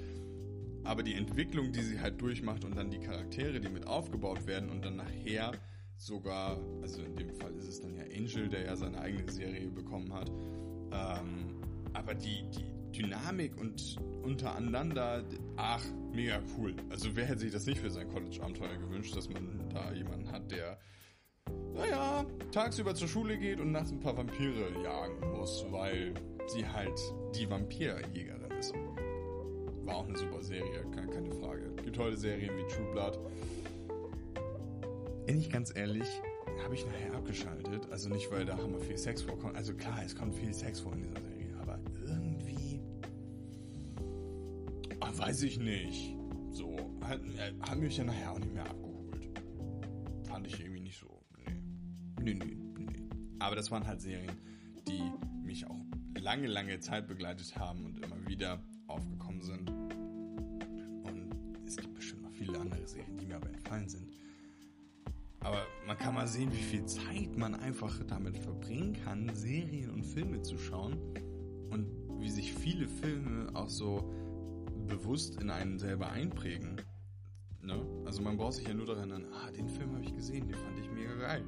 Aber 0.85 1.03
die 1.03 1.15
Entwicklung, 1.15 1.71
die 1.71 1.81
sie 1.81 1.99
halt 1.99 2.21
durchmacht 2.21 2.63
und 2.63 2.75
dann 2.75 2.89
die 2.89 2.99
Charaktere, 2.99 3.59
die 3.59 3.69
mit 3.69 3.85
aufgebaut 3.85 4.47
werden 4.47 4.69
und 4.69 4.83
dann 4.83 4.95
nachher 4.95 5.53
sogar, 5.97 6.57
also 6.81 7.01
in 7.01 7.15
dem 7.15 7.33
Fall 7.35 7.53
ist 7.55 7.67
es 7.67 7.81
dann 7.81 7.95
ja 7.95 8.03
Angel, 8.03 8.49
der 8.49 8.65
ja 8.65 8.75
seine 8.75 8.99
eigene 8.99 9.29
Serie 9.31 9.69
bekommen 9.69 10.13
hat. 10.13 10.29
Ähm, 10.29 11.61
aber 11.93 12.13
die, 12.13 12.45
die 12.51 13.01
Dynamik 13.01 13.57
und 13.57 13.97
untereinander, 14.23 15.23
ach, 15.57 15.83
mega 16.11 16.41
cool. 16.57 16.75
Also 16.89 17.15
wer 17.15 17.25
hätte 17.25 17.39
sich 17.39 17.51
das 17.51 17.65
nicht 17.65 17.79
für 17.79 17.89
sein 17.89 18.09
College-Abenteuer 18.09 18.77
gewünscht, 18.77 19.15
dass 19.15 19.29
man 19.29 19.69
da 19.73 19.91
jemanden 19.93 20.31
hat, 20.31 20.51
der, 20.51 20.77
naja, 21.73 22.25
tagsüber 22.51 22.95
zur 22.95 23.07
Schule 23.07 23.37
geht 23.37 23.59
und 23.59 23.71
nachts 23.71 23.91
ein 23.91 23.99
paar 23.99 24.15
Vampire 24.15 24.71
jagen 24.83 25.31
muss, 25.31 25.65
weil 25.69 26.13
sie 26.47 26.67
halt 26.67 26.99
die 27.35 27.49
Vampirjägerin 27.49 28.51
ist. 28.59 28.73
War 29.85 29.97
auch 29.97 30.07
eine 30.07 30.17
super 30.17 30.41
Serie, 30.41 30.85
keine 30.95 31.31
Frage. 31.31 31.69
Gibt 31.83 31.97
heute 31.97 32.17
Serien 32.17 32.55
wie 32.57 32.67
True 32.73 32.91
Blood. 32.91 33.19
Bin 35.25 35.37
ich 35.37 35.49
ganz 35.49 35.75
ehrlich, 35.75 36.07
habe 36.63 36.75
ich 36.75 36.85
nachher 36.85 37.13
abgeschaltet. 37.15 37.87
Also 37.91 38.09
nicht, 38.09 38.31
weil 38.31 38.45
da 38.45 38.57
haben 38.57 38.73
wir 38.73 38.79
viel 38.79 38.97
Sex 38.97 39.21
vorkommt. 39.21 39.55
Also 39.55 39.73
klar, 39.73 40.01
es 40.05 40.15
kommt 40.15 40.35
viel 40.35 40.53
Sex 40.53 40.79
vor 40.79 40.93
in 40.93 41.01
dieser 41.01 41.21
Serie 41.21 41.32
weiß 45.27 45.43
ich 45.43 45.57
nicht. 45.57 46.17
So, 46.51 46.77
haben 47.61 47.79
mich 47.79 47.97
ja 47.97 48.03
nachher 48.03 48.33
auch 48.33 48.39
nicht 48.39 48.53
mehr 48.53 48.69
abgeholt. 48.69 49.29
Fand 50.27 50.47
ich 50.47 50.59
irgendwie 50.59 50.81
nicht 50.81 50.99
so. 50.99 51.23
Nee. 51.37 51.55
Nee, 52.21 52.33
nee, 52.33 52.57
nee. 52.77 53.09
Aber 53.39 53.55
das 53.55 53.71
waren 53.71 53.87
halt 53.87 54.01
Serien, 54.01 54.35
die 54.87 55.01
mich 55.45 55.65
auch 55.65 55.79
lange, 56.19 56.47
lange 56.47 56.79
Zeit 56.79 57.07
begleitet 57.07 57.55
haben 57.57 57.85
und 57.85 58.03
immer 58.03 58.27
wieder 58.27 58.61
aufgekommen 58.87 59.41
sind. 59.41 59.69
Und 59.69 61.31
es 61.65 61.77
gibt 61.77 61.93
bestimmt 61.93 62.23
noch 62.23 62.33
viele 62.33 62.59
andere 62.59 62.85
Serien, 62.85 63.17
die 63.17 63.25
mir 63.25 63.37
aber 63.37 63.47
entfallen 63.47 63.87
sind. 63.87 64.11
Aber 65.39 65.65
man 65.87 65.97
kann 65.97 66.15
mal 66.15 66.27
sehen, 66.27 66.51
wie 66.51 66.63
viel 66.63 66.85
Zeit 66.85 67.37
man 67.37 67.55
einfach 67.55 67.97
damit 68.07 68.37
verbringen 68.37 68.93
kann, 69.05 69.33
Serien 69.33 69.89
und 69.89 70.03
Filme 70.03 70.41
zu 70.41 70.57
schauen. 70.57 70.97
Und 71.69 71.87
wie 72.19 72.29
sich 72.29 72.53
viele 72.53 72.87
Filme 72.87 73.49
auch 73.53 73.69
so 73.69 74.13
bewusst 74.87 75.41
in 75.41 75.49
einen 75.49 75.79
selber 75.79 76.09
einprägen. 76.09 76.81
Ne? 77.61 77.85
Also 78.05 78.21
man 78.21 78.37
braucht 78.37 78.53
sich 78.53 78.67
ja 78.67 78.73
nur 78.73 78.85
daran 78.85 79.09
erinnern, 79.09 79.31
ah, 79.33 79.51
den 79.51 79.69
Film 79.69 79.93
habe 79.93 80.03
ich 80.03 80.13
gesehen, 80.13 80.47
den 80.47 80.55
fand 80.55 80.77
ich 80.79 80.89
mega 80.91 81.15
geil. 81.15 81.43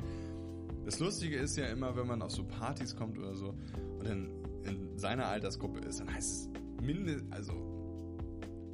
Das 0.86 0.99
Lustige 0.99 1.38
ist 1.38 1.57
ja 1.57 1.65
immer, 1.65 1.95
wenn 1.95 2.07
man 2.07 2.21
auf 2.21 2.31
so 2.31 2.43
Partys 2.43 2.95
kommt 2.95 3.17
oder 3.17 3.36
so 3.36 3.55
und 3.99 4.07
dann 4.07 4.29
in 4.63 4.97
seiner 4.97 5.27
Altersgruppe 5.27 5.79
ist, 5.79 5.99
dann 5.99 6.13
heißt 6.13 6.31
es 6.31 6.49
mindestens, 6.81 7.31
also 7.31 7.53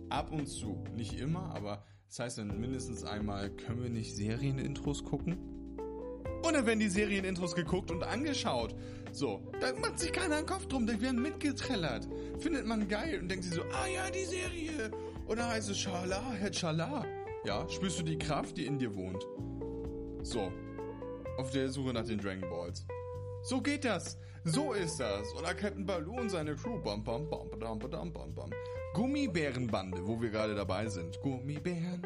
ab 0.10 0.32
und 0.32 0.48
zu, 0.48 0.84
nicht 0.96 1.20
immer, 1.20 1.56
aber 1.56 1.84
das 2.08 2.20
heißt 2.20 2.38
dann 2.40 2.60
mindestens 2.60 3.04
einmal, 3.04 3.50
können 3.50 3.82
wir 3.82 3.90
nicht 3.90 4.16
Serienintros 4.16 5.04
gucken? 5.06 5.38
Und 6.44 6.54
dann 6.54 6.66
werden 6.66 6.80
die 6.80 6.90
Serienintros 6.90 7.56
geguckt 7.56 7.92
und 7.92 8.04
angeschaut. 8.04 8.76
So, 9.14 9.42
da 9.60 9.74
macht 9.74 10.00
sich 10.00 10.12
keiner 10.14 10.38
einen 10.38 10.46
Kopf 10.46 10.68
drum, 10.68 10.88
die 10.88 11.00
werden 11.02 11.22
mitgetrellert. 11.22 12.08
Findet 12.40 12.66
man 12.66 12.88
geil 12.88 13.20
und 13.20 13.30
denkt 13.30 13.44
sich 13.44 13.54
so, 13.54 13.62
ah 13.64 13.88
ja, 13.88 14.10
die 14.10 14.26
Serie. 14.26 14.92
Und 15.26 15.38
dann 15.38 15.50
heißt 15.50 15.70
es 15.70 15.80
Schala, 15.80 16.32
Herr 16.34 16.54
Schala. 16.54 17.06
Ja, 17.44 17.68
spürst 17.70 18.00
du 18.00 18.04
die 18.04 18.18
Kraft, 18.18 18.58
die 18.58 18.66
in 18.66 18.78
dir 18.78 18.96
wohnt? 18.96 19.26
So, 20.24 20.52
auf 21.38 21.52
der 21.52 21.70
Suche 21.70 21.94
nach 21.94 22.06
den 22.06 22.20
Dragon 22.20 22.50
Balls. 22.50 22.86
So 23.44 23.62
geht 23.62 23.86
das. 23.86 24.18
So 24.44 24.74
ist 24.74 25.00
das. 25.00 25.34
Oder 25.36 25.54
Captain 25.54 25.86
Baloo 25.86 26.20
und 26.20 26.30
seine 26.30 26.56
Crew. 26.56 26.80
Bam, 26.80 27.04
bam, 27.04 27.30
bam, 27.30 27.50
bam, 27.60 27.80
bam, 27.80 28.14
bam, 28.14 28.34
bam. 28.34 28.50
Gummibärenbande, 28.94 30.06
wo 30.06 30.22
wir 30.22 30.30
gerade 30.30 30.56
dabei 30.56 30.88
sind. 30.88 31.20
Gummibären 31.22 32.06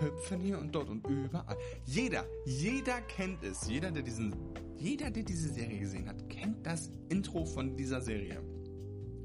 hüpfen 0.00 0.40
hier 0.40 0.58
und 0.58 0.74
dort 0.74 0.88
und 0.88 1.06
überall. 1.06 1.56
Jeder, 1.84 2.24
jeder 2.44 3.00
kennt 3.02 3.42
es. 3.42 3.68
Jeder, 3.68 3.90
der 3.90 4.02
diesen, 4.02 4.34
jeder, 4.78 5.10
der 5.10 5.22
diese 5.22 5.48
Serie 5.48 5.78
gesehen 5.78 6.08
hat, 6.08 6.28
kennt 6.28 6.66
das 6.66 6.90
Intro 7.08 7.44
von 7.44 7.76
dieser 7.76 8.00
Serie. 8.00 8.40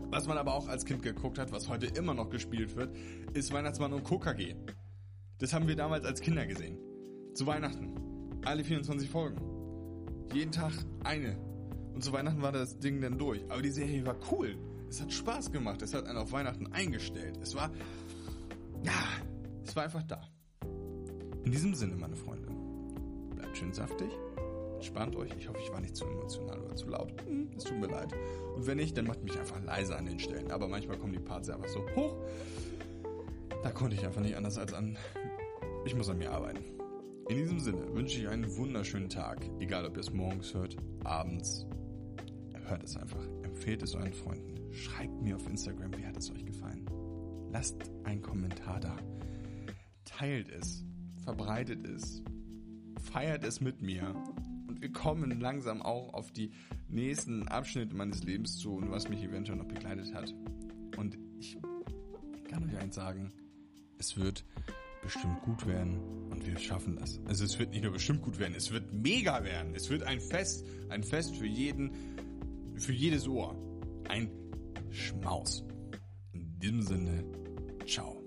Was 0.10 0.28
man 0.28 0.38
aber 0.38 0.54
auch 0.54 0.68
als 0.68 0.86
Kind 0.86 1.02
geguckt 1.04 1.40
hat, 1.40 1.52
was 1.52 1.70
heute 1.70 1.88
immer 1.88 2.14
noch 2.14 2.30
gespielt 2.30 2.76
wird, 2.76 2.96
ist 3.34 3.52
Weihnachtsmann 3.52 3.94
und 3.94 4.04
KKG. 4.04 4.56
Das 5.40 5.54
haben 5.54 5.68
wir 5.68 5.76
damals 5.76 6.06
als 6.06 6.22
Kinder 6.22 6.46
gesehen. 6.46 6.78
Zu 7.34 7.48
Weihnachten. 7.48 7.96
Alle 8.46 8.64
24 8.64 9.10
Folgen. 9.10 9.42
Jeden 10.34 10.52
Tag 10.52 10.72
eine. 11.04 11.38
Und 11.94 12.04
zu 12.04 12.12
Weihnachten 12.12 12.42
war 12.42 12.52
das 12.52 12.80
Ding 12.80 13.02
dann 13.02 13.18
durch. 13.18 13.44
Aber 13.50 13.62
die 13.62 13.72
Serie 13.72 14.06
war 14.06 14.16
cool. 14.32 14.58
Es 14.90 15.02
hat 15.02 15.12
Spaß 15.12 15.52
gemacht. 15.52 15.82
Es 15.82 15.94
hat 15.94 16.06
einen 16.06 16.18
auf 16.18 16.32
Weihnachten 16.32 16.68
eingestellt. 16.68 17.38
Es 17.42 17.56
war, 17.56 17.72
ja, 18.84 18.94
es 19.66 19.76
war 19.76 19.84
einfach 19.84 20.04
da. 20.04 20.22
In 21.44 21.52
diesem 21.52 21.74
Sinne, 21.74 21.96
meine 21.96 22.16
Freunde, 22.16 22.48
bleibt 23.36 23.58
schön 23.58 23.74
saftig, 23.74 24.10
entspannt 24.84 25.16
euch. 25.16 25.32
Ich 25.40 25.48
hoffe, 25.48 25.60
ich 25.64 25.72
war 25.72 25.80
nicht 25.80 25.96
zu 25.96 26.06
emotional 26.06 26.60
oder 26.60 26.76
zu 26.76 26.90
laut. 26.90 27.14
Hm, 27.26 27.50
es 27.56 27.64
tut 27.64 27.80
mir 27.80 27.88
leid. 27.88 28.14
Und 28.54 28.68
wenn 28.68 28.78
nicht, 28.78 28.98
dann 28.98 29.08
macht 29.08 29.24
mich 29.24 29.40
einfach 29.40 29.64
leise 29.64 29.96
an 29.98 30.06
den 30.06 30.20
Stellen. 30.20 30.52
Aber 30.52 30.68
manchmal 30.68 30.98
kommen 30.98 31.14
die 31.14 31.20
Parts 31.20 31.50
einfach 31.50 31.70
so 31.70 31.80
hoch. 31.96 32.18
Da 33.64 33.72
konnte 33.72 33.96
ich 33.96 34.06
einfach 34.06 34.22
nicht 34.22 34.36
anders 34.36 34.58
als 34.58 34.74
an. 34.74 34.98
Ich 35.86 35.96
muss 35.96 36.10
an 36.10 36.18
mir 36.18 36.32
arbeiten. 36.32 36.64
In 37.30 37.38
diesem 37.38 37.60
Sinne 37.62 37.96
wünsche 37.96 38.20
ich 38.20 38.28
einen 38.28 38.58
wunderschönen 38.58 39.08
Tag. 39.08 39.50
Egal, 39.62 39.86
ob 39.86 39.96
ihr 39.96 40.02
es 40.02 40.12
morgens 40.12 40.54
hört, 40.54 40.76
abends. 41.06 41.66
Hört 42.66 42.84
es 42.84 42.98
einfach. 42.98 43.26
Empfehlt 43.44 43.82
es 43.84 43.96
euren 43.96 44.14
Freunden. 44.14 44.74
Schreibt 44.74 45.22
mir 45.22 45.38
auf 45.38 45.48
Instagram, 45.48 45.98
wie 45.98 46.06
hat 46.06 46.18
es 46.18 46.30
euch 46.30 46.46
gefallen. 46.46 46.86
Lasst 47.54 47.90
einen 48.04 48.22
Kommentar 48.22 48.82
da. 48.82 48.98
Teilt 50.04 50.50
es 50.50 50.84
verbreitet 51.24 51.88
ist. 51.88 52.22
Feiert 53.00 53.46
es 53.46 53.62
mit 53.62 53.82
mir. 53.82 54.14
Und 54.74 54.82
wir 54.82 54.92
kommen 54.92 55.40
langsam 55.40 55.84
auch 55.84 56.16
auf 56.16 56.32
die 56.32 56.52
nächsten 56.90 57.48
Abschnitte 57.48 57.96
meines 57.96 58.24
Lebens 58.24 58.58
zu 58.58 58.74
und 58.74 58.90
was 58.90 59.08
mich 59.08 59.22
eventuell 59.22 59.60
noch 59.60 59.68
begleitet 59.68 60.12
hat. 60.16 60.34
Und 60.98 61.16
ich 61.38 61.60
kann 62.50 62.64
euch 62.64 62.76
eins 62.78 62.96
sagen, 62.96 63.32
es 64.00 64.18
wird 64.18 64.44
bestimmt 65.04 65.44
gut 65.44 65.68
werden 65.68 66.00
und 66.32 66.48
wir 66.48 66.58
schaffen 66.58 66.96
das. 66.96 67.20
Also 67.28 67.46
es 67.46 67.60
wird 67.60 67.70
nicht 67.70 67.84
nur 67.84 67.94
bestimmt 67.94 68.24
gut 68.24 68.40
werden, 68.40 68.56
es 68.58 68.72
wird 68.72 68.92
mega 68.92 69.44
werden. 69.44 69.76
Es 69.76 69.92
wird 69.92 70.02
ein 70.02 70.20
Fest, 70.20 70.66
ein 70.90 71.04
Fest 71.04 71.36
für 71.36 71.46
jeden, 71.46 71.92
für 72.76 72.94
jedes 72.94 73.28
Ohr. 73.28 73.56
Ein 74.10 74.32
Schmaus. 74.90 75.64
In 76.32 76.60
diesem 76.60 76.82
Sinne, 76.82 77.24
ciao. 77.86 78.24